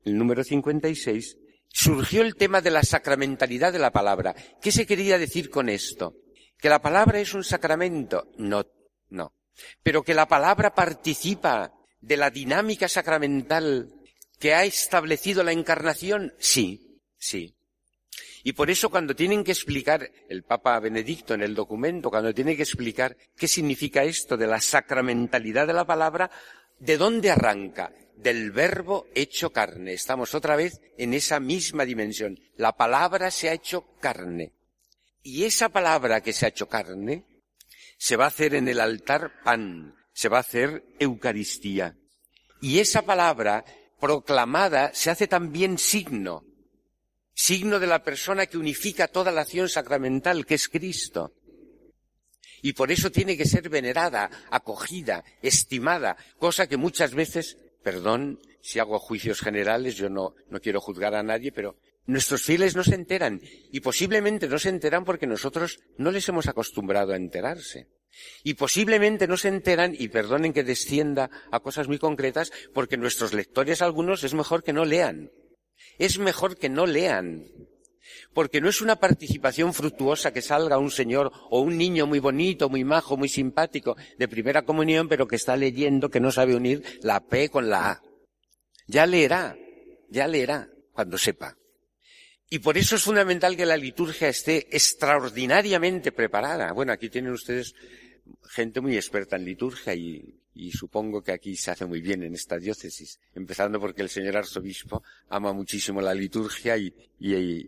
el 0.04 0.18
número 0.18 0.44
56, 0.44 1.38
surgió 1.68 2.22
el 2.22 2.36
tema 2.36 2.62
de 2.62 2.72
la 2.72 2.84
sacramentalidad 2.84 3.74
de 3.74 3.80
la 3.80 3.92
palabra. 3.92 4.36
¿Qué 4.62 4.72
se 4.72 4.86
quería 4.86 5.18
decir 5.18 5.50
con 5.50 5.70
esto? 5.70 6.16
¿Que 6.58 6.70
la 6.70 6.82
palabra 6.82 7.20
es 7.20 7.34
un 7.34 7.44
sacramento? 7.44 8.28
No, 8.38 8.66
no. 9.10 9.34
Pero 9.82 10.04
que 10.04 10.14
la 10.14 10.28
palabra 10.28 10.76
participa 10.76 11.74
de 12.00 12.18
la 12.18 12.30
dinámica 12.30 12.88
sacramental 12.88 13.94
que 14.40 14.54
ha 14.54 14.64
establecido 14.66 15.44
la 15.44 15.52
encarnación? 15.52 16.34
Sí, 16.40 17.00
sí. 17.18 17.56
Y 18.44 18.54
por 18.54 18.70
eso 18.70 18.90
cuando 18.90 19.16
tienen 19.16 19.44
que 19.44 19.52
explicar, 19.52 20.10
el 20.30 20.44
Papa 20.44 20.80
Benedicto 20.80 21.34
en 21.34 21.44
el 21.44 21.54
documento, 21.54 22.10
cuando 22.10 22.34
tiene 22.34 22.56
que 22.56 22.64
explicar 22.64 23.16
qué 23.38 23.48
significa 23.48 24.04
esto 24.04 24.38
de 24.38 24.48
la 24.48 24.60
sacramentalidad 24.60 25.68
de 25.68 25.74
la 25.74 25.86
palabra, 25.86 26.32
¿de 26.80 26.98
dónde 26.98 27.30
arranca? 27.30 27.94
Del 28.16 28.52
verbo 28.52 29.08
hecho 29.16 29.52
carne. 29.52 29.94
Estamos 29.94 30.34
otra 30.36 30.56
vez 30.56 30.82
en 30.98 31.14
esa 31.14 31.40
misma 31.40 31.86
dimensión. 31.86 32.40
La 32.56 32.76
palabra 32.76 33.32
se 33.32 33.50
ha 33.50 33.54
hecho 33.54 33.86
carne. 34.00 34.54
Y 35.24 35.44
esa 35.44 35.70
palabra 35.70 36.22
que 36.22 36.34
se 36.34 36.46
ha 36.46 36.50
hecho 36.50 36.68
carne 36.68 37.26
se 37.98 38.16
va 38.16 38.26
a 38.26 38.30
hacer 38.30 38.56
en 38.56 38.68
el 38.68 38.80
altar 38.80 39.44
pan, 39.44 39.96
se 40.14 40.30
va 40.30 40.38
a 40.38 40.42
hacer 40.42 40.84
Eucaristía. 40.98 41.96
Y 42.60 42.80
esa 42.80 43.04
palabra 43.04 43.64
proclamada 44.00 44.92
se 44.94 45.12
hace 45.12 45.28
también 45.28 45.78
signo, 45.78 46.44
signo 47.34 47.80
de 47.80 47.88
la 47.88 48.04
persona 48.04 48.46
que 48.46 48.58
unifica 48.58 49.08
toda 49.08 49.32
la 49.32 49.42
acción 49.42 49.70
sacramental, 49.70 50.46
que 50.46 50.56
es 50.56 50.68
Cristo. 50.68 51.34
Y 52.62 52.74
por 52.74 52.92
eso 52.92 53.12
tiene 53.12 53.38
que 53.38 53.46
ser 53.46 53.70
venerada, 53.70 54.30
acogida, 54.52 55.24
estimada, 55.42 56.18
cosa 56.38 56.68
que 56.68 56.78
muchas 56.78 57.14
veces, 57.14 57.58
perdón 57.84 58.40
si 58.62 58.80
hago 58.80 59.00
juicios 59.00 59.42
generales, 59.42 59.96
yo 59.96 60.10
no, 60.10 60.36
no 60.50 60.60
quiero 60.60 60.80
juzgar 60.80 61.16
a 61.16 61.24
nadie, 61.24 61.52
pero 61.52 61.78
nuestros 62.06 62.44
fieles 62.44 62.76
no 62.76 62.84
se 62.84 62.96
enteran 62.96 63.42
y 63.72 63.80
posiblemente 63.80 64.48
no 64.48 64.60
se 64.60 64.70
enteran 64.70 65.04
porque 65.04 65.26
nosotros 65.26 65.80
no 65.98 66.12
les 66.12 66.28
hemos 66.30 66.48
acostumbrado 66.48 67.14
a 67.14 67.18
enterarse. 67.18 67.88
Y 68.44 68.56
posiblemente 68.56 69.28
no 69.28 69.38
se 69.38 69.48
enteran, 69.48 69.96
y 69.98 70.10
perdonen 70.10 70.54
que 70.54 70.64
descienda 70.64 71.30
a 71.50 71.62
cosas 71.62 71.88
muy 71.88 71.98
concretas, 71.98 72.52
porque 72.74 72.98
nuestros 72.98 73.34
lectores 73.34 73.82
algunos 73.82 74.24
es 74.24 74.34
mejor 74.34 74.64
que 74.64 74.74
no 74.74 74.84
lean. 74.84 75.32
Es 75.98 76.18
mejor 76.18 76.58
que 76.58 76.70
no 76.70 76.86
lean. 76.86 77.46
Porque 78.34 78.62
no 78.62 78.70
es 78.70 78.82
una 78.82 78.98
participación 78.98 79.74
fructuosa 79.74 80.34
que 80.34 80.42
salga 80.42 80.78
un 80.78 80.92
señor 80.92 81.32
o 81.50 81.62
un 81.62 81.78
niño 81.78 82.08
muy 82.08 82.20
bonito, 82.20 82.70
muy 82.70 82.84
majo, 82.84 83.18
muy 83.18 83.30
simpático 83.30 83.96
de 84.18 84.28
primera 84.28 84.64
comunión, 84.64 85.08
pero 85.08 85.28
que 85.28 85.36
está 85.36 85.56
leyendo 85.56 86.10
que 86.10 86.20
no 86.20 86.32
sabe 86.32 86.56
unir 86.56 86.84
la 87.02 87.20
P 87.20 87.50
con 87.50 87.70
la 87.70 87.92
A. 87.92 88.02
Ya 88.88 89.06
leerá, 89.06 89.56
ya 90.10 90.28
leerá 90.28 90.70
cuando 90.94 91.18
sepa. 91.18 91.58
Y 92.50 92.60
por 92.60 92.78
eso 92.78 92.96
es 92.96 93.04
fundamental 93.04 93.56
que 93.56 93.66
la 93.66 93.78
liturgia 93.78 94.28
esté 94.28 94.68
extraordinariamente 94.76 96.12
preparada. 96.12 96.74
Bueno, 96.74 96.92
aquí 96.92 97.10
tienen 97.10 97.32
ustedes 97.32 97.74
gente 98.50 98.82
muy 98.82 98.98
experta 98.98 99.38
en 99.38 99.46
liturgia 99.46 99.94
y, 99.94 100.41
supongo 100.72 101.22
que 101.22 101.32
aquí 101.32 101.56
se 101.56 101.72
hace 101.72 101.86
muy 101.86 102.02
bien 102.02 102.24
en 102.24 102.34
esta 102.34 102.58
diócesis, 102.58 103.20
empezando 103.34 103.80
porque 103.80 104.02
el 104.02 104.10
señor 104.10 104.38
arzobispo 104.38 105.04
ama 105.30 105.54
muchísimo 105.54 106.02
la 106.02 106.14
liturgia 106.14 106.78
y, 106.78 106.94
y 107.20 107.68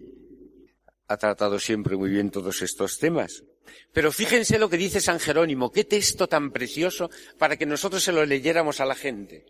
ha 1.08 1.18
tratado 1.18 1.60
siempre 1.60 1.96
muy 1.96 2.10
bien 2.10 2.30
todos 2.30 2.62
estos 2.62 3.00
temas. 3.00 3.44
Pero 3.94 4.12
fíjense 4.12 4.60
lo 4.60 4.70
que 4.70 4.78
dice 4.78 5.00
San 5.00 5.20
Jerónimo, 5.20 5.72
qué 5.72 5.86
texto 5.86 6.28
tan 6.28 6.52
precioso 6.52 7.10
para 7.38 7.58
que 7.58 7.66
nosotros 7.66 8.04
se 8.04 8.12
lo 8.12 8.26
leyéramos 8.26 8.80
a 8.80 8.86
la 8.86 8.96
gente. 8.96 9.46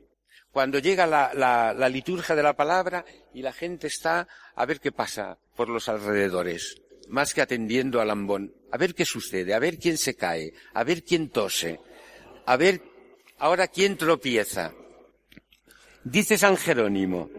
Cuando 0.51 0.77
llega 0.77 1.07
la, 1.07 1.31
la, 1.33 1.73
la, 1.73 1.89
liturgia 1.89 2.35
de 2.35 2.43
la 2.43 2.55
palabra 2.55 3.03
y 3.33 3.41
la 3.41 3.53
gente 3.53 3.87
está 3.87 4.27
a 4.55 4.65
ver 4.67 4.79
qué 4.79 4.91
pasa 4.91 5.39
por 5.55 5.67
los 5.67 5.89
alrededores 5.89 6.83
más 7.07 7.33
que 7.33 7.41
atendiendo 7.41 8.01
al 8.01 8.09
ambón. 8.09 8.53
A 8.71 8.77
ver 8.77 8.93
qué 8.95 9.05
sucede, 9.05 9.53
a 9.53 9.59
ver 9.59 9.77
quién 9.77 9.97
se 9.97 10.15
cae, 10.15 10.53
a 10.73 10.83
ver 10.83 11.03
quién 11.03 11.29
tose, 11.29 11.79
a 12.45 12.57
ver 12.57 12.81
ahora 13.37 13.67
quién 13.67 13.97
tropieza. 13.97 14.73
Dice 16.03 16.37
San 16.37 16.57
Jerónimo, 16.57 17.29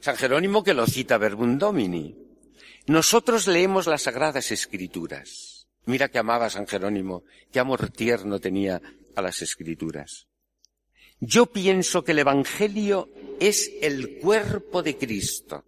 San 0.00 0.16
Jerónimo 0.16 0.62
que 0.62 0.74
lo 0.74 0.86
cita 0.86 1.18
Verbum 1.18 1.58
Domini. 1.58 2.16
Nosotros 2.86 3.46
leemos 3.46 3.86
las 3.86 4.02
Sagradas 4.02 4.50
Escrituras. 4.52 5.66
Mira 5.86 6.08
que 6.08 6.18
amaba 6.18 6.50
San 6.50 6.66
Jerónimo, 6.66 7.24
qué 7.52 7.60
amor 7.60 7.90
tierno 7.90 8.38
tenía 8.40 8.80
a 9.16 9.22
las 9.22 9.42
Escrituras. 9.42 10.28
Yo 11.20 11.46
pienso 11.46 12.04
que 12.04 12.12
el 12.12 12.20
Evangelio 12.20 13.08
es 13.40 13.72
el 13.82 14.18
cuerpo 14.20 14.82
de 14.82 14.96
Cristo. 14.96 15.64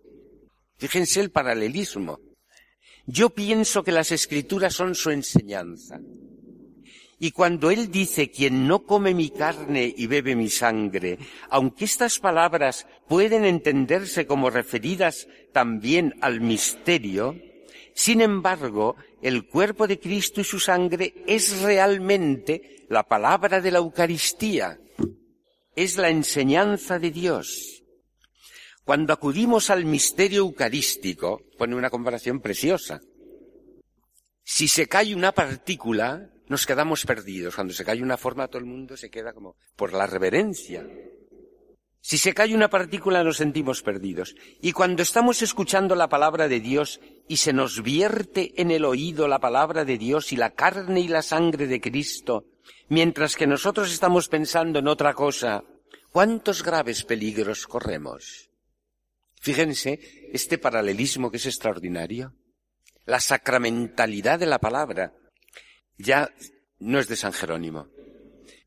Fíjense 0.79 1.21
el 1.21 1.31
paralelismo. 1.31 2.21
Yo 3.07 3.31
pienso 3.31 3.83
que 3.83 3.93
las 3.93 4.13
escrituras 4.13 4.75
son 4.75 4.95
su 4.95 5.11
enseñanza. 5.11 6.01
Y 7.23 7.33
cuando 7.33 7.71
Él 7.71 7.91
dice, 7.91 8.31
quien 8.31 8.67
no 8.67 8.85
come 8.85 9.13
mi 9.13 9.29
carne 9.29 9.95
y 9.95 10.07
bebe 10.07 10.35
mi 10.35 10.49
sangre, 10.49 11.19
aunque 11.51 11.85
estas 11.85 12.19
palabras 12.19 12.87
pueden 13.09 13.45
entenderse 13.45 14.27
como 14.27 14.49
referidas 14.49 15.29
también 15.53 16.15
al 16.23 16.41
misterio, 16.41 17.37
sin 17.95 18.23
embargo, 18.23 18.97
el 19.21 19.47
cuerpo 19.47 19.87
de 19.87 20.01
Cristo 20.01 20.41
y 20.41 20.45
su 20.45 20.59
sangre 20.59 21.13
es 21.27 21.61
realmente 21.61 22.87
la 22.89 23.03
palabra 23.03 23.61
de 23.61 23.71
la 23.71 23.81
Eucaristía, 23.81 24.81
es 25.77 25.99
la 25.99 26.09
enseñanza 26.09 26.99
de 26.99 27.11
Dios. 27.11 27.83
Cuando 28.83 29.13
acudimos 29.13 29.69
al 29.69 29.85
misterio 29.85 30.39
eucarístico, 30.39 31.43
pone 31.59 31.77
una 31.77 31.91
comparación 31.91 32.41
preciosa. 32.41 33.03
Si 34.43 34.69
se 34.69 34.87
cae 34.89 35.15
una 35.15 35.33
partícula, 35.33 36.31
nos 36.51 36.67
quedamos 36.67 37.07
perdidos. 37.07 37.55
Cuando 37.55 37.73
se 37.73 37.85
cae 37.85 38.03
una 38.03 38.17
forma, 38.17 38.49
todo 38.49 38.59
el 38.59 38.65
mundo 38.65 38.97
se 38.97 39.09
queda 39.09 39.33
como 39.33 39.55
por 39.77 39.93
la 39.93 40.09
reverencia. 40.09 40.85
Si 42.01 42.19
se 42.19 42.35
cae 42.35 42.57
una 42.57 42.69
partícula, 42.69 43.23
nos 43.23 43.37
sentimos 43.37 43.83
perdidos. 43.83 44.35
Y 44.61 44.73
cuando 44.73 45.01
estamos 45.05 45.43
escuchando 45.43 45.95
la 45.95 46.09
palabra 46.09 46.49
de 46.49 46.59
Dios 46.59 47.01
y 47.29 47.37
se 47.37 47.53
nos 47.53 47.85
vierte 47.85 48.61
en 48.61 48.73
el 48.73 48.85
oído 48.85 49.29
la 49.29 49.39
palabra 49.39 49.85
de 49.85 49.97
Dios 49.97 50.33
y 50.33 50.37
la 50.37 50.51
carne 50.51 51.01
y 51.01 51.07
la 51.07 51.23
sangre 51.23 51.69
de 51.69 51.81
Cristo, 51.81 52.47
mientras 52.89 53.37
que 53.37 53.47
nosotros 53.47 53.93
estamos 53.93 54.29
pensando 54.29 54.81
en 54.81 54.89
otra 54.89 55.15
cosa, 55.15 55.63
¿cuántos 56.11 56.65
graves 56.65 57.05
peligros 57.05 57.69
corremos? 57.69 58.51
Fíjense 59.41 60.01
este 60.33 60.59
paralelismo 60.59 61.31
que 61.31 61.37
es 61.37 61.47
extraordinario. 61.47 62.35
La 63.05 63.21
sacramentalidad 63.21 64.41
de 64.41 64.47
la 64.47 64.59
palabra 64.59 65.15
ya 66.01 66.33
no 66.79 66.99
es 66.99 67.09
de 67.09 67.17
San 67.17 67.33
Jerónimo. 67.33 67.89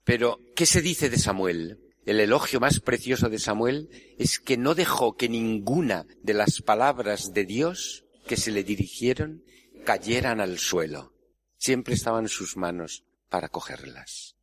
Pero, 0.03 0.39
¿qué 0.55 0.65
se 0.65 0.81
dice 0.81 1.09
de 1.09 1.17
Samuel? 1.17 1.79
El 2.05 2.19
elogio 2.19 2.59
más 2.59 2.79
precioso 2.79 3.29
de 3.29 3.39
Samuel 3.39 3.89
es 4.19 4.39
que 4.39 4.57
no 4.57 4.75
dejó 4.75 5.15
que 5.15 5.29
ninguna 5.29 6.05
de 6.21 6.33
las 6.33 6.61
palabras 6.61 7.33
de 7.33 7.45
Dios 7.45 8.03
que 8.27 8.35
se 8.35 8.51
le 8.51 8.63
dirigieron 8.63 9.43
cayeran 9.85 10.41
al 10.41 10.59
suelo. 10.59 11.13
Siempre 11.57 11.93
estaban 11.93 12.27
sus 12.27 12.57
manos 12.57 13.03
para 13.29 13.47
cogerlas. 13.47 14.35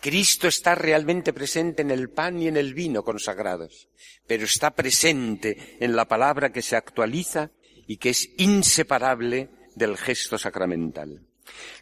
Cristo 0.00 0.48
está 0.48 0.74
realmente 0.74 1.32
presente 1.32 1.82
en 1.82 1.92
el 1.92 2.10
pan 2.10 2.42
y 2.42 2.48
en 2.48 2.56
el 2.56 2.74
vino 2.74 3.04
consagrados, 3.04 3.88
pero 4.26 4.44
está 4.44 4.72
presente 4.72 5.76
en 5.78 5.94
la 5.94 6.08
palabra 6.08 6.50
que 6.50 6.62
se 6.62 6.74
actualiza 6.74 7.52
y 7.86 7.98
que 7.98 8.10
es 8.10 8.28
inseparable 8.36 9.50
del 9.74 9.96
gesto 9.96 10.38
sacramental. 10.38 11.20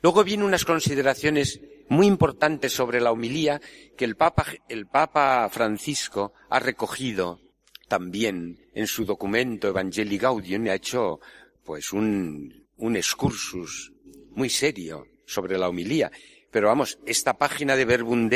Luego 0.02 0.24
vienen 0.24 0.46
unas 0.46 0.64
consideraciones 0.64 1.60
muy 1.88 2.06
importantes 2.06 2.72
sobre 2.72 3.00
la 3.00 3.12
homilía 3.12 3.60
que 3.96 4.04
el 4.04 4.16
Papa, 4.16 4.46
el 4.68 4.86
Papa 4.86 5.48
Francisco 5.50 6.32
ha 6.48 6.58
recogido 6.58 7.40
también 7.88 8.58
en 8.74 8.86
su 8.86 9.04
documento 9.04 9.68
Evangelii 9.68 10.18
Gaudium 10.18 10.66
y 10.66 10.70
ha 10.70 10.74
hecho 10.74 11.20
pues 11.64 11.92
un, 11.92 12.66
un 12.76 12.96
excursus 12.96 13.92
muy 14.30 14.48
serio 14.48 15.06
sobre 15.26 15.58
la 15.58 15.68
homilía 15.68 16.10
pero 16.50 16.68
vamos, 16.68 16.98
esta 17.06 17.38
página 17.38 17.76
de 17.76 17.84
Verbum 17.84 18.28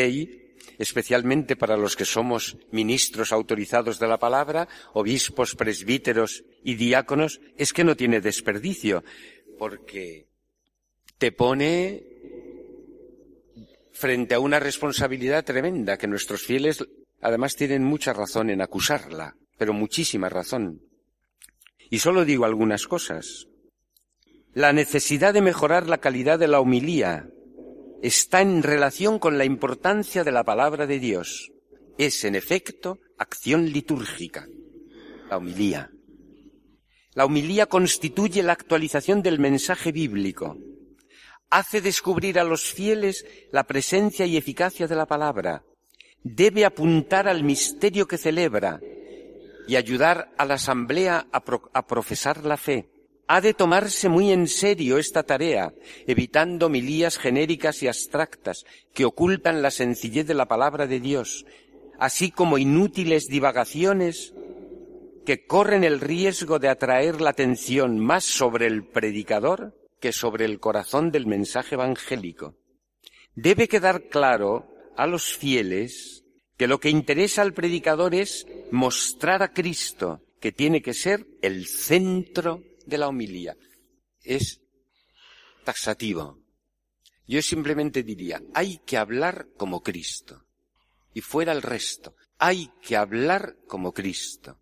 especialmente 0.79 1.57
para 1.57 1.77
los 1.77 1.97
que 1.97 2.05
somos 2.05 2.57
ministros 2.71 3.33
autorizados 3.33 3.99
de 3.99 4.09
la 4.09 4.19
palabra, 4.19 4.69
obispos, 4.93 5.55
presbíteros 5.55 6.45
y 6.63 6.75
diáconos, 6.75 7.41
es 7.57 7.73
que 7.73 7.85
no 7.85 7.97
tiene 7.97 8.21
desperdicio, 8.21 9.05
porque 9.59 10.29
te 11.19 11.33
pone 11.33 12.03
frente 13.93 14.35
a 14.35 14.41
una 14.41 14.59
responsabilidad 14.59 15.45
tremenda 15.45 15.97
que 15.97 16.09
nuestros 16.09 16.43
fieles 16.43 16.85
además 17.21 17.57
tienen 17.57 17.85
mucha 17.85 18.13
razón 18.13 18.51
en 18.51 18.61
acusarla, 18.61 19.37
pero 19.57 19.73
muchísima 19.73 20.29
razón. 20.29 20.83
Y 21.91 22.01
solo 22.01 22.25
digo 22.25 22.45
algunas 22.45 22.87
cosas. 22.87 23.47
La 24.53 24.73
necesidad 24.73 25.33
de 25.33 25.43
mejorar 25.43 25.89
la 25.89 25.99
calidad 25.99 26.39
de 26.39 26.49
la 26.49 26.61
homilía 26.61 27.29
está 28.03 28.43
en 28.43 28.63
relación 28.63 29.19
con 29.19 29.39
la 29.39 29.45
importancia 29.45 30.25
de 30.25 30.33
la 30.33 30.45
palabra 30.45 30.87
de 30.87 30.99
Dios. 30.99 31.51
Es, 31.97 32.25
en 32.25 32.35
efecto, 32.35 32.99
acción 33.17 33.67
litúrgica, 33.67 34.47
la 35.31 35.39
humilía. 35.39 35.94
La 37.15 37.27
humilía 37.27 37.67
constituye 37.67 38.43
la 38.43 38.53
actualización 38.53 39.23
del 39.23 39.39
mensaje 39.39 39.93
bíblico. 39.93 40.57
Hace 41.49 41.81
descubrir 41.81 42.39
a 42.39 42.45
los 42.45 42.65
fieles 42.65 43.25
la 43.53 43.65
presencia 43.65 44.27
y 44.27 44.37
eficacia 44.37 44.89
de 44.89 44.97
la 44.97 45.07
palabra. 45.07 45.63
Debe 46.25 46.65
apuntar 46.65 47.29
al 47.29 47.45
misterio 47.45 48.09
que 48.09 48.19
celebra 48.19 48.81
y 49.69 49.77
ayudar 49.77 50.33
a 50.37 50.45
la 50.45 50.55
asamblea 50.55 51.27
a, 51.31 51.87
profesar 51.87 52.45
la 52.45 52.57
fe 52.57 52.89
ha 53.27 53.41
de 53.41 53.55
tomarse 53.55 54.09
muy 54.09 54.33
en 54.33 54.47
serio 54.49 54.99
esta 54.99 55.23
tarea, 55.23 55.73
evitando 56.07 56.69
milías 56.69 57.17
genéricas 57.17 57.83
y 57.83 57.89
abstractas 57.89 58.65
que 58.93 59.07
ocultan 59.07 59.63
la 59.63 59.71
sencillez 59.71 60.27
de 60.27 60.35
la 60.35 60.47
palabra 60.47 60.87
de 60.87 61.01
Dios, 61.01 61.47
así 61.99 62.31
como 62.31 62.59
inútiles 62.59 63.27
divagaciones 63.27 64.35
que 65.25 65.47
corren 65.47 65.85
el 65.85 66.01
riesgo 66.01 66.59
de 66.59 66.69
atraer 66.69 67.21
la 67.21 67.31
atención 67.31 67.99
más 67.99 68.25
sobre 68.25 68.67
el 68.67 68.87
predicador 68.87 69.75
que 70.01 70.13
sobre 70.13 70.45
el 70.45 70.61
corazón 70.61 71.11
del 71.11 71.27
mensaje 71.27 71.77
evangélico. 71.77 72.57
Debe 73.35 73.69
quedar 73.69 74.09
claro 74.09 74.69
a 74.97 75.07
los 75.07 75.37
fieles 75.37 76.25
que 76.57 76.69
lo 76.69 76.79
que 76.79 76.91
interesa 76.91 77.43
al 77.43 77.55
predicador 77.55 78.15
es 78.15 78.47
mostrar 78.71 79.43
a 79.43 79.53
Cristo, 79.53 80.23
que 80.41 80.53
tiene 80.53 80.83
que 80.83 80.95
ser 80.95 81.27
el 81.43 81.67
centro 81.67 82.63
de 82.87 82.99
la 82.99 83.09
homilía. 83.09 83.57
Es 84.23 84.61
taxativo. 85.65 86.39
Yo 87.27 87.41
simplemente 87.41 88.03
diría, 88.03 88.43
hay 88.53 88.79
que 88.85 88.99
hablar 88.99 89.49
como 89.57 89.83
Cristo. 89.83 90.45
Y 91.15 91.23
fuera 91.23 91.53
el 91.53 91.63
resto. 91.63 92.15
Hay 92.39 92.71
que 92.83 92.97
hablar 92.97 93.57
como 93.67 93.93
Cristo. 93.93 94.59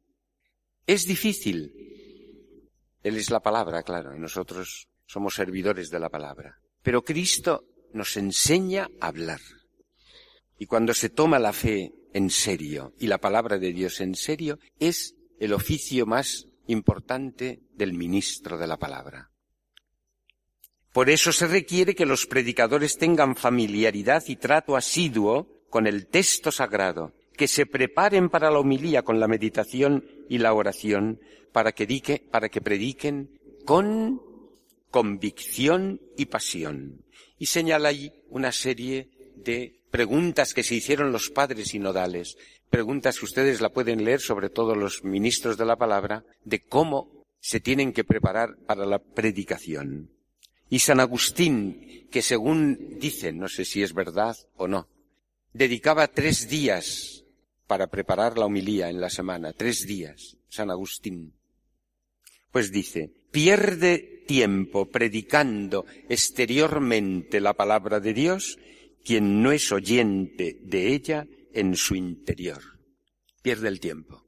Es 0.87 1.07
difícil. 1.07 1.73
Él 3.03 3.17
es 3.17 3.31
la 3.31 3.41
palabra, 3.41 3.83
claro, 3.83 4.15
y 4.15 4.19
nosotros 4.19 4.89
somos 5.07 5.35
servidores 5.35 5.91
de 5.91 6.01
la 6.01 6.09
palabra. 6.09 6.61
Pero 6.83 7.05
Cristo 7.05 7.65
nos 7.93 8.17
enseña 8.17 8.89
a 9.01 9.09
hablar. 9.09 9.41
Y 10.59 10.67
cuando 10.67 10.95
se 10.95 11.11
toma 11.11 11.39
la 11.39 11.53
fe 11.53 11.93
en 12.13 12.31
serio 12.31 12.95
y 12.99 13.07
la 13.07 13.19
palabra 13.19 13.59
de 13.59 13.73
Dios 13.73 14.01
en 14.01 14.15
serio, 14.15 14.59
es 14.79 15.15
el 15.39 15.53
oficio 15.53 16.07
más 16.07 16.47
importante 16.67 17.63
del 17.75 17.93
ministro 17.93 18.59
de 18.59 18.67
la 18.67 18.77
palabra. 18.77 19.31
Por 20.93 21.09
eso 21.09 21.33
se 21.33 21.47
requiere 21.47 21.95
que 21.95 22.07
los 22.07 22.27
predicadores 22.27 22.99
tengan 22.99 23.35
familiaridad 23.35 24.23
y 24.27 24.37
trato 24.37 24.77
asiduo 24.77 25.65
con 25.71 25.87
el 25.87 26.07
texto 26.07 26.53
sagrado, 26.53 27.15
que 27.43 27.49
se 27.49 27.67
preparen 27.67 28.31
para 28.31 28.53
la 28.53 28.61
homilía 28.61 29.03
con 29.03 29.19
la 29.19 29.27
meditación 29.27 30.05
y 30.29 30.39
la 30.39 30.55
oración, 30.55 31.19
para 31.51 31.73
que, 31.73 32.23
para 32.31 32.49
que 32.51 32.61
prediquen 32.61 33.41
con 33.65 34.23
convicción 34.93 36.01
y 36.17 36.27
pasión. 36.27 37.03
Y 37.41 37.47
señala 37.47 37.89
ahí 37.89 38.13
una 38.29 38.53
serie 38.53 39.11
de 39.35 39.81
preguntas 39.91 40.55
que 40.55 40.63
se 40.63 40.77
hicieron 40.77 41.11
los 41.11 41.31
padres 41.31 41.71
sinodales 41.71 42.39
preguntas 42.71 43.19
que 43.19 43.25
ustedes 43.25 43.61
la 43.61 43.71
pueden 43.71 44.05
leer, 44.05 44.21
sobre 44.21 44.49
todo 44.49 44.77
los 44.77 45.03
ministros 45.03 45.59
de 45.59 45.65
la 45.65 45.75
palabra, 45.75 46.25
de 46.45 46.61
cómo 46.61 47.25
se 47.41 47.59
tienen 47.59 47.93
que 47.93 48.05
preparar 48.05 48.57
para 48.69 48.87
la 48.87 49.01
predicación. 49.01 50.13
Y 50.71 50.79
San 50.79 51.01
Agustín, 51.01 52.07
que 52.09 52.23
según 52.23 53.01
dicen, 53.01 53.41
no 53.41 53.49
sé 53.49 53.65
si 53.65 53.83
es 53.83 53.95
verdad 53.95 54.37
o 54.55 54.69
no, 54.69 54.87
dedicaba 55.53 56.07
tres 56.07 56.49
días 56.49 57.12
para 57.73 57.87
preparar 57.87 58.37
la 58.37 58.45
homilía 58.45 58.91
en 58.91 59.01
la 59.01 59.09
semana, 59.09 59.55
tres 59.55 59.87
días, 59.87 60.37
San 60.51 60.71
Agustín. 60.71 61.33
Pues 62.51 62.71
dice, 62.71 63.11
pierde 63.31 64.25
tiempo 64.27 64.91
predicando 64.91 65.87
exteriormente 66.11 67.41
la 67.41 67.55
palabra 67.55 67.99
de 67.99 68.13
Dios 68.13 68.59
quien 69.03 69.43
no 69.43 69.53
es 69.53 69.73
oyente 69.73 70.59
de 70.61 70.89
ella 70.89 71.27
en 71.55 71.75
su 71.75 71.95
interior. 71.95 72.61
Pierde 73.41 73.69
el 73.69 73.81
tiempo. 73.81 74.23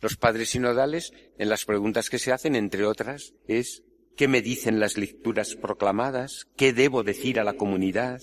Los 0.00 0.16
padres 0.16 0.48
sinodales, 0.48 1.12
en 1.38 1.50
las 1.50 1.64
preguntas 1.64 2.10
que 2.10 2.18
se 2.18 2.32
hacen, 2.32 2.56
entre 2.56 2.84
otras, 2.84 3.32
es 3.46 3.84
¿qué 4.16 4.26
me 4.26 4.42
dicen 4.42 4.80
las 4.80 4.96
lecturas 4.96 5.54
proclamadas? 5.54 6.48
¿Qué 6.56 6.72
debo 6.72 7.04
decir 7.04 7.38
a 7.38 7.44
la 7.44 7.52
comunidad? 7.52 8.20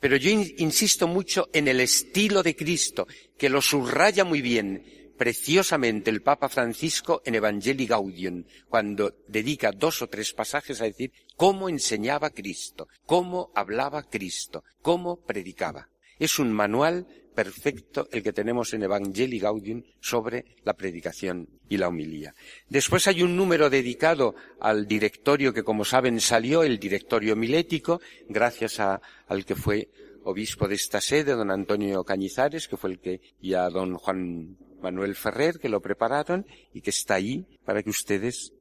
Pero 0.00 0.16
yo 0.16 0.30
insisto 0.30 1.08
mucho 1.08 1.48
en 1.52 1.68
el 1.68 1.80
estilo 1.80 2.42
de 2.42 2.54
Cristo, 2.54 3.06
que 3.36 3.48
lo 3.48 3.60
subraya 3.60 4.24
muy 4.24 4.42
bien 4.42 4.84
preciosamente 5.18 6.10
el 6.10 6.22
Papa 6.22 6.48
Francisco 6.48 7.20
en 7.24 7.34
Evangelii 7.34 7.88
Gaudium, 7.88 8.44
cuando 8.68 9.16
dedica 9.26 9.72
dos 9.72 10.00
o 10.00 10.06
tres 10.06 10.32
pasajes 10.32 10.80
a 10.80 10.84
decir 10.84 11.12
cómo 11.36 11.68
enseñaba 11.68 12.30
Cristo, 12.30 12.88
cómo 13.04 13.50
hablaba 13.54 14.04
Cristo, 14.04 14.62
cómo 14.80 15.16
predicaba. 15.16 15.88
Es 16.18 16.38
un 16.38 16.52
manual 16.52 17.06
perfecto 17.34 18.08
el 18.10 18.22
que 18.22 18.32
tenemos 18.32 18.74
en 18.74 18.82
Evangelii 18.82 19.38
Gaudium 19.38 19.82
sobre 20.00 20.44
la 20.64 20.74
predicación 20.74 21.48
y 21.68 21.76
la 21.76 21.86
homilía. 21.86 22.34
Después 22.68 23.06
hay 23.06 23.22
un 23.22 23.36
número 23.36 23.70
dedicado 23.70 24.34
al 24.58 24.88
directorio 24.88 25.54
que, 25.54 25.62
como 25.62 25.84
saben, 25.84 26.20
salió, 26.20 26.64
el 26.64 26.80
directorio 26.80 27.36
milético, 27.36 28.00
gracias 28.28 28.80
al 28.80 29.44
que 29.44 29.54
fue 29.54 29.88
obispo 30.24 30.66
de 30.66 30.74
esta 30.74 31.00
sede, 31.00 31.34
don 31.34 31.52
Antonio 31.52 32.02
Cañizares, 32.02 32.66
que 32.66 32.76
fue 32.76 32.90
el 32.90 32.98
que, 32.98 33.20
y 33.40 33.54
a 33.54 33.70
don 33.70 33.94
Juan 33.94 34.56
Manuel 34.82 35.14
Ferrer, 35.14 35.60
que 35.60 35.68
lo 35.68 35.80
prepararon 35.80 36.44
y 36.74 36.80
que 36.80 36.90
está 36.90 37.14
ahí 37.14 37.46
para 37.64 37.84
que 37.84 37.90
ustedes 37.90 38.52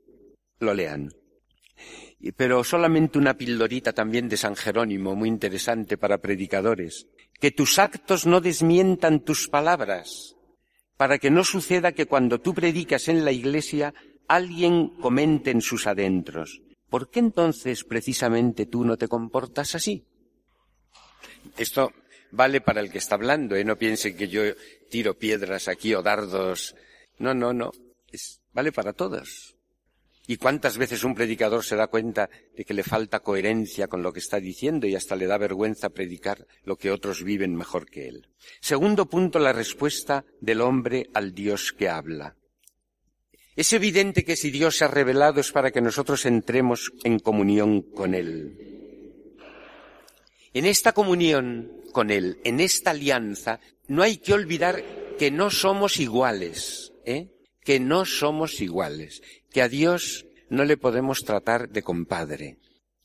lo 0.60 0.74
lean. 0.74 1.10
Pero 2.36 2.64
solamente 2.64 3.20
una 3.20 3.36
pildorita 3.36 3.94
también 3.94 4.28
de 4.30 4.38
San 4.38 4.56
Jerónimo, 4.56 5.16
muy 5.16 5.30
interesante 5.30 5.98
para 5.98 6.18
predicadores 6.18 7.08
que 7.40 7.52
tus 7.52 7.80
actos 7.80 8.26
no 8.26 8.42
desmientan 8.42 9.20
tus 9.20 9.48
palabras, 9.48 10.36
para 10.98 11.20
que 11.20 11.30
no 11.30 11.44
suceda 11.44 11.92
que 11.92 12.08
cuando 12.08 12.40
tú 12.40 12.54
predicas 12.54 13.08
en 13.08 13.24
la 13.24 13.32
iglesia 13.32 13.94
alguien 14.28 14.90
comente 15.00 15.52
en 15.52 15.62
sus 15.62 15.88
adentros. 15.88 16.62
¿Por 16.90 17.10
qué 17.10 17.20
entonces 17.20 17.84
precisamente 17.84 18.66
tú 18.66 18.84
no 18.84 18.98
te 18.98 19.08
comportas 19.08 19.76
así? 19.76 20.06
Esto 21.58 21.92
vale 22.32 22.62
para 22.62 22.82
el 22.82 22.92
que 22.92 22.98
está 22.98 23.16
hablando, 23.16 23.56
¿eh? 23.56 23.64
No 23.64 23.78
piensen 23.78 24.18
que 24.18 24.28
yo 24.28 24.42
tiro 24.90 25.14
piedras 25.14 25.68
aquí 25.68 25.94
o 25.94 26.02
dardos. 26.02 26.76
No, 27.20 27.34
no, 27.34 27.54
no. 27.54 27.72
Vale 28.54 28.72
para 28.72 28.94
todos. 28.94 29.57
¿Y 30.30 30.36
cuántas 30.36 30.78
veces 30.78 31.06
un 31.06 31.16
predicador 31.16 31.64
se 31.64 31.78
da 31.78 31.88
cuenta 31.88 32.30
de 32.56 32.66
que 32.66 32.74
le 32.74 32.84
falta 32.84 33.22
coherencia 33.22 33.88
con 33.88 34.04
lo 34.04 34.12
que 34.12 34.20
está 34.20 34.42
diciendo 34.42 34.86
y 34.86 34.94
hasta 34.94 35.16
le 35.16 35.26
da 35.26 35.38
vergüenza 35.38 35.90
predicar 35.90 36.46
lo 36.64 36.76
que 36.76 36.92
otros 36.92 37.24
viven 37.24 37.56
mejor 37.56 37.90
que 37.90 38.10
él? 38.10 38.28
Segundo 38.60 39.06
punto, 39.06 39.40
la 39.40 39.54
respuesta 39.54 40.26
del 40.42 40.60
hombre 40.60 41.10
al 41.14 41.34
Dios 41.34 41.72
que 41.72 41.88
habla. 41.88 42.36
Es 43.56 43.72
evidente 43.72 44.26
que 44.26 44.36
si 44.36 44.52
Dios 44.52 44.78
se 44.78 44.86
ha 44.86 44.90
revelado 44.90 45.40
es 45.40 45.52
para 45.54 45.72
que 45.72 45.82
nosotros 45.82 46.26
entremos 46.26 46.92
en 47.06 47.20
comunión 47.20 47.82
con 47.82 48.14
Él. 48.14 49.36
En 50.54 50.66
esta 50.66 50.92
comunión 50.92 51.72
con 51.94 52.12
Él, 52.12 52.40
en 52.44 52.60
esta 52.60 52.92
alianza, 52.92 53.60
no 53.88 54.04
hay 54.04 54.18
que 54.18 54.34
olvidar 54.34 54.84
que 55.18 55.32
no 55.32 55.50
somos 55.50 56.00
iguales, 56.00 56.94
¿eh? 57.06 57.30
que 57.64 57.80
no 57.80 58.06
somos 58.06 58.62
iguales, 58.62 59.24
que 59.58 59.64
a 59.64 59.70
Dios 59.70 60.28
no 60.52 60.66
le 60.66 60.78
podemos 60.78 61.24
tratar 61.26 61.70
de 61.70 61.82
compadre. 61.82 62.60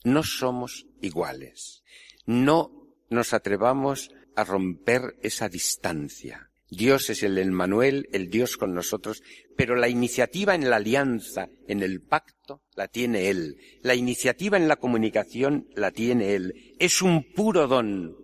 No 0.04 0.22
somos 0.22 0.84
iguales. 1.00 1.82
No 2.26 2.92
nos 3.08 3.32
atrevamos 3.32 4.10
a 4.36 4.44
romper 4.44 5.16
esa 5.22 5.48
distancia. 5.48 6.50
Dios 6.68 7.08
es 7.08 7.22
el 7.22 7.38
Emmanuel, 7.38 8.06
el 8.12 8.28
Dios 8.28 8.58
con 8.58 8.74
nosotros, 8.74 9.22
pero 9.56 9.76
la 9.76 9.88
iniciativa 9.88 10.54
en 10.54 10.68
la 10.68 10.76
alianza, 10.76 11.48
en 11.68 11.82
el 11.82 12.02
pacto, 12.02 12.60
la 12.76 12.86
tiene 12.86 13.30
Él. 13.30 13.56
La 13.80 13.94
iniciativa 13.94 14.58
en 14.58 14.68
la 14.68 14.76
comunicación 14.76 15.68
la 15.74 15.90
tiene 15.90 16.34
Él. 16.34 16.74
Es 16.78 17.00
un 17.00 17.32
puro 17.32 17.66
don. 17.66 18.14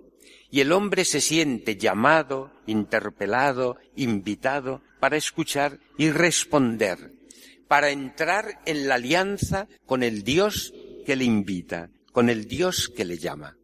Y 0.51 0.61
el 0.61 0.73
hombre 0.73 1.07
se 1.07 1.23
siente 1.23 1.79
llamado, 1.79 2.53
interpelado, 2.67 3.79
invitado 3.97 4.83
para 5.01 5.17
escuchar 5.17 5.81
y 5.97 6.11
responder, 6.11 7.17
para 7.69 7.91
entrar 7.91 8.61
en 8.65 8.89
la 8.89 8.97
alianza 8.97 9.69
con 9.87 10.03
el 10.03 10.25
Dios 10.25 10.73
que 11.07 11.17
le 11.17 11.25
invita, 11.25 11.91
con 12.13 12.31
el 12.31 12.49
Dios 12.49 12.89
que 12.89 13.05
le 13.05 13.19
llama. 13.19 13.57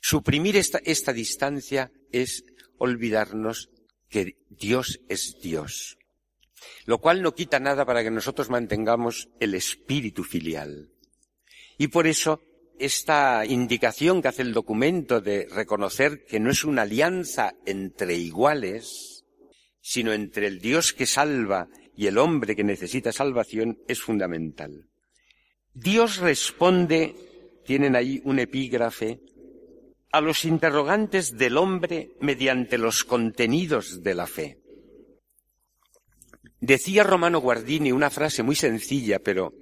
Suprimir 0.00 0.56
esta, 0.56 1.12
distancia 1.12 1.92
es 2.10 2.44
olvidarnos 2.78 3.70
que 4.08 4.36
Dios 4.48 5.00
es 5.08 5.36
Dios, 5.40 5.98
lo 6.86 6.98
cual 6.98 7.22
no 7.22 7.34
quita 7.34 7.60
nada 7.60 7.84
para 7.84 8.02
que 8.02 8.10
nosotros 8.10 8.50
mantengamos 8.50 9.28
el 9.38 9.54
espíritu 9.54 10.24
filial. 10.24 10.90
Y 11.78 11.88
por 11.88 12.06
eso 12.06 12.42
esta 12.78 13.44
indicación 13.46 14.22
que 14.22 14.28
hace 14.28 14.42
el 14.42 14.54
documento 14.54 15.20
de 15.20 15.46
reconocer 15.50 16.24
que 16.24 16.40
no 16.40 16.50
es 16.50 16.64
una 16.64 16.82
alianza 16.82 17.54
entre 17.66 18.16
iguales, 18.16 19.24
sino 19.82 20.12
entre 20.12 20.46
el 20.46 20.60
Dios 20.60 20.92
que 20.92 21.06
salva 21.06 21.68
y 22.00 22.06
el 22.06 22.16
hombre 22.16 22.56
que 22.56 22.64
necesita 22.64 23.12
salvación 23.12 23.78
es 23.86 24.00
fundamental. 24.00 24.88
Dios 25.74 26.16
responde, 26.16 27.14
tienen 27.66 27.94
ahí 27.94 28.22
un 28.24 28.38
epígrafe, 28.38 29.20
a 30.10 30.22
los 30.22 30.46
interrogantes 30.46 31.36
del 31.36 31.58
hombre 31.58 32.12
mediante 32.20 32.78
los 32.78 33.04
contenidos 33.04 34.02
de 34.02 34.14
la 34.14 34.26
fe. 34.26 34.62
Decía 36.58 37.04
Romano 37.04 37.38
Guardini 37.38 37.92
una 37.92 38.08
frase 38.08 38.42
muy 38.42 38.56
sencilla, 38.56 39.18
pero 39.18 39.52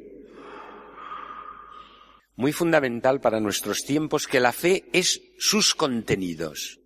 muy 2.37 2.53
fundamental 2.53 3.21
para 3.21 3.41
nuestros 3.41 3.85
tiempos, 3.85 4.29
que 4.29 4.39
la 4.39 4.53
fe 4.53 4.85
es 4.93 5.23
sus 5.41 5.75
contenidos. 5.75 6.79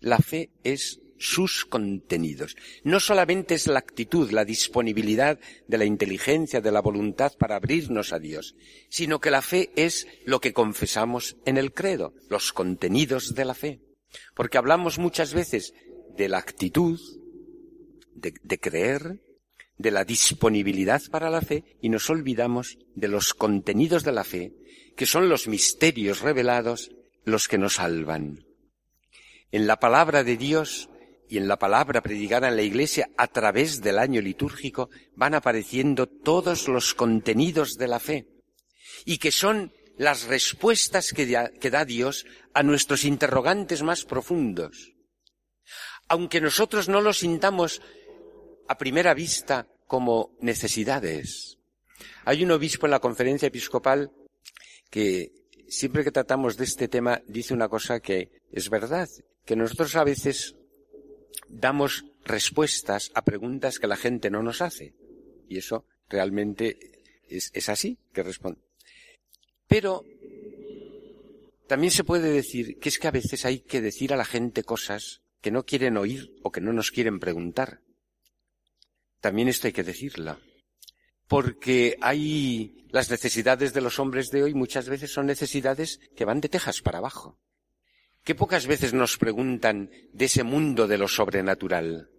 La 0.00 0.18
fe 0.18 0.50
es 0.64 1.00
sus 1.18 1.64
contenidos. 1.64 2.56
No 2.84 3.00
solamente 3.00 3.54
es 3.54 3.66
la 3.66 3.78
actitud, 3.78 4.30
la 4.30 4.44
disponibilidad 4.44 5.38
de 5.66 5.78
la 5.78 5.84
inteligencia, 5.84 6.60
de 6.60 6.72
la 6.72 6.80
voluntad 6.80 7.32
para 7.38 7.56
abrirnos 7.56 8.12
a 8.12 8.18
Dios, 8.18 8.54
sino 8.88 9.20
que 9.20 9.30
la 9.30 9.42
fe 9.42 9.70
es 9.76 10.06
lo 10.24 10.40
que 10.40 10.52
confesamos 10.52 11.36
en 11.44 11.56
el 11.56 11.72
credo, 11.72 12.14
los 12.28 12.52
contenidos 12.52 13.34
de 13.34 13.44
la 13.44 13.54
fe. 13.54 13.80
Porque 14.34 14.58
hablamos 14.58 14.98
muchas 14.98 15.34
veces 15.34 15.74
de 16.16 16.28
la 16.28 16.38
actitud, 16.38 16.98
de, 18.14 18.58
creer, 18.58 19.20
de 19.76 19.90
la 19.90 20.04
disponibilidad 20.04 21.02
para 21.10 21.30
la 21.30 21.42
fe 21.42 21.76
y 21.82 21.88
nos 21.90 22.08
olvidamos 22.08 22.78
de 22.94 23.08
los 23.08 23.34
contenidos 23.34 24.04
de 24.04 24.12
la 24.12 24.24
fe, 24.24 24.54
que 24.96 25.06
son 25.06 25.28
los 25.28 25.48
misterios 25.48 26.20
revelados 26.20 26.90
los 27.24 27.48
que 27.48 27.58
nos 27.58 27.74
salvan. 27.74 28.46
En 29.52 29.66
la 29.66 29.78
palabra 29.78 30.24
de 30.24 30.36
Dios 30.36 30.88
y 31.28 31.38
en 31.38 31.48
la 31.48 31.58
palabra 31.58 32.02
predicada 32.02 32.48
en 32.48 32.56
la 32.56 32.62
Iglesia 32.62 33.10
a 33.16 33.26
través 33.26 33.80
del 33.80 33.98
año 33.98 34.20
litúrgico 34.20 34.90
van 35.14 35.34
apareciendo 35.34 36.06
todos 36.06 36.68
los 36.68 36.94
contenidos 36.94 37.76
de 37.76 37.88
la 37.88 37.98
fe 37.98 38.26
y 39.04 39.18
que 39.18 39.32
son 39.32 39.72
las 39.96 40.24
respuestas 40.24 41.12
que 41.12 41.26
da, 41.26 41.84
Dios 41.84 42.26
a 42.54 42.62
nuestros 42.62 43.04
interrogantes 43.04 43.82
más 43.82 44.04
profundos. 44.04 44.92
Aunque 46.08 46.40
nosotros 46.40 46.88
no 46.88 47.00
los 47.00 47.18
sintamos 47.18 47.80
a 48.68 48.78
primera 48.78 49.14
vista 49.14 49.66
como 49.86 50.36
necesidades. 50.40 51.58
Hay 52.24 52.44
un 52.44 52.50
obispo 52.50 52.86
en 52.86 52.90
la 52.90 53.00
conferencia 53.00 53.48
episcopal 53.48 54.12
que 54.90 55.32
siempre 55.68 56.04
que 56.04 56.12
tratamos 56.12 56.56
de 56.56 56.64
este 56.64 56.88
tema 56.88 57.22
dice 57.26 57.54
una 57.54 57.68
cosa 57.68 58.00
que 58.00 58.42
es 58.52 58.68
verdad, 58.70 59.08
que 59.44 59.56
nosotros 59.56 59.96
a 59.96 60.04
veces 60.04 60.56
damos 61.48 62.04
respuestas 62.24 63.10
a 63.14 63.24
preguntas 63.24 63.78
que 63.78 63.86
la 63.86 63.96
gente 63.96 64.30
no 64.30 64.42
nos 64.42 64.62
hace. 64.62 64.94
Y 65.48 65.58
eso 65.58 65.86
realmente 66.08 66.78
es, 67.28 67.68
así 67.68 67.98
que 68.12 68.22
responde. 68.22 68.60
Pero 69.66 70.04
también 71.66 71.90
se 71.90 72.04
puede 72.04 72.30
decir 72.30 72.78
que 72.78 72.88
es 72.88 72.98
que 72.98 73.08
a 73.08 73.12
veces 73.12 73.44
hay 73.44 73.60
que 73.60 73.80
decir 73.80 74.12
a 74.12 74.16
la 74.16 74.24
gente 74.24 74.64
cosas 74.64 75.22
que 75.40 75.50
no 75.50 75.64
quieren 75.64 75.96
oír 75.96 76.34
o 76.42 76.50
que 76.50 76.60
no 76.60 76.72
nos 76.72 76.90
quieren 76.90 77.20
preguntar. 77.20 77.80
También 79.20 79.48
esto 79.48 79.66
hay 79.66 79.72
que 79.72 79.82
decirla. 79.82 80.38
Porque 81.28 81.96
hay 82.00 82.86
las 82.90 83.10
necesidades 83.10 83.72
de 83.72 83.80
los 83.80 83.98
hombres 83.98 84.30
de 84.30 84.44
hoy 84.44 84.54
muchas 84.54 84.88
veces 84.88 85.12
son 85.12 85.26
necesidades 85.26 86.00
que 86.14 86.24
van 86.24 86.40
de 86.40 86.48
tejas 86.48 86.80
para 86.80 86.98
abajo 86.98 87.38
que 88.26 88.34
pocas 88.34 88.66
veces 88.66 88.92
nos 88.92 89.16
preguntan 89.18 89.88
de 90.12 90.24
ese 90.24 90.42
mundo 90.42 90.88
de 90.88 90.98
lo 90.98 91.06
sobrenatural. 91.06 92.10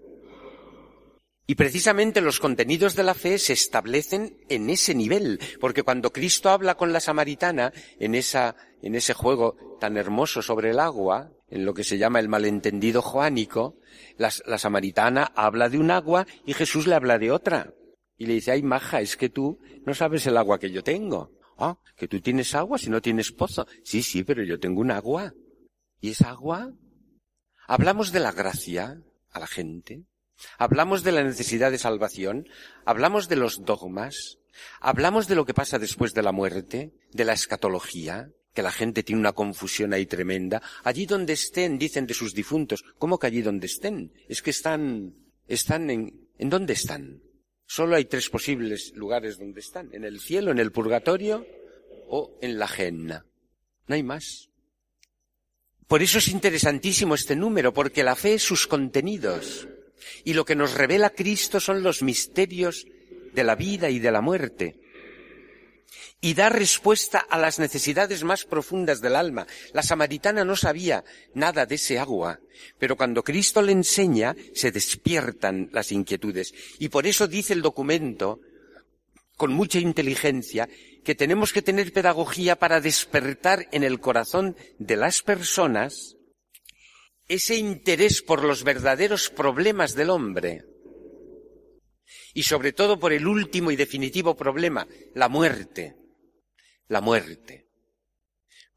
Y 1.46 1.56
precisamente 1.56 2.22
los 2.22 2.40
contenidos 2.40 2.96
de 2.96 3.04
la 3.04 3.14
fe 3.14 3.38
se 3.38 3.52
establecen 3.52 4.38
en 4.48 4.70
ese 4.70 4.96
nivel, 4.96 5.40
porque 5.60 5.84
cuando 5.84 6.14
Cristo 6.14 6.50
habla 6.50 6.76
con 6.76 6.94
la 6.94 7.02
samaritana 7.02 7.74
en 8.00 8.16
esa, 8.16 8.56
en 8.82 8.96
ese 8.96 9.14
juego 9.14 9.78
tan 9.82 9.98
hermoso 9.98 10.42
sobre 10.42 10.70
el 10.70 10.80
agua, 10.80 11.32
en 11.50 11.66
lo 11.66 11.74
que 11.74 11.84
se 11.84 11.98
llama 11.98 12.22
el 12.22 12.30
malentendido 12.30 13.02
joánico, 13.02 13.78
la, 14.18 14.32
la 14.46 14.58
samaritana 14.58 15.34
habla 15.36 15.68
de 15.68 15.78
un 15.78 15.92
agua 15.92 16.26
y 16.46 16.54
Jesús 16.54 16.88
le 16.88 16.96
habla 16.96 17.20
de 17.20 17.32
otra. 17.32 17.74
Y 18.18 18.28
le 18.28 18.34
dice, 18.34 18.52
ay 18.52 18.64
maja, 18.64 19.02
es 19.02 19.18
que 19.18 19.28
tú 19.30 19.60
no 19.86 19.94
sabes 19.94 20.26
el 20.26 20.38
agua 20.38 20.58
que 20.58 20.72
yo 20.72 20.84
tengo. 20.84 21.32
Ah, 21.58 21.78
que 21.98 22.08
tú 22.08 22.22
tienes 22.22 22.56
agua 22.56 22.78
si 22.78 22.90
no 22.90 23.02
tienes 23.02 23.34
pozo. 23.34 23.68
Sí, 23.84 24.02
sí, 24.02 24.24
pero 24.24 24.44
yo 24.44 24.58
tengo 24.58 24.80
un 24.80 24.92
agua. 24.92 25.34
¿Y 26.00 26.12
es 26.12 26.22
agua? 26.22 26.74
Hablamos 27.68 28.12
de 28.12 28.20
la 28.20 28.32
gracia 28.32 29.02
a 29.32 29.40
la 29.40 29.48
gente, 29.48 30.04
hablamos 30.58 31.04
de 31.04 31.12
la 31.12 31.24
necesidad 31.24 31.72
de 31.72 31.78
salvación, 31.78 32.48
hablamos 32.86 33.28
de 33.28 33.36
los 33.36 33.66
dogmas, 33.66 34.38
hablamos 34.80 35.28
de 35.28 35.36
lo 35.36 35.46
que 35.46 35.54
pasa 35.54 35.80
después 35.80 36.14
de 36.14 36.24
la 36.24 36.32
muerte, 36.32 36.94
de 37.12 37.26
la 37.26 37.34
escatología, 37.34 38.30
que 38.54 38.62
la 38.64 38.72
gente 38.72 39.04
tiene 39.04 39.20
una 39.20 39.34
confusión 39.34 39.94
ahí 39.94 40.06
tremenda. 40.06 40.62
Allí 40.84 41.06
donde 41.06 41.34
estén, 41.34 41.78
dicen 41.78 42.08
de 42.08 42.14
sus 42.14 42.34
difuntos, 42.34 42.84
¿cómo 42.98 43.20
que 43.20 43.28
allí 43.28 43.42
donde 43.42 43.68
estén? 43.68 44.14
Es 44.28 44.42
que 44.42 44.50
están, 44.50 45.14
están 45.48 45.90
en, 45.90 46.30
¿en 46.38 46.50
dónde 46.50 46.74
están? 46.74 47.22
Solo 47.66 47.96
hay 47.96 48.06
tres 48.06 48.30
posibles 48.30 48.94
lugares 48.96 49.38
donde 49.38 49.60
están, 49.60 49.94
en 49.94 50.06
el 50.06 50.20
cielo, 50.20 50.52
en 50.52 50.60
el 50.60 50.72
purgatorio 50.72 51.46
o 52.08 52.38
en 52.42 52.58
la 52.58 52.68
genna. 52.68 53.26
No 53.88 53.96
hay 53.96 54.04
más. 54.04 54.50
Por 55.88 56.02
eso 56.02 56.18
es 56.18 56.28
interesantísimo 56.28 57.16
este 57.16 57.36
número, 57.36 57.74
porque 57.74 58.04
la 58.04 58.16
fe 58.16 58.36
es 58.36 58.44
sus 58.44 58.68
contenidos. 58.68 59.68
Y 60.24 60.34
lo 60.34 60.44
que 60.44 60.56
nos 60.56 60.74
revela 60.74 61.10
Cristo 61.10 61.60
son 61.60 61.82
los 61.82 62.04
misterios 62.04 62.86
de 63.34 63.44
la 63.44 63.56
vida 63.56 63.90
y 63.90 64.00
de 64.00 64.12
la 64.12 64.22
muerte. 64.22 64.80
Y 66.20 66.34
da 66.34 66.50
respuesta 66.50 67.20
a 67.20 67.38
las 67.38 67.60
necesidades 67.60 68.24
más 68.24 68.44
profundas 68.44 69.00
del 69.00 69.16
alma. 69.16 69.48
La 69.72 69.84
samaritana 69.84 70.44
no 70.44 70.56
sabía 70.56 71.06
nada 71.34 71.66
de 71.66 71.76
ese 71.76 72.00
agua, 72.00 72.40
pero 72.80 72.98
cuando 72.98 73.24
Cristo 73.24 73.62
le 73.62 73.72
enseña, 73.72 74.36
se 74.54 74.72
despiertan 74.72 75.70
las 75.72 75.92
inquietudes. 75.92 76.54
Y 76.80 76.90
por 76.90 77.06
eso 77.08 77.28
dice 77.28 77.54
el 77.54 77.62
documento, 77.62 78.42
con 79.38 79.54
mucha 79.54 79.78
inteligencia, 79.78 80.68
que 81.08 81.16
tenemos 81.16 81.54
que 81.54 81.62
tener 81.62 81.94
pedagogía 81.94 82.60
para 82.60 82.82
despertar 82.82 83.70
en 83.72 83.86
el 83.86 84.02
corazón 84.02 84.58
de 84.78 84.98
las 84.98 85.24
personas 85.24 86.18
ese 87.30 87.56
interés 87.56 88.22
por 88.22 88.44
los 88.44 88.66
verdaderos 88.66 89.30
problemas 89.30 89.96
del 89.96 90.10
hombre. 90.10 90.66
Y 92.34 92.44
sobre 92.44 92.74
todo 92.74 93.00
por 93.00 93.14
el 93.14 93.26
último 93.26 93.72
y 93.72 93.78
definitivo 93.78 94.36
problema, 94.36 94.86
la 95.16 95.30
muerte, 95.30 95.96
la 96.90 97.00
muerte, 97.00 97.70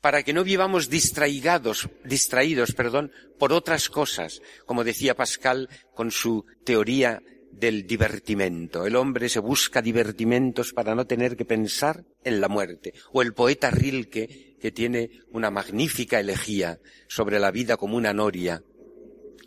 para 0.01 0.23
que 0.23 0.33
no 0.33 0.45
vivamos 0.45 0.89
distraídos, 0.89 1.89
distraídos, 2.05 2.75
perdón, 2.75 3.11
por 3.41 3.53
otras 3.53 3.89
cosas, 3.89 4.41
como 4.67 4.85
decía 4.85 5.17
Pascal 5.17 5.69
con 5.97 6.13
su 6.13 6.47
teoría 6.65 7.21
del 7.51 7.87
divertimento. 7.87 8.87
El 8.87 8.97
hombre 8.97 9.29
se 9.29 9.41
busca 9.41 9.83
divertimentos 9.83 10.73
para 10.73 10.95
no 10.95 11.07
tener 11.07 11.37
que 11.37 11.45
pensar 11.45 12.05
en 12.25 12.41
la 12.41 12.49
muerte. 12.49 12.95
O 13.13 13.23
el 13.23 13.35
poeta 13.35 13.71
Rilke, 13.71 14.57
que 14.61 14.73
tiene 14.73 15.11
una 15.33 15.51
magnífica 15.51 16.21
elegía 16.21 16.79
sobre 17.09 17.39
la 17.39 17.51
vida 17.51 17.77
como 17.77 17.97
una 17.97 18.13
noria, 18.13 18.63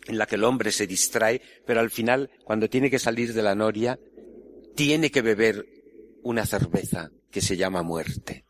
en 0.07 0.17
la 0.17 0.25
que 0.25 0.35
el 0.35 0.43
hombre 0.43 0.71
se 0.71 0.87
distrae, 0.87 1.41
pero 1.65 1.79
al 1.79 1.89
final, 1.89 2.29
cuando 2.43 2.69
tiene 2.69 2.89
que 2.89 2.99
salir 2.99 3.33
de 3.33 3.41
la 3.41 3.55
noria, 3.55 3.99
tiene 4.75 5.11
que 5.11 5.21
beber 5.21 5.65
una 6.23 6.45
cerveza 6.45 7.11
que 7.31 7.41
se 7.41 7.57
llama 7.57 7.83
muerte. 7.83 8.45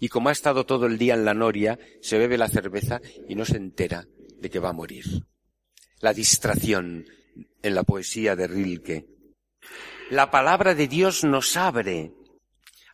Y 0.00 0.08
como 0.08 0.30
ha 0.30 0.32
estado 0.32 0.66
todo 0.66 0.86
el 0.86 0.98
día 0.98 1.14
en 1.14 1.24
la 1.24 1.34
noria, 1.34 1.78
se 2.00 2.18
bebe 2.18 2.36
la 2.36 2.48
cerveza 2.48 3.00
y 3.28 3.34
no 3.34 3.44
se 3.44 3.56
entera 3.56 4.08
de 4.38 4.50
que 4.50 4.58
va 4.58 4.70
a 4.70 4.74
morir. 4.74 5.04
La 6.00 6.12
distracción, 6.12 7.06
en 7.62 7.74
la 7.74 7.82
poesía 7.84 8.36
de 8.36 8.46
Rilke. 8.46 9.06
La 10.10 10.30
palabra 10.30 10.74
de 10.74 10.88
Dios 10.88 11.24
nos 11.24 11.56
abre 11.56 12.12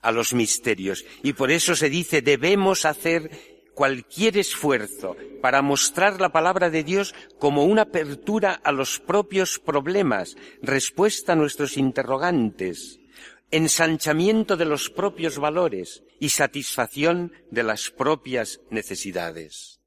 a 0.00 0.12
los 0.12 0.34
misterios 0.34 1.04
y 1.22 1.32
por 1.32 1.50
eso 1.50 1.74
se 1.74 1.90
dice 1.90 2.22
debemos 2.22 2.84
hacer 2.84 3.30
cualquier 3.74 4.38
esfuerzo 4.38 5.16
para 5.40 5.62
mostrar 5.62 6.20
la 6.20 6.30
palabra 6.30 6.68
de 6.68 6.82
Dios 6.82 7.14
como 7.38 7.64
una 7.64 7.82
apertura 7.82 8.52
a 8.52 8.72
los 8.72 8.98
propios 8.98 9.60
problemas, 9.60 10.36
respuesta 10.62 11.34
a 11.34 11.36
nuestros 11.36 11.76
interrogantes, 11.76 12.98
ensanchamiento 13.52 14.56
de 14.56 14.64
los 14.64 14.90
propios 14.90 15.38
valores 15.38 16.02
y 16.18 16.30
satisfacción 16.30 17.32
de 17.50 17.62
las 17.62 17.90
propias 17.90 18.60
necesidades. 18.70 19.77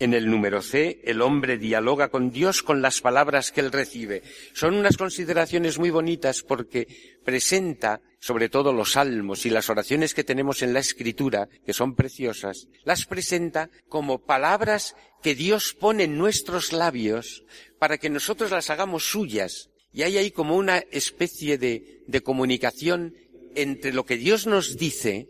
En 0.00 0.14
el 0.14 0.30
número 0.30 0.62
C, 0.62 1.02
el 1.04 1.20
hombre 1.20 1.58
dialoga 1.58 2.08
con 2.08 2.30
Dios 2.30 2.62
con 2.62 2.80
las 2.80 3.02
palabras 3.02 3.52
que 3.52 3.60
él 3.60 3.70
recibe. 3.70 4.22
Son 4.54 4.74
unas 4.74 4.96
consideraciones 4.96 5.78
muy 5.78 5.90
bonitas 5.90 6.42
porque 6.42 7.18
presenta, 7.22 8.00
sobre 8.18 8.48
todo 8.48 8.72
los 8.72 8.92
salmos 8.92 9.44
y 9.44 9.50
las 9.50 9.68
oraciones 9.68 10.14
que 10.14 10.24
tenemos 10.24 10.62
en 10.62 10.72
la 10.72 10.80
escritura, 10.80 11.50
que 11.66 11.74
son 11.74 11.94
preciosas, 11.94 12.68
las 12.82 13.04
presenta 13.04 13.68
como 13.90 14.24
palabras 14.24 14.96
que 15.22 15.34
Dios 15.34 15.76
pone 15.78 16.04
en 16.04 16.16
nuestros 16.16 16.72
labios 16.72 17.44
para 17.78 17.98
que 17.98 18.08
nosotros 18.08 18.50
las 18.50 18.70
hagamos 18.70 19.04
suyas. 19.04 19.68
Y 19.92 20.00
hay 20.04 20.16
ahí 20.16 20.30
como 20.30 20.56
una 20.56 20.78
especie 20.78 21.58
de, 21.58 22.22
comunicación 22.24 23.16
entre 23.54 23.92
lo 23.92 24.06
que 24.06 24.16
Dios 24.16 24.46
nos 24.46 24.78
dice 24.78 25.28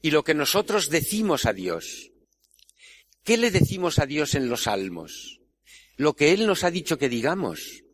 y 0.00 0.12
lo 0.12 0.22
que 0.22 0.34
nosotros 0.34 0.90
decimos 0.90 1.44
a 1.44 1.52
Dios. 1.52 2.09
¿Qué 3.24 3.36
le 3.36 3.50
decimos 3.50 3.98
a 3.98 4.06
Dios 4.06 4.34
en 4.34 4.48
los 4.48 4.62
salmos? 4.62 5.40
Lo 5.96 6.14
que 6.14 6.32
Él 6.32 6.46
nos 6.46 6.64
ha 6.64 6.70
dicho 6.70 6.98
que 6.98 7.08
digamos. 7.08 7.84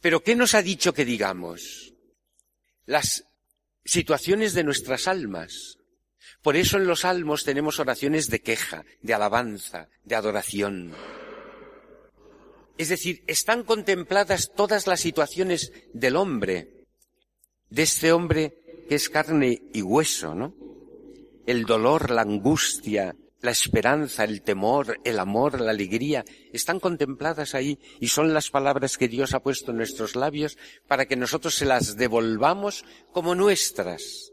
Pero 0.00 0.22
¿qué 0.22 0.34
nos 0.34 0.54
ha 0.54 0.62
dicho 0.62 0.92
que 0.92 1.04
digamos? 1.04 1.94
Las 2.86 3.24
situaciones 3.84 4.54
de 4.54 4.64
nuestras 4.64 5.08
almas. 5.08 5.78
Por 6.42 6.56
eso 6.56 6.76
en 6.76 6.86
los 6.86 7.00
salmos 7.00 7.44
tenemos 7.44 7.78
oraciones 7.78 8.28
de 8.28 8.40
queja, 8.40 8.84
de 9.02 9.14
alabanza, 9.14 9.88
de 10.04 10.14
adoración. 10.14 10.94
Es 12.76 12.88
decir, 12.88 13.24
están 13.26 13.64
contempladas 13.64 14.52
todas 14.54 14.86
las 14.86 15.00
situaciones 15.00 15.72
del 15.92 16.16
hombre, 16.16 16.86
de 17.70 17.82
este 17.82 18.12
hombre 18.12 18.84
que 18.88 18.94
es 18.94 19.08
carne 19.08 19.62
y 19.72 19.82
hueso, 19.82 20.34
¿no? 20.34 20.54
El 21.46 21.64
dolor, 21.64 22.10
la 22.10 22.22
angustia, 22.22 23.16
la 23.40 23.50
esperanza, 23.50 24.24
el 24.24 24.42
temor, 24.42 24.98
el 25.04 25.18
amor, 25.18 25.60
la 25.60 25.70
alegría, 25.70 26.24
están 26.52 26.80
contempladas 26.80 27.54
ahí 27.54 27.78
y 28.00 28.08
son 28.08 28.34
las 28.34 28.50
palabras 28.50 28.98
que 28.98 29.08
Dios 29.08 29.34
ha 29.34 29.40
puesto 29.40 29.70
en 29.70 29.76
nuestros 29.76 30.16
labios 30.16 30.58
para 30.88 31.06
que 31.06 31.16
nosotros 31.16 31.54
se 31.54 31.64
las 31.64 31.96
devolvamos 31.96 32.84
como 33.12 33.34
nuestras. 33.34 34.32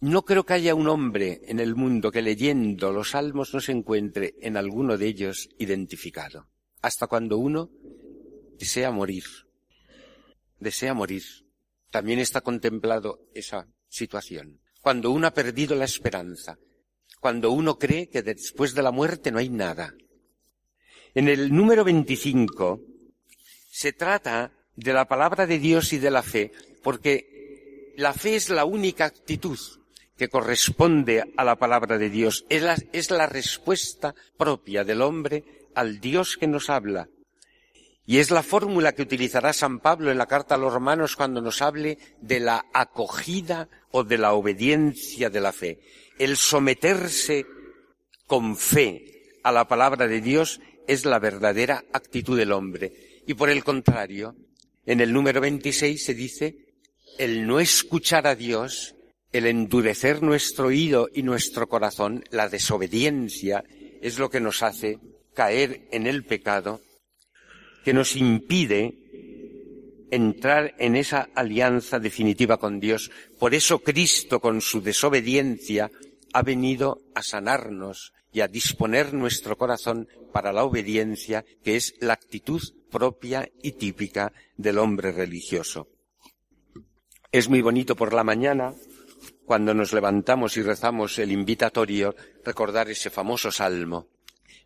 No 0.00 0.24
creo 0.24 0.44
que 0.44 0.54
haya 0.54 0.74
un 0.74 0.88
hombre 0.88 1.42
en 1.44 1.60
el 1.60 1.74
mundo 1.74 2.10
que 2.10 2.22
leyendo 2.22 2.90
los 2.90 3.10
salmos 3.10 3.52
no 3.52 3.60
se 3.60 3.72
encuentre 3.72 4.34
en 4.40 4.56
alguno 4.56 4.96
de 4.96 5.06
ellos 5.06 5.48
identificado, 5.58 6.48
hasta 6.80 7.06
cuando 7.06 7.36
uno 7.36 7.70
desea 8.58 8.90
morir, 8.90 9.24
desea 10.58 10.94
morir. 10.94 11.22
También 11.90 12.18
está 12.18 12.40
contemplado 12.40 13.28
esa 13.34 13.68
situación. 13.88 14.60
Cuando 14.80 15.10
uno 15.10 15.26
ha 15.26 15.34
perdido 15.34 15.76
la 15.76 15.84
esperanza, 15.84 16.56
cuando 17.20 17.50
uno 17.50 17.78
cree 17.78 18.08
que 18.08 18.22
después 18.22 18.74
de 18.74 18.82
la 18.82 18.90
muerte 18.90 19.30
no 19.30 19.38
hay 19.38 19.50
nada. 19.50 19.94
En 21.14 21.28
el 21.28 21.54
número 21.54 21.84
25 21.84 22.80
se 23.70 23.92
trata 23.92 24.52
de 24.74 24.92
la 24.92 25.06
palabra 25.06 25.46
de 25.46 25.58
Dios 25.58 25.92
y 25.92 25.98
de 25.98 26.10
la 26.10 26.22
fe, 26.22 26.52
porque 26.82 27.92
la 27.96 28.14
fe 28.14 28.36
es 28.36 28.48
la 28.48 28.64
única 28.64 29.04
actitud 29.04 29.58
que 30.16 30.28
corresponde 30.28 31.24
a 31.36 31.44
la 31.44 31.56
palabra 31.56 31.98
de 31.98 32.10
Dios, 32.10 32.46
es 32.48 32.62
la, 32.62 32.76
es 32.92 33.10
la 33.10 33.26
respuesta 33.26 34.14
propia 34.36 34.84
del 34.84 35.02
hombre 35.02 35.44
al 35.74 36.00
Dios 36.00 36.36
que 36.36 36.46
nos 36.46 36.70
habla. 36.70 37.08
Y 38.06 38.18
es 38.18 38.30
la 38.30 38.42
fórmula 38.42 38.92
que 38.92 39.02
utilizará 39.02 39.52
San 39.52 39.78
Pablo 39.78 40.10
en 40.10 40.18
la 40.18 40.26
carta 40.26 40.56
a 40.56 40.58
los 40.58 40.72
romanos 40.72 41.16
cuando 41.16 41.40
nos 41.40 41.62
hable 41.62 41.98
de 42.20 42.40
la 42.40 42.66
acogida 42.72 43.68
o 43.92 44.04
de 44.04 44.18
la 44.18 44.32
obediencia 44.32 45.30
de 45.30 45.40
la 45.40 45.52
fe 45.52 45.80
el 46.20 46.36
someterse 46.36 47.46
con 48.26 48.54
fe 48.54 49.38
a 49.42 49.50
la 49.50 49.66
palabra 49.66 50.06
de 50.06 50.20
Dios 50.20 50.60
es 50.86 51.06
la 51.06 51.18
verdadera 51.18 51.82
actitud 51.94 52.36
del 52.36 52.52
hombre. 52.52 52.92
Y 53.26 53.32
por 53.32 53.48
el 53.48 53.64
contrario, 53.64 54.36
en 54.84 55.00
el 55.00 55.14
número 55.14 55.40
26 55.40 56.04
se 56.04 56.12
dice, 56.12 56.56
el 57.16 57.46
no 57.46 57.58
escuchar 57.58 58.26
a 58.26 58.34
Dios, 58.34 58.96
el 59.32 59.46
endurecer 59.46 60.22
nuestro 60.22 60.66
oído 60.66 61.08
y 61.14 61.22
nuestro 61.22 61.70
corazón, 61.70 62.22
la 62.30 62.50
desobediencia, 62.50 63.64
es 64.02 64.18
lo 64.18 64.28
que 64.28 64.40
nos 64.40 64.62
hace 64.62 64.98
caer 65.32 65.88
en 65.90 66.06
el 66.06 66.24
pecado, 66.24 66.82
que 67.82 67.94
nos 67.94 68.14
impide 68.14 68.94
entrar 70.10 70.74
en 70.78 70.96
esa 70.96 71.30
alianza 71.34 71.98
definitiva 71.98 72.58
con 72.58 72.78
Dios. 72.78 73.10
Por 73.38 73.54
eso 73.54 73.78
Cristo, 73.78 74.38
con 74.38 74.60
su 74.60 74.82
desobediencia, 74.82 75.90
ha 76.32 76.42
venido 76.42 77.00
a 77.14 77.22
sanarnos 77.22 78.12
y 78.32 78.40
a 78.40 78.48
disponer 78.48 79.12
nuestro 79.12 79.56
corazón 79.56 80.08
para 80.32 80.52
la 80.52 80.64
obediencia, 80.64 81.44
que 81.64 81.76
es 81.76 81.94
la 82.00 82.12
actitud 82.12 82.62
propia 82.90 83.48
y 83.62 83.72
típica 83.72 84.32
del 84.56 84.78
hombre 84.78 85.12
religioso. 85.12 85.88
Es 87.32 87.48
muy 87.48 87.62
bonito 87.62 87.96
por 87.96 88.12
la 88.12 88.24
mañana, 88.24 88.74
cuando 89.44 89.74
nos 89.74 89.92
levantamos 89.92 90.56
y 90.56 90.62
rezamos 90.62 91.18
el 91.18 91.32
invitatorio, 91.32 92.14
recordar 92.44 92.88
ese 92.90 93.10
famoso 93.10 93.50
salmo. 93.50 94.08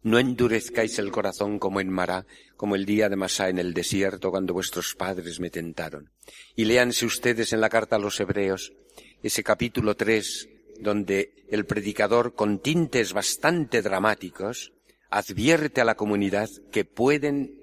No 0.03 0.19
endurezcáis 0.19 0.99
el 0.99 1.11
corazón 1.11 1.59
como 1.59 1.81
en 1.81 1.89
Mará, 1.89 2.27
como 2.57 2.75
el 2.75 2.85
día 2.85 3.09
de 3.09 3.17
Masá 3.17 3.49
en 3.49 3.59
el 3.59 3.73
desierto, 3.73 4.31
cuando 4.31 4.53
vuestros 4.53 4.95
padres 4.95 5.41
me 5.41 5.49
tentaron. 5.49 6.11
Y 6.55 6.67
léanse 6.67 7.07
ustedes 7.07 7.55
en 7.55 7.62
la 7.62 7.71
carta 7.71 7.97
a 7.97 7.99
los 7.99 8.21
Hebreos, 8.21 8.75
ese 9.23 9.43
capítulo 9.43 9.95
tres, 9.97 10.49
donde 10.85 11.35
el 11.49 11.66
predicador, 11.66 12.35
con 12.37 12.61
tintes 12.61 13.12
bastante 13.12 13.82
dramáticos, 13.82 14.72
advierte 15.11 15.80
a 15.80 15.85
la 15.85 15.97
comunidad 15.97 16.49
que 16.70 16.85
pueden 16.85 17.59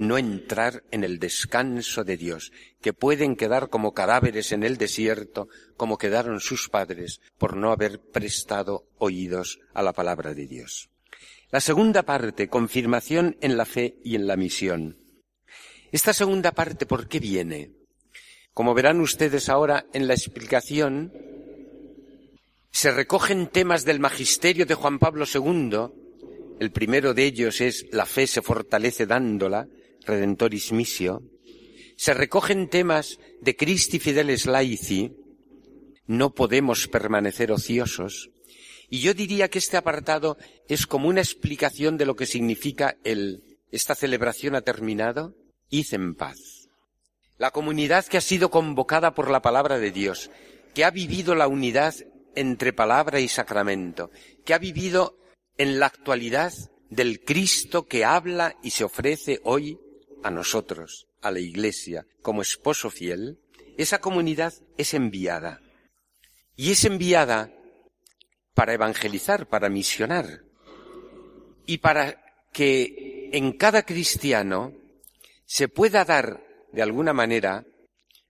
no 0.00 0.18
entrar 0.18 0.82
en 0.90 1.04
el 1.04 1.18
descanso 1.18 2.02
de 2.02 2.16
Dios, 2.16 2.52
que 2.80 2.92
pueden 2.92 3.36
quedar 3.36 3.68
como 3.68 3.94
cadáveres 3.94 4.52
en 4.52 4.64
el 4.64 4.76
desierto, 4.76 5.48
como 5.76 5.98
quedaron 5.98 6.40
sus 6.40 6.68
padres, 6.68 7.20
por 7.38 7.56
no 7.56 7.70
haber 7.70 8.00
prestado 8.00 8.88
oídos 8.98 9.60
a 9.74 9.82
la 9.82 9.92
palabra 9.92 10.34
de 10.34 10.46
Dios. 10.46 10.90
La 11.50 11.60
segunda 11.60 12.02
parte, 12.02 12.48
confirmación 12.48 13.36
en 13.40 13.56
la 13.56 13.64
fe 13.64 13.96
y 14.02 14.16
en 14.16 14.26
la 14.26 14.36
misión. 14.36 14.96
Esta 15.92 16.12
segunda 16.12 16.52
parte, 16.52 16.86
¿por 16.86 17.08
qué 17.08 17.20
viene? 17.20 17.70
Como 18.54 18.74
verán 18.74 19.00
ustedes 19.00 19.48
ahora 19.48 19.86
en 19.92 20.08
la 20.08 20.14
explicación, 20.14 21.12
se 22.72 22.90
recogen 22.90 23.46
temas 23.48 23.84
del 23.84 24.00
magisterio 24.00 24.64
de 24.66 24.74
Juan 24.74 24.98
Pablo 24.98 25.26
II. 25.32 25.78
El 26.58 26.72
primero 26.72 27.14
de 27.14 27.24
ellos 27.26 27.60
es 27.60 27.86
la 27.92 28.06
fe 28.06 28.26
se 28.26 28.42
fortalece 28.42 29.06
dándola, 29.06 29.68
Redentoris 30.06 30.72
Missio. 30.72 31.22
Se 31.96 32.14
recogen 32.14 32.68
temas 32.68 33.18
de 33.40 33.54
Christi 33.54 33.98
Fideles 33.98 34.46
Laici, 34.46 35.12
no 36.06 36.34
podemos 36.34 36.88
permanecer 36.88 37.52
ociosos. 37.52 38.30
Y 38.88 39.00
yo 39.00 39.14
diría 39.14 39.48
que 39.48 39.58
este 39.58 39.76
apartado 39.76 40.36
es 40.68 40.86
como 40.86 41.08
una 41.08 41.20
explicación 41.20 41.96
de 41.98 42.06
lo 42.06 42.16
que 42.16 42.26
significa 42.26 42.96
el 43.04 43.42
esta 43.70 43.94
celebración 43.94 44.54
ha 44.54 44.60
terminado, 44.60 45.34
id 45.70 45.86
en 45.92 46.14
paz. 46.14 46.68
La 47.38 47.52
comunidad 47.52 48.04
que 48.04 48.18
ha 48.18 48.20
sido 48.20 48.50
convocada 48.50 49.14
por 49.14 49.30
la 49.30 49.40
palabra 49.40 49.78
de 49.78 49.90
Dios, 49.90 50.30
que 50.74 50.84
ha 50.84 50.90
vivido 50.90 51.34
la 51.34 51.48
unidad 51.48 51.94
entre 52.34 52.72
palabra 52.72 53.20
y 53.20 53.28
sacramento, 53.28 54.10
que 54.44 54.54
ha 54.54 54.58
vivido 54.58 55.18
en 55.58 55.78
la 55.78 55.86
actualidad 55.86 56.52
del 56.90 57.24
Cristo 57.24 57.86
que 57.86 58.04
habla 58.04 58.56
y 58.62 58.70
se 58.70 58.84
ofrece 58.84 59.40
hoy 59.44 59.78
a 60.22 60.30
nosotros, 60.30 61.08
a 61.20 61.30
la 61.30 61.40
Iglesia, 61.40 62.06
como 62.20 62.42
esposo 62.42 62.90
fiel, 62.90 63.38
esa 63.78 64.00
comunidad 64.00 64.52
es 64.76 64.94
enviada. 64.94 65.60
Y 66.56 66.70
es 66.70 66.84
enviada 66.84 67.50
para 68.54 68.74
evangelizar, 68.74 69.48
para 69.48 69.68
misionar, 69.68 70.44
y 71.66 71.78
para 71.78 72.22
que 72.52 73.30
en 73.32 73.52
cada 73.52 73.84
cristiano 73.84 74.74
se 75.46 75.68
pueda 75.68 76.04
dar, 76.04 76.44
de 76.72 76.82
alguna 76.82 77.12
manera, 77.12 77.64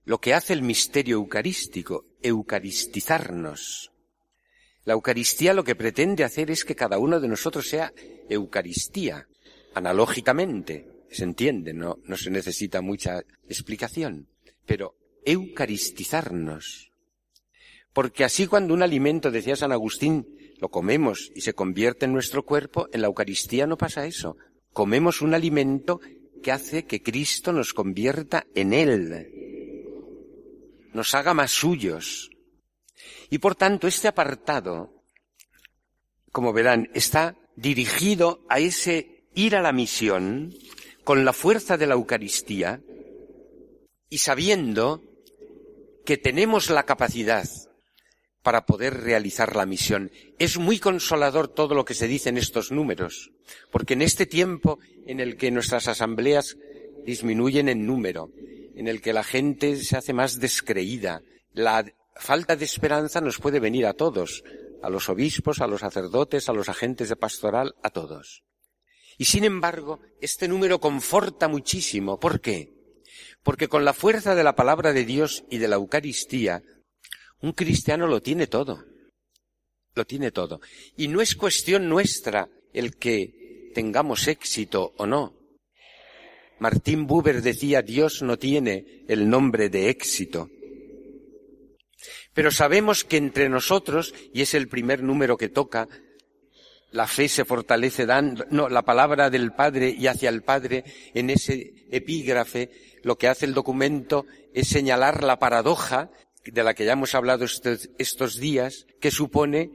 lo 0.05 0.19
que 0.19 0.33
hace 0.33 0.53
el 0.53 0.61
misterio 0.61 1.15
eucarístico, 1.17 2.05
eucaristizarnos, 2.21 3.92
la 4.85 4.93
Eucaristía 4.93 5.53
lo 5.53 5.63
que 5.63 5.75
pretende 5.75 6.23
hacer 6.23 6.51
es 6.51 6.65
que 6.65 6.75
cada 6.75 6.97
uno 6.97 7.19
de 7.19 7.27
nosotros 7.27 7.67
sea 7.69 7.93
Eucaristía, 8.29 9.27
analógicamente, 9.73 10.87
se 11.09 11.23
entiende, 11.23 11.73
no, 11.73 11.99
no 12.03 12.17
se 12.17 12.29
necesita 12.29 12.81
mucha 12.81 13.21
explicación, 13.47 14.27
pero 14.65 14.95
eucaristizarnos. 15.25 16.91
Porque 17.93 18.23
así 18.23 18.47
cuando 18.47 18.73
un 18.73 18.83
alimento, 18.83 19.31
decía 19.31 19.55
San 19.55 19.71
Agustín, 19.71 20.27
lo 20.59 20.69
comemos 20.69 21.31
y 21.35 21.41
se 21.41 21.53
convierte 21.53 22.05
en 22.05 22.13
nuestro 22.13 22.43
cuerpo, 22.43 22.89
en 22.91 23.01
la 23.01 23.07
Eucaristía 23.07 23.67
no 23.67 23.77
pasa 23.77 24.05
eso. 24.05 24.37
Comemos 24.73 25.21
un 25.21 25.33
alimento 25.33 26.01
que 26.41 26.51
hace 26.51 26.85
que 26.85 27.01
Cristo 27.01 27.53
nos 27.53 27.73
convierta 27.73 28.47
en 28.55 28.73
Él, 28.73 29.29
nos 30.93 31.15
haga 31.15 31.33
más 31.33 31.51
suyos, 31.51 32.29
y 33.33 33.39
por 33.39 33.55
tanto, 33.55 33.87
este 33.87 34.07
apartado, 34.07 34.93
como 36.31 36.53
verán, 36.53 36.91
está 36.93 37.35
dirigido 37.55 38.45
a 38.47 38.59
ese 38.59 39.25
ir 39.33 39.55
a 39.55 39.61
la 39.63 39.71
misión 39.71 40.53
con 41.03 41.25
la 41.25 41.33
fuerza 41.33 41.75
de 41.75 41.87
la 41.87 41.95
Eucaristía 41.95 42.79
y 44.07 44.19
sabiendo 44.19 45.01
que 46.05 46.17
tenemos 46.17 46.69
la 46.69 46.83
capacidad 46.83 47.49
para 48.43 48.67
poder 48.67 49.01
realizar 49.01 49.55
la 49.55 49.65
misión. 49.65 50.11
Es 50.37 50.59
muy 50.59 50.77
consolador 50.77 51.47
todo 51.47 51.73
lo 51.73 51.85
que 51.85 51.95
se 51.95 52.07
dice 52.07 52.29
en 52.29 52.37
estos 52.37 52.71
números, 52.71 53.31
porque 53.71 53.95
en 53.95 54.03
este 54.03 54.27
tiempo 54.27 54.77
en 55.07 55.19
el 55.19 55.37
que 55.37 55.49
nuestras 55.49 55.87
asambleas 55.87 56.55
disminuyen 57.03 57.67
en 57.67 57.87
número, 57.87 58.29
en 58.75 58.87
el 58.87 59.01
que 59.01 59.11
la 59.11 59.23
gente 59.23 59.77
se 59.77 59.97
hace 59.97 60.13
más 60.13 60.39
descreída, 60.39 61.23
la 61.53 61.83
falta 62.15 62.55
de 62.55 62.65
esperanza 62.65 63.21
nos 63.21 63.39
puede 63.39 63.59
venir 63.59 63.85
a 63.85 63.93
todos, 63.93 64.43
a 64.81 64.89
los 64.89 65.09
obispos, 65.09 65.61
a 65.61 65.67
los 65.67 65.81
sacerdotes, 65.81 66.49
a 66.49 66.53
los 66.53 66.69
agentes 66.69 67.09
de 67.09 67.15
pastoral, 67.15 67.75
a 67.83 67.89
todos. 67.89 68.43
Y 69.17 69.25
sin 69.25 69.43
embargo, 69.43 69.99
este 70.21 70.47
número 70.47 70.79
conforta 70.79 71.47
muchísimo. 71.47 72.19
¿Por 72.19 72.41
qué? 72.41 72.73
Porque 73.43 73.67
con 73.67 73.85
la 73.85 73.93
fuerza 73.93 74.35
de 74.35 74.43
la 74.43 74.55
palabra 74.55 74.93
de 74.93 75.05
Dios 75.05 75.43
y 75.49 75.57
de 75.57 75.67
la 75.67 75.75
Eucaristía, 75.75 76.63
un 77.41 77.51
cristiano 77.51 78.07
lo 78.07 78.21
tiene 78.21 78.47
todo. 78.47 78.83
Lo 79.95 80.05
tiene 80.05 80.31
todo. 80.31 80.61
Y 80.97 81.07
no 81.07 81.21
es 81.21 81.35
cuestión 81.35 81.87
nuestra 81.87 82.49
el 82.73 82.95
que 82.95 83.71
tengamos 83.75 84.27
éxito 84.27 84.93
o 84.97 85.05
no. 85.05 85.37
Martín 86.59 87.05
Buber 87.05 87.41
decía, 87.41 87.81
Dios 87.81 88.21
no 88.21 88.37
tiene 88.37 89.03
el 89.07 89.29
nombre 89.29 89.69
de 89.69 89.89
éxito. 89.89 90.49
Pero 92.33 92.51
sabemos 92.51 93.03
que 93.03 93.17
entre 93.17 93.49
nosotros, 93.49 94.13
y 94.33 94.41
es 94.41 94.53
el 94.53 94.67
primer 94.67 95.03
número 95.03 95.37
que 95.37 95.49
toca, 95.49 95.87
la 96.91 97.07
fe 97.07 97.27
se 97.27 97.45
fortalece 97.45 98.05
dando, 98.05 98.45
no, 98.49 98.69
la 98.69 98.83
palabra 98.83 99.29
del 99.29 99.51
Padre 99.51 99.89
y 99.89 100.07
hacia 100.07 100.29
el 100.29 100.43
Padre 100.43 100.83
en 101.13 101.29
ese 101.29 101.87
epígrafe, 101.91 102.69
lo 103.01 103.17
que 103.17 103.27
hace 103.27 103.45
el 103.45 103.53
documento 103.53 104.25
es 104.53 104.67
señalar 104.67 105.23
la 105.23 105.39
paradoja 105.39 106.11
de 106.45 106.63
la 106.63 106.73
que 106.73 106.85
ya 106.85 106.93
hemos 106.93 107.15
hablado 107.15 107.45
estos, 107.45 107.89
estos 107.97 108.37
días, 108.37 108.85
que 108.99 109.11
supone 109.11 109.71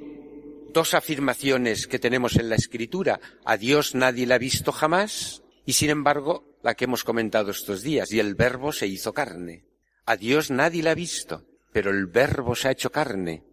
dos 0.72 0.94
afirmaciones 0.94 1.86
que 1.86 1.98
tenemos 1.98 2.36
en 2.36 2.48
la 2.48 2.56
Escritura. 2.56 3.20
A 3.44 3.56
Dios 3.56 3.94
nadie 3.94 4.26
la 4.26 4.36
ha 4.36 4.38
visto 4.38 4.70
jamás, 4.70 5.42
y 5.64 5.72
sin 5.72 5.90
embargo, 5.90 6.58
la 6.62 6.74
que 6.74 6.84
hemos 6.84 7.04
comentado 7.04 7.50
estos 7.50 7.82
días, 7.82 8.12
y 8.12 8.20
el 8.20 8.34
Verbo 8.34 8.72
se 8.72 8.86
hizo 8.86 9.12
carne. 9.12 9.64
A 10.06 10.16
Dios 10.16 10.50
nadie 10.50 10.82
la 10.82 10.92
ha 10.92 10.94
visto, 10.94 11.44
pero 11.78 11.92
el 11.92 12.06
Verbo 12.06 12.56
se 12.56 12.66
ha 12.66 12.72
hecho 12.72 12.90
carne. 12.90 13.44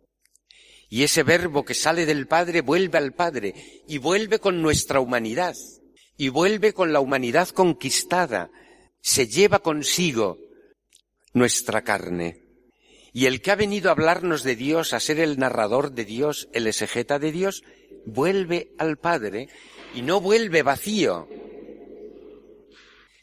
Y 0.90 1.04
ese 1.04 1.22
Verbo 1.22 1.64
que 1.64 1.76
sale 1.76 2.08
del 2.08 2.26
Padre 2.26 2.62
vuelve 2.62 2.98
al 2.98 3.14
Padre, 3.14 3.54
y 3.88 4.00
vuelve 4.00 4.40
con 4.40 4.64
nuestra 4.64 5.00
humanidad, 5.00 5.54
y 6.18 6.30
vuelve 6.30 6.74
con 6.74 6.92
la 6.92 7.02
humanidad 7.02 7.50
conquistada, 7.50 8.50
se 9.00 9.28
lleva 9.28 9.60
consigo 9.60 10.40
nuestra 11.34 11.84
carne. 11.84 12.42
Y 13.14 13.28
el 13.28 13.44
que 13.44 13.52
ha 13.52 13.56
venido 13.56 13.90
a 13.90 13.92
hablarnos 13.92 14.42
de 14.42 14.56
Dios, 14.56 14.94
a 14.94 15.00
ser 15.00 15.20
el 15.20 15.38
narrador 15.38 15.92
de 15.92 16.06
Dios, 16.06 16.50
el 16.52 16.66
exegeta 16.66 17.20
de 17.20 17.32
Dios, 17.32 17.62
vuelve 18.08 18.72
al 18.80 18.98
Padre 18.98 19.50
y 19.94 20.02
no 20.02 20.20
vuelve 20.20 20.64
vacío. 20.64 21.30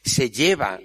Se 0.01 0.31
lleva 0.31 0.79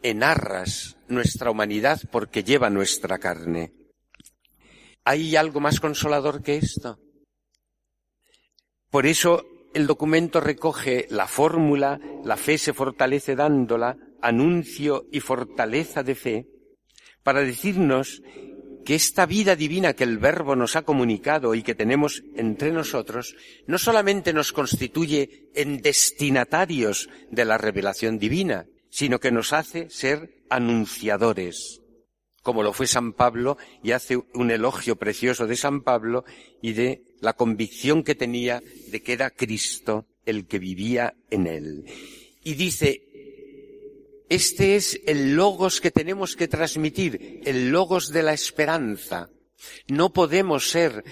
en 0.00 0.22
arras 0.22 0.96
nuestra 1.10 1.50
humanidad 1.50 2.00
porque 2.10 2.42
lleva 2.42 2.70
nuestra 2.70 3.18
carne. 3.18 3.72
¿Hay 5.04 5.36
algo 5.36 5.60
más 5.60 5.80
consolador 5.80 6.42
que 6.42 6.56
esto? 6.56 6.98
Por 8.90 9.06
eso 9.06 9.44
el 9.74 9.86
documento 9.86 10.40
recoge 10.40 11.06
la 11.10 11.26
fórmula, 11.26 12.00
la 12.24 12.36
fe 12.36 12.58
se 12.58 12.72
fortalece 12.72 13.36
dándola, 13.36 13.96
anuncio 14.20 15.06
y 15.12 15.20
fortaleza 15.20 16.02
de 16.02 16.14
fe, 16.14 16.46
para 17.22 17.40
decirnos 17.40 18.22
que 18.84 18.94
esta 18.94 19.26
vida 19.26 19.56
divina 19.56 19.92
que 19.92 20.04
el 20.04 20.18
Verbo 20.18 20.56
nos 20.56 20.74
ha 20.74 20.82
comunicado 20.82 21.54
y 21.54 21.62
que 21.62 21.74
tenemos 21.74 22.22
entre 22.34 22.72
nosotros, 22.72 23.36
no 23.66 23.78
solamente 23.78 24.32
nos 24.32 24.52
constituye 24.52 25.50
en 25.54 25.80
destinatarios 25.80 27.08
de 27.30 27.44
la 27.44 27.58
revelación 27.58 28.18
divina, 28.18 28.66
sino 28.90 29.20
que 29.20 29.30
nos 29.30 29.52
hace 29.52 29.88
ser 29.88 30.44
anunciadores, 30.50 31.80
como 32.42 32.62
lo 32.62 32.72
fue 32.72 32.86
San 32.86 33.12
Pablo, 33.12 33.56
y 33.82 33.92
hace 33.92 34.18
un 34.34 34.50
elogio 34.50 34.96
precioso 34.96 35.46
de 35.46 35.56
San 35.56 35.82
Pablo 35.82 36.24
y 36.60 36.72
de 36.72 37.02
la 37.20 37.34
convicción 37.34 38.02
que 38.02 38.14
tenía 38.14 38.62
de 38.88 39.02
que 39.02 39.12
era 39.12 39.30
Cristo 39.30 40.06
el 40.26 40.46
que 40.46 40.58
vivía 40.58 41.14
en 41.30 41.46
él. 41.46 41.84
Y 42.42 42.54
dice, 42.54 43.02
este 44.28 44.76
es 44.76 45.00
el 45.06 45.34
logos 45.34 45.80
que 45.80 45.90
tenemos 45.90 46.36
que 46.36 46.48
transmitir, 46.48 47.40
el 47.44 47.70
logos 47.70 48.10
de 48.10 48.22
la 48.22 48.32
esperanza. 48.32 49.28
No 49.88 50.12
podemos 50.12 50.70
ser 50.70 51.04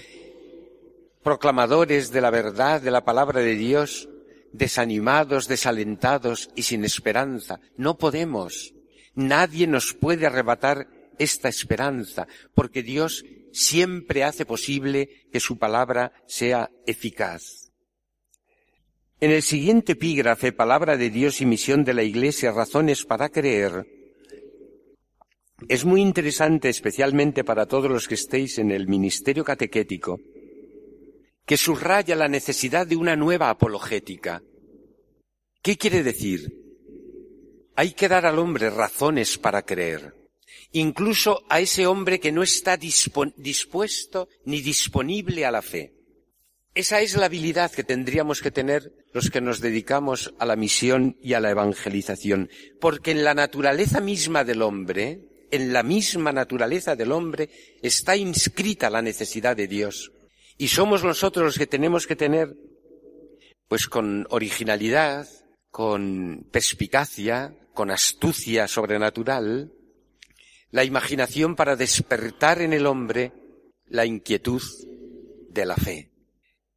proclamadores 1.21 2.11
de 2.11 2.21
la 2.21 2.31
verdad, 2.31 2.81
de 2.81 2.91
la 2.91 3.03
palabra 3.03 3.41
de 3.41 3.55
Dios, 3.55 4.09
desanimados, 4.53 5.47
desalentados 5.47 6.49
y 6.55 6.63
sin 6.63 6.85
esperanza. 6.85 7.59
No 7.77 7.97
podemos. 7.97 8.73
Nadie 9.15 9.67
nos 9.67 9.93
puede 9.93 10.25
arrebatar 10.25 10.87
esta 11.17 11.49
esperanza, 11.49 12.27
porque 12.55 12.83
Dios 12.83 13.25
siempre 13.51 14.23
hace 14.23 14.45
posible 14.45 15.27
que 15.31 15.39
su 15.39 15.57
palabra 15.57 16.13
sea 16.27 16.69
eficaz. 16.85 17.71
En 19.19 19.31
el 19.31 19.41
siguiente 19.41 19.93
epígrafe, 19.93 20.53
Palabra 20.53 20.95
de 20.95 21.09
Dios 21.09 21.41
y 21.41 21.45
Misión 21.45 21.83
de 21.83 21.93
la 21.93 22.03
Iglesia, 22.03 22.53
Razones 22.53 23.03
para 23.03 23.27
Creer, 23.27 23.85
es 25.67 25.83
muy 25.83 26.01
interesante, 26.01 26.69
especialmente 26.69 27.43
para 27.43 27.65
todos 27.65 27.91
los 27.91 28.07
que 28.07 28.15
estéis 28.15 28.59
en 28.59 28.71
el 28.71 28.87
ministerio 28.87 29.43
catequético, 29.43 30.21
que 31.49 31.57
subraya 31.57 32.15
la 32.15 32.27
necesidad 32.27 32.85
de 32.85 32.95
una 32.95 33.15
nueva 33.15 33.49
apologética. 33.49 34.43
¿Qué 35.63 35.77
quiere 35.77 36.03
decir? 36.03 36.53
Hay 37.75 37.93
que 37.93 38.07
dar 38.07 38.27
al 38.27 38.37
hombre 38.37 38.69
razones 38.69 39.39
para 39.39 39.63
creer, 39.63 40.13
incluso 40.73 41.43
a 41.49 41.59
ese 41.59 41.87
hombre 41.87 42.19
que 42.19 42.31
no 42.31 42.43
está 42.43 42.77
dispuesto 42.77 44.29
ni 44.45 44.61
disponible 44.61 45.43
a 45.43 45.49
la 45.49 45.63
fe. 45.63 45.95
Esa 46.75 47.01
es 47.01 47.17
la 47.17 47.25
habilidad 47.25 47.71
que 47.71 47.83
tendríamos 47.83 48.43
que 48.43 48.51
tener 48.51 48.93
los 49.11 49.31
que 49.31 49.41
nos 49.41 49.59
dedicamos 49.59 50.35
a 50.37 50.45
la 50.45 50.55
misión 50.55 51.17
y 51.19 51.33
a 51.33 51.39
la 51.39 51.49
evangelización, 51.49 52.51
porque 52.79 53.09
en 53.09 53.23
la 53.23 53.33
naturaleza 53.33 54.01
misma 54.01 54.43
del 54.43 54.61
hombre, 54.61 55.47
en 55.49 55.73
la 55.73 55.81
misma 55.81 56.31
naturaleza 56.31 56.95
del 56.95 57.11
hombre, 57.11 57.49
está 57.81 58.15
inscrita 58.15 58.91
la 58.91 59.01
necesidad 59.01 59.57
de 59.57 59.67
Dios. 59.67 60.11
Y 60.61 60.67
somos 60.67 61.05
nosotros 61.05 61.45
los 61.45 61.57
que 61.57 61.67
tenemos 61.67 62.05
que 62.05 62.17
tener, 62.17 62.53
pues 63.69 63.87
con 63.87 64.27
originalidad, 64.29 65.25
con 65.71 66.49
perspicacia, 66.51 67.55
con 67.73 67.91
astucia 67.91 68.67
sobrenatural, 68.67 69.71
la 70.71 70.83
imaginación 70.83 71.55
para 71.55 71.77
despertar 71.77 72.61
en 72.61 72.73
el 72.73 72.87
hombre 72.87 73.31
la 73.87 74.05
inquietud 74.05 74.61
de 75.49 75.65
la 75.65 75.77
fe. 75.77 76.11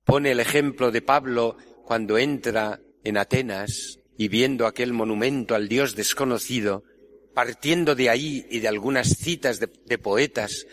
Pone 0.04 0.30
el 0.30 0.38
ejemplo 0.38 0.92
de 0.92 1.02
Pablo 1.02 1.56
cuando 1.84 2.18
entra 2.18 2.80
en 3.02 3.16
Atenas 3.16 3.98
y 4.16 4.28
viendo 4.28 4.68
aquel 4.68 4.92
monumento 4.92 5.56
al 5.56 5.68
Dios 5.68 5.96
desconocido, 5.96 6.84
partiendo 7.34 7.96
de 7.96 8.10
ahí 8.10 8.46
y 8.48 8.60
de 8.60 8.68
algunas 8.68 9.08
citas 9.08 9.58
de, 9.58 9.68
de 9.86 9.98
poetas 9.98 10.68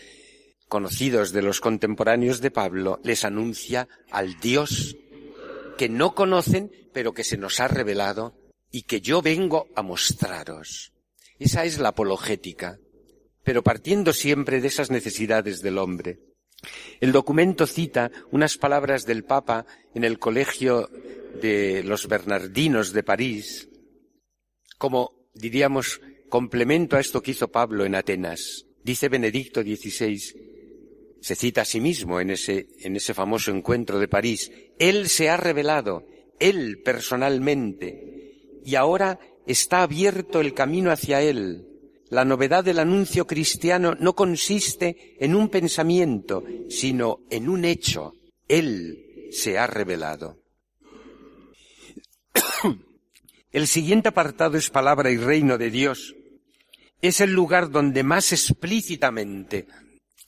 conocidos 0.70 1.34
de 1.34 1.42
los 1.42 1.60
contemporáneos 1.60 2.40
de 2.40 2.52
Pablo, 2.52 3.02
les 3.04 3.26
anuncia 3.26 3.90
al 4.12 4.40
Dios 4.40 4.96
que 5.78 5.90
no 5.90 6.16
conocen, 6.16 6.72
pero 6.94 7.14
que 7.14 7.24
se 7.24 7.38
nos 7.38 7.60
ha 7.60 7.68
revelado 7.68 8.36
y 8.72 8.84
que 8.84 9.02
yo 9.02 9.22
vengo 9.22 9.68
a 9.76 9.82
mostraros. 9.82 10.94
Esa 11.40 11.66
es 11.66 11.80
la 11.80 11.90
apologética, 11.90 12.80
pero 13.44 13.64
partiendo 13.64 14.14
siempre 14.14 14.62
de 14.62 14.68
esas 14.68 14.92
necesidades 14.92 15.62
del 15.62 15.78
hombre. 15.78 16.20
El 17.00 17.12
documento 17.12 17.66
cita 17.66 18.12
unas 18.32 18.58
palabras 18.58 19.06
del 19.06 19.24
Papa 19.24 19.66
en 19.96 20.04
el 20.04 20.20
Colegio 20.20 20.90
de 21.42 21.84
los 21.84 22.08
Bernardinos 22.08 22.94
de 22.94 23.04
París, 23.04 23.70
como 24.78 25.30
diríamos 25.34 26.02
complemento 26.28 26.96
a 26.96 27.00
esto 27.00 27.22
que 27.22 27.32
hizo 27.32 27.48
Pablo 27.48 27.86
en 27.86 27.96
Atenas. 27.96 28.66
Dice 28.84 29.10
Benedicto 29.10 29.62
XVI, 29.62 30.49
se 31.22 31.36
cita 31.36 31.62
a 31.62 31.66
sí 31.66 31.80
mismo 31.80 32.20
en 32.20 32.32
ese, 32.32 32.68
en 32.82 32.96
ese 32.96 33.14
famoso 33.14 33.52
encuentro 33.52 34.00
de 34.00 34.08
París. 34.08 34.52
Él 34.78 35.10
se 35.10 35.30
ha 35.30 35.38
revelado, 35.38 36.06
él 36.40 36.82
personalmente, 36.84 38.60
y 38.66 38.76
ahora 38.76 39.20
está 39.46 39.84
abierto 39.84 40.42
el 40.42 40.54
camino 40.54 40.92
hacia 40.92 41.22
él. 41.22 41.66
La 42.10 42.26
novedad 42.26 42.64
del 42.64 42.80
anuncio 42.80 43.28
cristiano 43.28 43.96
no 44.00 44.16
consiste 44.16 45.16
en 45.20 45.36
un 45.36 45.50
pensamiento, 45.50 46.44
sino 46.70 47.20
en 47.30 47.50
un 47.50 47.66
hecho. 47.66 48.14
Él 48.48 49.28
se 49.32 49.60
ha 49.60 49.68
revelado. 49.68 50.40
El 53.52 53.68
siguiente 53.68 54.10
apartado 54.10 54.58
es 54.58 54.70
palabra 54.70 55.12
y 55.12 55.18
reino 55.18 55.58
de 55.58 55.72
Dios. 55.72 56.16
Es 57.02 57.22
el 57.22 57.32
lugar 57.32 57.72
donde 57.72 58.04
más 58.04 58.32
explícitamente 58.32 59.66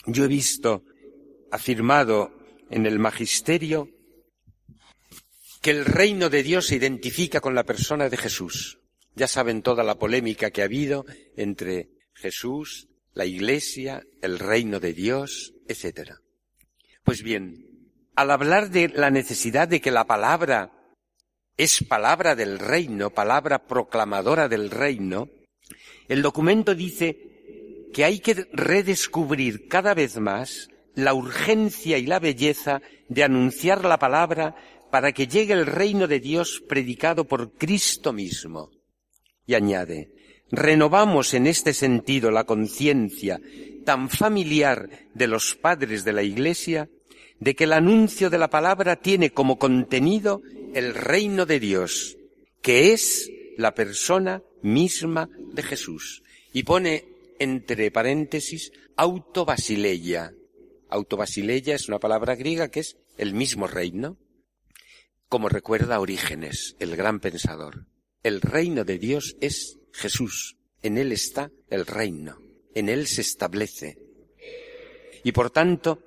yo 0.05 0.25
he 0.25 0.27
visto 0.27 0.83
afirmado 1.51 2.31
en 2.69 2.85
el 2.85 2.99
magisterio 2.99 3.89
que 5.61 5.71
el 5.71 5.85
reino 5.85 6.29
de 6.29 6.43
Dios 6.43 6.67
se 6.67 6.75
identifica 6.75 7.39
con 7.39 7.53
la 7.53 7.63
persona 7.63 8.09
de 8.09 8.17
Jesús. 8.17 8.79
Ya 9.15 9.27
saben 9.27 9.61
toda 9.61 9.83
la 9.83 9.99
polémica 9.99 10.49
que 10.49 10.61
ha 10.61 10.65
habido 10.65 11.05
entre 11.35 11.89
Jesús, 12.13 12.87
la 13.13 13.25
Iglesia, 13.25 14.03
el 14.21 14.39
reino 14.39 14.79
de 14.79 14.93
Dios, 14.93 15.53
etc. 15.67 16.13
Pues 17.03 17.21
bien, 17.21 17.91
al 18.15 18.31
hablar 18.31 18.71
de 18.71 18.89
la 18.89 19.11
necesidad 19.11 19.67
de 19.67 19.81
que 19.81 19.91
la 19.91 20.05
palabra 20.05 20.71
es 21.57 21.83
palabra 21.83 22.35
del 22.35 22.57
reino, 22.57 23.11
palabra 23.11 23.67
proclamadora 23.67 24.47
del 24.47 24.71
reino, 24.71 25.29
el 26.07 26.21
documento 26.21 26.73
dice 26.73 27.30
que 27.93 28.05
hay 28.05 28.19
que 28.19 28.47
redescubrir 28.53 29.67
cada 29.67 29.93
vez 29.93 30.17
más 30.17 30.69
la 30.95 31.13
urgencia 31.13 31.97
y 31.97 32.05
la 32.05 32.19
belleza 32.19 32.81
de 33.09 33.23
anunciar 33.23 33.85
la 33.85 33.99
palabra 33.99 34.55
para 34.91 35.13
que 35.13 35.27
llegue 35.27 35.53
el 35.53 35.65
reino 35.65 36.07
de 36.07 36.19
Dios 36.19 36.61
predicado 36.67 37.25
por 37.25 37.53
Cristo 37.53 38.11
mismo. 38.13 38.71
Y 39.45 39.55
añade, 39.55 40.11
renovamos 40.51 41.33
en 41.33 41.47
este 41.47 41.73
sentido 41.73 42.29
la 42.29 42.43
conciencia 42.43 43.39
tan 43.85 44.09
familiar 44.09 44.89
de 45.13 45.27
los 45.27 45.55
padres 45.55 46.03
de 46.03 46.13
la 46.13 46.23
Iglesia 46.23 46.89
de 47.39 47.55
que 47.55 47.63
el 47.63 47.73
anuncio 47.73 48.29
de 48.29 48.37
la 48.37 48.49
palabra 48.49 48.97
tiene 48.97 49.31
como 49.31 49.57
contenido 49.57 50.41
el 50.75 50.93
reino 50.93 51.45
de 51.45 51.59
Dios, 51.59 52.17
que 52.61 52.93
es 52.93 53.31
la 53.57 53.73
persona 53.73 54.43
misma 54.61 55.29
de 55.53 55.63
Jesús. 55.63 56.21
Y 56.53 56.63
pone 56.63 57.05
entre 57.41 57.89
paréntesis 57.89 58.71
autobasileia. 58.95 60.31
Autobasileia 60.89 61.73
es 61.73 61.87
una 61.87 61.97
palabra 61.97 62.35
griega 62.35 62.69
que 62.69 62.81
es 62.81 62.97
el 63.17 63.33
mismo 63.33 63.65
reino, 63.65 64.19
como 65.27 65.49
recuerda 65.49 65.99
Orígenes, 65.99 66.75
el 66.79 66.95
gran 66.95 67.19
pensador. 67.19 67.87
El 68.21 68.41
reino 68.41 68.83
de 68.83 68.99
Dios 68.99 69.37
es 69.41 69.79
Jesús. 69.91 70.57
En 70.83 70.99
Él 70.99 71.11
está 71.11 71.49
el 71.71 71.87
reino. 71.87 72.37
En 72.75 72.89
Él 72.89 73.07
se 73.07 73.21
establece. 73.21 73.97
Y 75.23 75.31
por 75.31 75.49
tanto, 75.49 76.03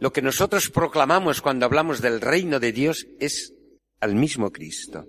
lo 0.00 0.12
que 0.12 0.22
nosotros 0.22 0.70
proclamamos 0.70 1.40
cuando 1.40 1.66
hablamos 1.66 2.00
del 2.00 2.20
reino 2.20 2.58
de 2.58 2.72
Dios 2.72 3.06
es 3.20 3.54
al 4.00 4.16
mismo 4.16 4.50
Cristo, 4.50 5.06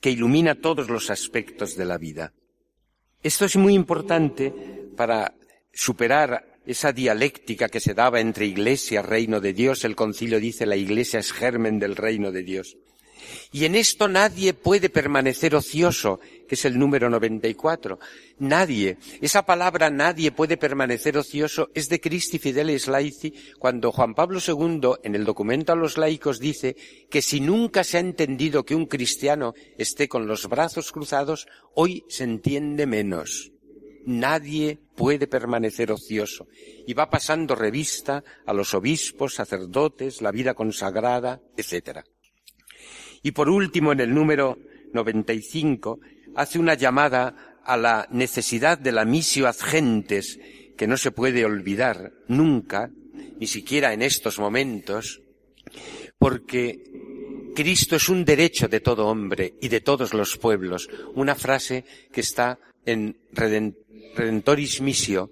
que 0.00 0.10
ilumina 0.10 0.54
todos 0.54 0.88
los 0.88 1.10
aspectos 1.10 1.76
de 1.76 1.84
la 1.84 1.98
vida. 1.98 2.32
Esto 3.22 3.44
es 3.44 3.56
muy 3.56 3.74
importante 3.74 4.52
para 4.96 5.34
superar 5.72 6.58
esa 6.66 6.92
dialéctica 6.92 7.68
que 7.68 7.80
se 7.80 7.94
daba 7.94 8.20
entre 8.20 8.46
iglesia, 8.46 9.02
reino 9.02 9.40
de 9.40 9.52
Dios. 9.52 9.84
El 9.84 9.96
concilio 9.96 10.38
dice 10.38 10.66
la 10.66 10.76
iglesia 10.76 11.18
es 11.18 11.32
germen 11.32 11.78
del 11.78 11.96
reino 11.96 12.30
de 12.30 12.42
Dios. 12.42 12.76
Y 13.52 13.64
en 13.64 13.74
esto 13.74 14.06
nadie 14.08 14.54
puede 14.54 14.90
permanecer 14.90 15.54
ocioso, 15.54 16.20
que 16.48 16.54
es 16.54 16.64
el 16.64 16.78
número 16.78 17.08
94. 17.10 17.98
Nadie. 18.38 18.96
Esa 19.20 19.44
palabra 19.44 19.90
nadie 19.90 20.32
puede 20.32 20.56
permanecer 20.56 21.16
ocioso 21.16 21.70
es 21.74 21.88
de 21.88 22.00
Christi 22.00 22.38
Fidelis 22.38 22.88
Laici 22.88 23.34
cuando 23.58 23.92
Juan 23.92 24.14
Pablo 24.14 24.40
II 24.44 24.94
en 25.04 25.14
el 25.14 25.24
documento 25.24 25.72
a 25.72 25.76
los 25.76 25.98
laicos 25.98 26.40
dice 26.40 26.74
que 27.10 27.22
si 27.22 27.40
nunca 27.40 27.84
se 27.84 27.98
ha 27.98 28.00
entendido 28.00 28.64
que 28.64 28.74
un 28.74 28.86
cristiano 28.86 29.54
esté 29.76 30.08
con 30.08 30.26
los 30.26 30.48
brazos 30.48 30.90
cruzados, 30.90 31.46
hoy 31.74 32.04
se 32.08 32.24
entiende 32.24 32.86
menos. 32.86 33.52
Nadie 34.06 34.78
puede 34.96 35.26
permanecer 35.26 35.92
ocioso. 35.92 36.48
Y 36.86 36.94
va 36.94 37.10
pasando 37.10 37.54
revista 37.54 38.24
a 38.46 38.54
los 38.54 38.72
obispos, 38.72 39.34
sacerdotes, 39.34 40.22
la 40.22 40.32
vida 40.32 40.54
consagrada, 40.54 41.42
etc. 41.56 42.00
Y 43.22 43.32
por 43.32 43.50
último, 43.50 43.92
en 43.92 44.00
el 44.00 44.14
número 44.14 44.58
95, 44.94 46.00
hace 46.34 46.58
una 46.58 46.74
llamada 46.74 47.58
a 47.64 47.76
la 47.76 48.08
necesidad 48.10 48.78
de 48.78 48.92
la 48.92 49.04
misio 49.04 49.46
ad 49.46 49.56
gentes, 49.56 50.38
que 50.76 50.86
no 50.86 50.96
se 50.96 51.10
puede 51.10 51.44
olvidar 51.44 52.12
nunca, 52.28 52.90
ni 53.38 53.46
siquiera 53.46 53.92
en 53.92 54.02
estos 54.02 54.38
momentos, 54.38 55.20
porque 56.18 56.80
Cristo 57.54 57.96
es 57.96 58.08
un 58.08 58.24
derecho 58.24 58.68
de 58.68 58.80
todo 58.80 59.08
hombre 59.08 59.54
y 59.60 59.68
de 59.68 59.80
todos 59.80 60.14
los 60.14 60.36
pueblos. 60.36 60.88
Una 61.14 61.34
frase 61.34 61.84
que 62.12 62.20
está 62.20 62.58
en 62.86 63.16
Redentoris 63.32 64.80
Missio, 64.80 65.30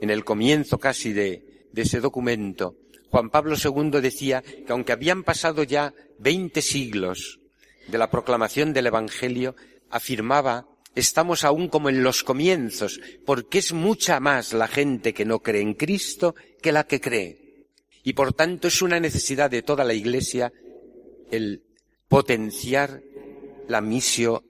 en 0.00 0.10
el 0.10 0.24
comienzo 0.24 0.78
casi 0.78 1.12
de, 1.12 1.68
de 1.72 1.82
ese 1.82 2.00
documento, 2.00 2.76
Juan 3.10 3.30
Pablo 3.30 3.54
II 3.62 4.00
decía 4.00 4.42
que 4.42 4.72
aunque 4.72 4.92
habían 4.92 5.22
pasado 5.22 5.62
ya 5.62 5.94
veinte 6.18 6.62
siglos 6.62 7.38
de 7.86 7.98
la 7.98 8.10
proclamación 8.10 8.72
del 8.72 8.88
Evangelio, 8.88 9.54
afirmaba 9.90 10.66
estamos 10.94 11.44
aún 11.44 11.68
como 11.68 11.88
en 11.88 12.02
los 12.02 12.22
comienzos, 12.22 13.00
porque 13.24 13.58
es 13.58 13.72
mucha 13.72 14.20
más 14.20 14.52
la 14.52 14.68
gente 14.68 15.12
que 15.12 15.24
no 15.24 15.40
cree 15.40 15.62
en 15.62 15.74
Cristo 15.74 16.34
que 16.62 16.72
la 16.72 16.86
que 16.86 17.00
cree. 17.00 17.66
Y 18.02 18.12
por 18.12 18.32
tanto 18.32 18.68
es 18.68 18.82
una 18.82 19.00
necesidad 19.00 19.50
de 19.50 19.62
toda 19.62 19.84
la 19.84 19.94
Iglesia 19.94 20.52
el 21.30 21.62
potenciar 22.08 23.02
la 23.66 23.80
misio 23.80 24.44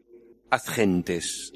ad 0.51 0.62
gentes. 0.62 1.53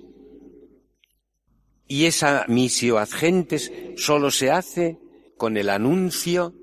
Y 1.86 2.04
esa 2.04 2.44
misio 2.48 2.98
ad 2.98 3.10
gentes 3.10 3.72
solo 3.96 4.30
se 4.30 4.50
hace 4.50 4.98
con 5.36 5.56
el 5.56 5.70
anuncio 5.70 6.54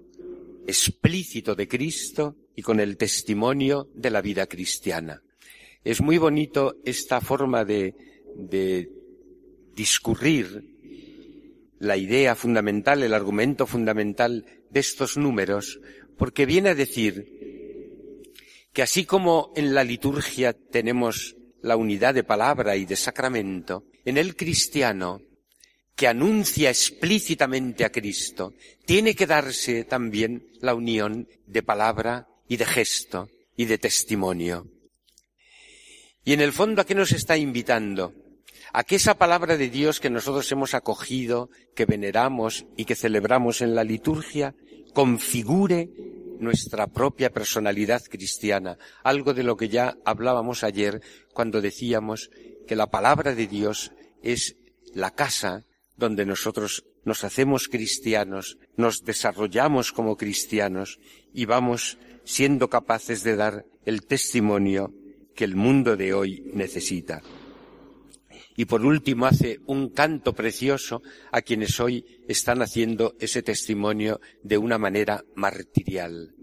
explícito 0.68 1.55
de 1.55 1.68
Cristo 1.68 2.36
y 2.55 2.61
con 2.61 2.80
el 2.80 2.97
testimonio 2.97 3.89
de 3.93 4.09
la 4.09 4.22
vida 4.22 4.47
cristiana. 4.47 5.22
Es 5.86 6.02
muy 6.02 6.18
bonito 6.18 6.78
esta 6.84 7.22
forma 7.22 7.64
de, 7.64 7.94
de 8.36 8.90
discurrir 9.76 10.76
la 11.78 11.96
idea 11.96 12.34
fundamental, 12.36 13.04
el 13.04 13.14
argumento 13.14 13.68
fundamental 13.68 14.46
de 14.72 14.80
estos 14.80 15.16
números, 15.16 15.80
porque 16.18 16.48
viene 16.48 16.70
a 16.70 16.76
decir 16.76 18.32
que 18.74 18.82
así 18.82 19.06
como 19.06 19.54
en 19.56 19.76
la 19.76 19.84
liturgia 19.84 20.54
tenemos 20.54 21.36
la 21.62 21.78
unidad 21.78 22.16
de 22.16 22.24
palabra 22.24 22.76
y 22.76 22.86
de 22.86 22.96
sacramento, 22.96 23.86
en 24.06 24.18
el 24.18 24.36
cristiano 24.36 25.22
que 25.96 26.08
anuncia 26.08 26.70
explícitamente 26.70 27.86
a 27.86 27.92
Cristo, 27.92 28.54
tiene 28.86 29.16
que 29.16 29.28
darse 29.28 29.84
también 29.84 30.48
la 30.62 30.74
unión 30.74 31.28
de 31.46 31.62
palabra 31.62 32.28
y 32.48 32.58
de 32.58 32.66
gesto 32.66 33.30
y 33.56 33.66
de 33.66 33.78
testimonio. 33.78 34.75
Y 36.26 36.34
en 36.34 36.42
el 36.42 36.54
fondo, 36.54 36.82
¿a 36.82 36.86
qué 36.86 36.96
nos 36.96 37.12
está 37.12 37.38
invitando? 37.38 38.14
A 38.74 38.84
que 38.84 38.96
esa 38.96 39.14
palabra 39.14 39.58
de 39.58 39.70
Dios 39.70 40.00
que 40.00 40.10
nosotros 40.10 40.52
hemos 40.52 40.74
acogido, 40.74 41.52
que 41.76 41.86
veneramos 41.86 42.66
y 42.76 42.86
que 42.86 42.96
celebramos 42.96 43.62
en 43.62 43.76
la 43.76 43.84
liturgia, 43.84 44.56
configure 44.94 45.88
nuestra 46.40 46.88
propia 46.88 47.30
personalidad 47.30 48.02
cristiana, 48.10 48.80
algo 49.04 49.36
de 49.36 49.44
lo 49.44 49.56
que 49.56 49.70
ya 49.70 49.98
hablábamos 50.04 50.64
ayer 50.64 51.02
cuando 51.32 51.62
decíamos 51.62 52.32
que 52.68 52.76
la 52.76 52.88
palabra 52.88 53.36
de 53.36 53.46
Dios 53.46 53.92
es 54.24 54.56
la 54.96 55.12
casa 55.12 55.64
donde 55.96 56.26
nosotros 56.26 56.86
nos 57.04 57.24
hacemos 57.24 57.68
cristianos, 57.68 58.58
nos 58.78 59.04
desarrollamos 59.06 59.92
como 59.92 60.18
cristianos 60.18 61.00
y 61.34 61.46
vamos 61.46 62.00
siendo 62.24 62.68
capaces 62.68 63.24
de 63.24 63.36
dar 63.36 63.66
el 63.86 64.08
testimonio 64.08 64.92
que 65.36 65.44
el 65.44 65.56
mundo 65.56 65.96
de 65.98 66.14
hoy 66.14 66.44
necesita. 66.54 67.22
Y 68.58 68.66
por 68.66 68.86
último 68.86 69.26
hace 69.26 69.60
un 69.66 69.90
canto 69.90 70.34
precioso 70.34 71.02
a 71.32 71.42
quienes 71.42 71.80
hoy 71.80 72.06
están 72.28 72.62
haciendo 72.62 73.16
ese 73.20 73.44
testimonio 73.44 74.22
de 74.44 74.58
una 74.58 74.78
manera 74.78 75.26
martirial. 75.36 76.34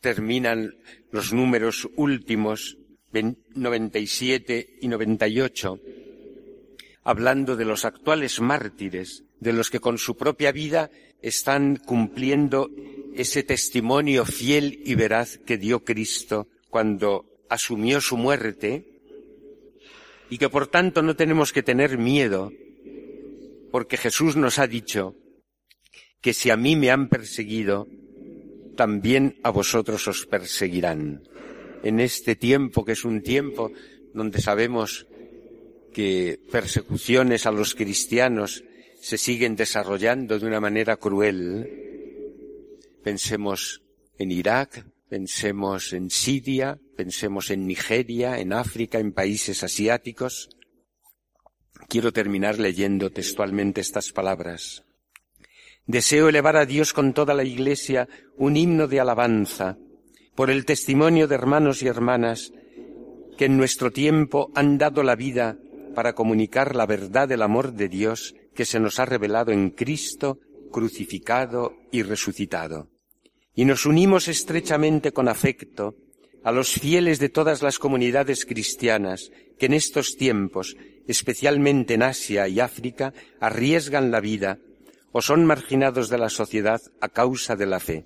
Terminan 0.00 0.74
los 1.10 1.32
números 1.32 1.88
últimos, 1.96 2.78
97 3.12 4.78
y 4.80 4.88
98, 4.88 5.78
hablando 7.04 7.54
de 7.54 7.64
los 7.64 7.84
actuales 7.84 8.40
mártires, 8.40 9.24
de 9.40 9.52
los 9.52 9.70
que 9.70 9.80
con 9.80 9.98
su 9.98 10.16
propia 10.16 10.52
vida 10.52 10.90
están 11.22 11.76
cumpliendo 11.76 12.70
ese 13.14 13.42
testimonio 13.42 14.24
fiel 14.24 14.80
y 14.84 14.94
veraz 14.94 15.38
que 15.38 15.58
dio 15.58 15.84
Cristo 15.84 16.48
cuando 16.70 17.33
asumió 17.54 18.00
su 18.00 18.16
muerte 18.16 18.84
y 20.30 20.38
que 20.38 20.48
por 20.48 20.66
tanto 20.66 21.02
no 21.02 21.16
tenemos 21.16 21.52
que 21.52 21.62
tener 21.62 21.98
miedo 21.98 22.52
porque 23.70 23.96
Jesús 23.96 24.36
nos 24.36 24.58
ha 24.58 24.66
dicho 24.66 25.16
que 26.20 26.32
si 26.32 26.50
a 26.50 26.56
mí 26.56 26.76
me 26.76 26.90
han 26.90 27.08
perseguido, 27.08 27.88
también 28.76 29.36
a 29.42 29.50
vosotros 29.50 30.06
os 30.08 30.26
perseguirán. 30.26 31.22
En 31.82 32.00
este 32.00 32.36
tiempo, 32.36 32.84
que 32.84 32.92
es 32.92 33.04
un 33.04 33.22
tiempo 33.22 33.72
donde 34.14 34.40
sabemos 34.40 35.06
que 35.92 36.40
persecuciones 36.50 37.46
a 37.46 37.52
los 37.52 37.74
cristianos 37.74 38.64
se 39.00 39.18
siguen 39.18 39.54
desarrollando 39.54 40.38
de 40.38 40.46
una 40.46 40.60
manera 40.60 40.96
cruel, 40.96 41.68
pensemos 43.02 43.82
en 44.18 44.30
Irak, 44.30 44.86
pensemos 45.08 45.92
en 45.92 46.10
Siria, 46.10 46.78
pensemos 46.94 47.50
en 47.50 47.66
Nigeria, 47.66 48.38
en 48.38 48.52
África, 48.52 48.98
en 48.98 49.12
países 49.12 49.62
asiáticos. 49.62 50.48
Quiero 51.88 52.12
terminar 52.12 52.58
leyendo 52.58 53.10
textualmente 53.10 53.80
estas 53.80 54.12
palabras. 54.12 54.84
Deseo 55.86 56.28
elevar 56.28 56.56
a 56.56 56.64
Dios 56.64 56.92
con 56.92 57.12
toda 57.12 57.34
la 57.34 57.44
Iglesia 57.44 58.08
un 58.36 58.56
himno 58.56 58.88
de 58.88 59.00
alabanza 59.00 59.76
por 60.34 60.50
el 60.50 60.64
testimonio 60.64 61.28
de 61.28 61.34
hermanos 61.34 61.82
y 61.82 61.86
hermanas 61.86 62.52
que 63.36 63.46
en 63.46 63.56
nuestro 63.56 63.90
tiempo 63.90 64.50
han 64.54 64.78
dado 64.78 65.02
la 65.02 65.16
vida 65.16 65.58
para 65.94 66.14
comunicar 66.14 66.74
la 66.74 66.86
verdad 66.86 67.28
del 67.28 67.42
amor 67.42 67.72
de 67.72 67.88
Dios 67.88 68.34
que 68.54 68.64
se 68.64 68.80
nos 68.80 68.98
ha 68.98 69.04
revelado 69.04 69.52
en 69.52 69.70
Cristo 69.70 70.38
crucificado 70.72 71.76
y 71.92 72.02
resucitado. 72.02 72.88
Y 73.54 73.64
nos 73.64 73.86
unimos 73.86 74.26
estrechamente 74.26 75.12
con 75.12 75.28
afecto 75.28 75.96
a 76.44 76.52
los 76.52 76.72
fieles 76.72 77.18
de 77.18 77.30
todas 77.30 77.62
las 77.62 77.78
comunidades 77.78 78.44
cristianas 78.44 79.30
que 79.58 79.66
en 79.66 79.72
estos 79.72 80.16
tiempos, 80.16 80.76
especialmente 81.08 81.94
en 81.94 82.02
Asia 82.02 82.46
y 82.48 82.60
África, 82.60 83.14
arriesgan 83.40 84.10
la 84.10 84.20
vida 84.20 84.58
o 85.10 85.22
son 85.22 85.46
marginados 85.46 86.10
de 86.10 86.18
la 86.18 86.28
sociedad 86.28 86.80
a 87.00 87.08
causa 87.08 87.56
de 87.56 87.66
la 87.66 87.80
fe. 87.80 88.04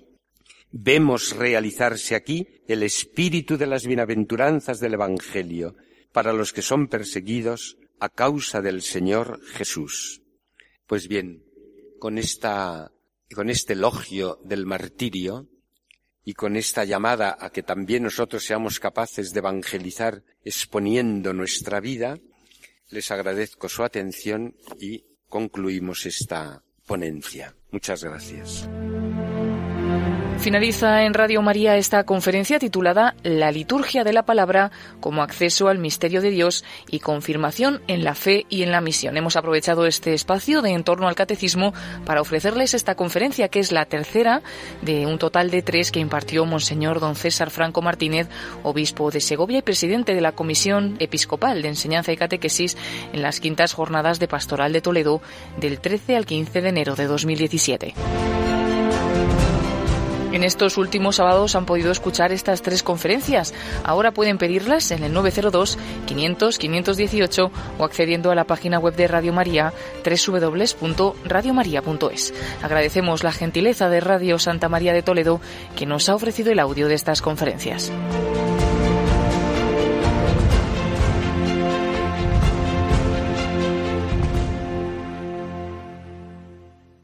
Vemos 0.71 1.35
realizarse 1.35 2.15
aquí 2.15 2.47
el 2.67 2.83
espíritu 2.83 3.57
de 3.57 3.67
las 3.67 3.85
bienaventuranzas 3.85 4.79
del 4.79 4.93
Evangelio 4.93 5.75
para 6.13 6.31
los 6.31 6.53
que 6.53 6.61
son 6.61 6.87
perseguidos 6.87 7.77
a 7.99 8.09
causa 8.09 8.61
del 8.61 8.81
Señor 8.81 9.41
Jesús. 9.43 10.21
Pues 10.87 11.07
bien, 11.07 11.43
con 11.99 12.17
esta, 12.17 12.91
con 13.33 13.49
este 13.49 13.73
elogio 13.73 14.39
del 14.43 14.65
martirio 14.65 15.49
y 16.23 16.33
con 16.33 16.55
esta 16.55 16.83
llamada 16.83 17.37
a 17.39 17.49
que 17.49 17.63
también 17.63 18.03
nosotros 18.03 18.43
seamos 18.43 18.79
capaces 18.79 19.31
de 19.33 19.39
evangelizar 19.39 20.23
exponiendo 20.43 21.33
nuestra 21.33 21.79
vida, 21.79 22.17
les 22.89 23.11
agradezco 23.11 23.69
su 23.69 23.83
atención 23.83 24.55
y 24.79 25.05
concluimos 25.27 26.05
esta 26.05 26.63
ponencia. 26.85 27.55
Muchas 27.71 28.03
gracias. 28.03 28.67
Finaliza 30.39 31.03
en 31.03 31.13
Radio 31.13 31.41
María 31.41 31.75
esta 31.75 32.05
conferencia 32.05 32.59
titulada 32.59 33.13
La 33.23 33.51
liturgia 33.51 34.05
de 34.05 34.13
la 34.13 34.23
palabra 34.23 34.71
como 35.01 35.21
acceso 35.21 35.67
al 35.67 35.79
misterio 35.79 36.21
de 36.21 36.29
Dios 36.29 36.63
y 36.89 37.01
confirmación 37.01 37.81
en 37.87 38.05
la 38.05 38.15
fe 38.15 38.45
y 38.47 38.63
en 38.63 38.71
la 38.71 38.79
misión. 38.79 39.17
Hemos 39.17 39.35
aprovechado 39.35 39.85
este 39.85 40.13
espacio 40.13 40.61
de 40.61 40.69
entorno 40.69 41.09
al 41.09 41.15
catecismo 41.15 41.73
para 42.05 42.21
ofrecerles 42.21 42.73
esta 42.73 42.95
conferencia 42.95 43.49
que 43.49 43.59
es 43.59 43.73
la 43.73 43.83
tercera 43.83 44.41
de 44.81 45.05
un 45.05 45.19
total 45.19 45.51
de 45.51 45.61
tres 45.61 45.91
que 45.91 45.99
impartió 45.99 46.45
Monseñor 46.45 47.01
don 47.01 47.17
César 47.17 47.49
Franco 47.49 47.81
Martínez, 47.81 48.29
obispo 48.63 49.11
de 49.11 49.19
Segovia 49.19 49.57
y 49.57 49.63
presidente 49.63 50.15
de 50.15 50.21
la 50.21 50.31
Comisión 50.31 50.95
Episcopal 50.99 51.61
de 51.61 51.67
Enseñanza 51.67 52.13
y 52.13 52.17
Catequesis 52.17 52.77
en 53.11 53.21
las 53.21 53.41
quintas 53.41 53.73
jornadas 53.73 54.19
de 54.19 54.29
Pastoral 54.29 54.71
de 54.71 54.81
Toledo 54.81 55.21
del 55.57 55.81
13 55.81 56.15
al 56.15 56.25
15 56.25 56.61
de 56.61 56.69
enero 56.69 56.95
de 56.95 57.07
2017. 57.07 57.93
En 60.31 60.43
estos 60.43 60.77
últimos 60.77 61.15
sábados 61.15 61.55
han 61.55 61.65
podido 61.65 61.91
escuchar 61.91 62.31
estas 62.31 62.61
tres 62.61 62.83
conferencias. 62.83 63.51
Ahora 63.83 64.11
pueden 64.11 64.37
pedirlas 64.37 64.91
en 64.91 65.03
el 65.03 65.11
902 65.13 65.79
500 66.05 66.59
518 66.59 67.51
o 67.77 67.83
accediendo 67.83 68.29
a 68.31 68.35
la 68.35 68.43
página 68.43 68.77
web 68.79 68.95
de 68.95 69.07
Radio 69.07 69.33
María 69.33 69.73
www.radiomaria.es. 70.03 72.33
Agradecemos 72.61 73.23
la 73.23 73.31
gentileza 73.31 73.89
de 73.89 74.01
Radio 74.01 74.37
Santa 74.37 74.69
María 74.69 74.93
de 74.93 75.01
Toledo 75.01 75.41
que 75.75 75.87
nos 75.87 76.09
ha 76.09 76.15
ofrecido 76.15 76.51
el 76.51 76.59
audio 76.59 76.87
de 76.87 76.93
estas 76.93 77.21
conferencias. 77.21 77.91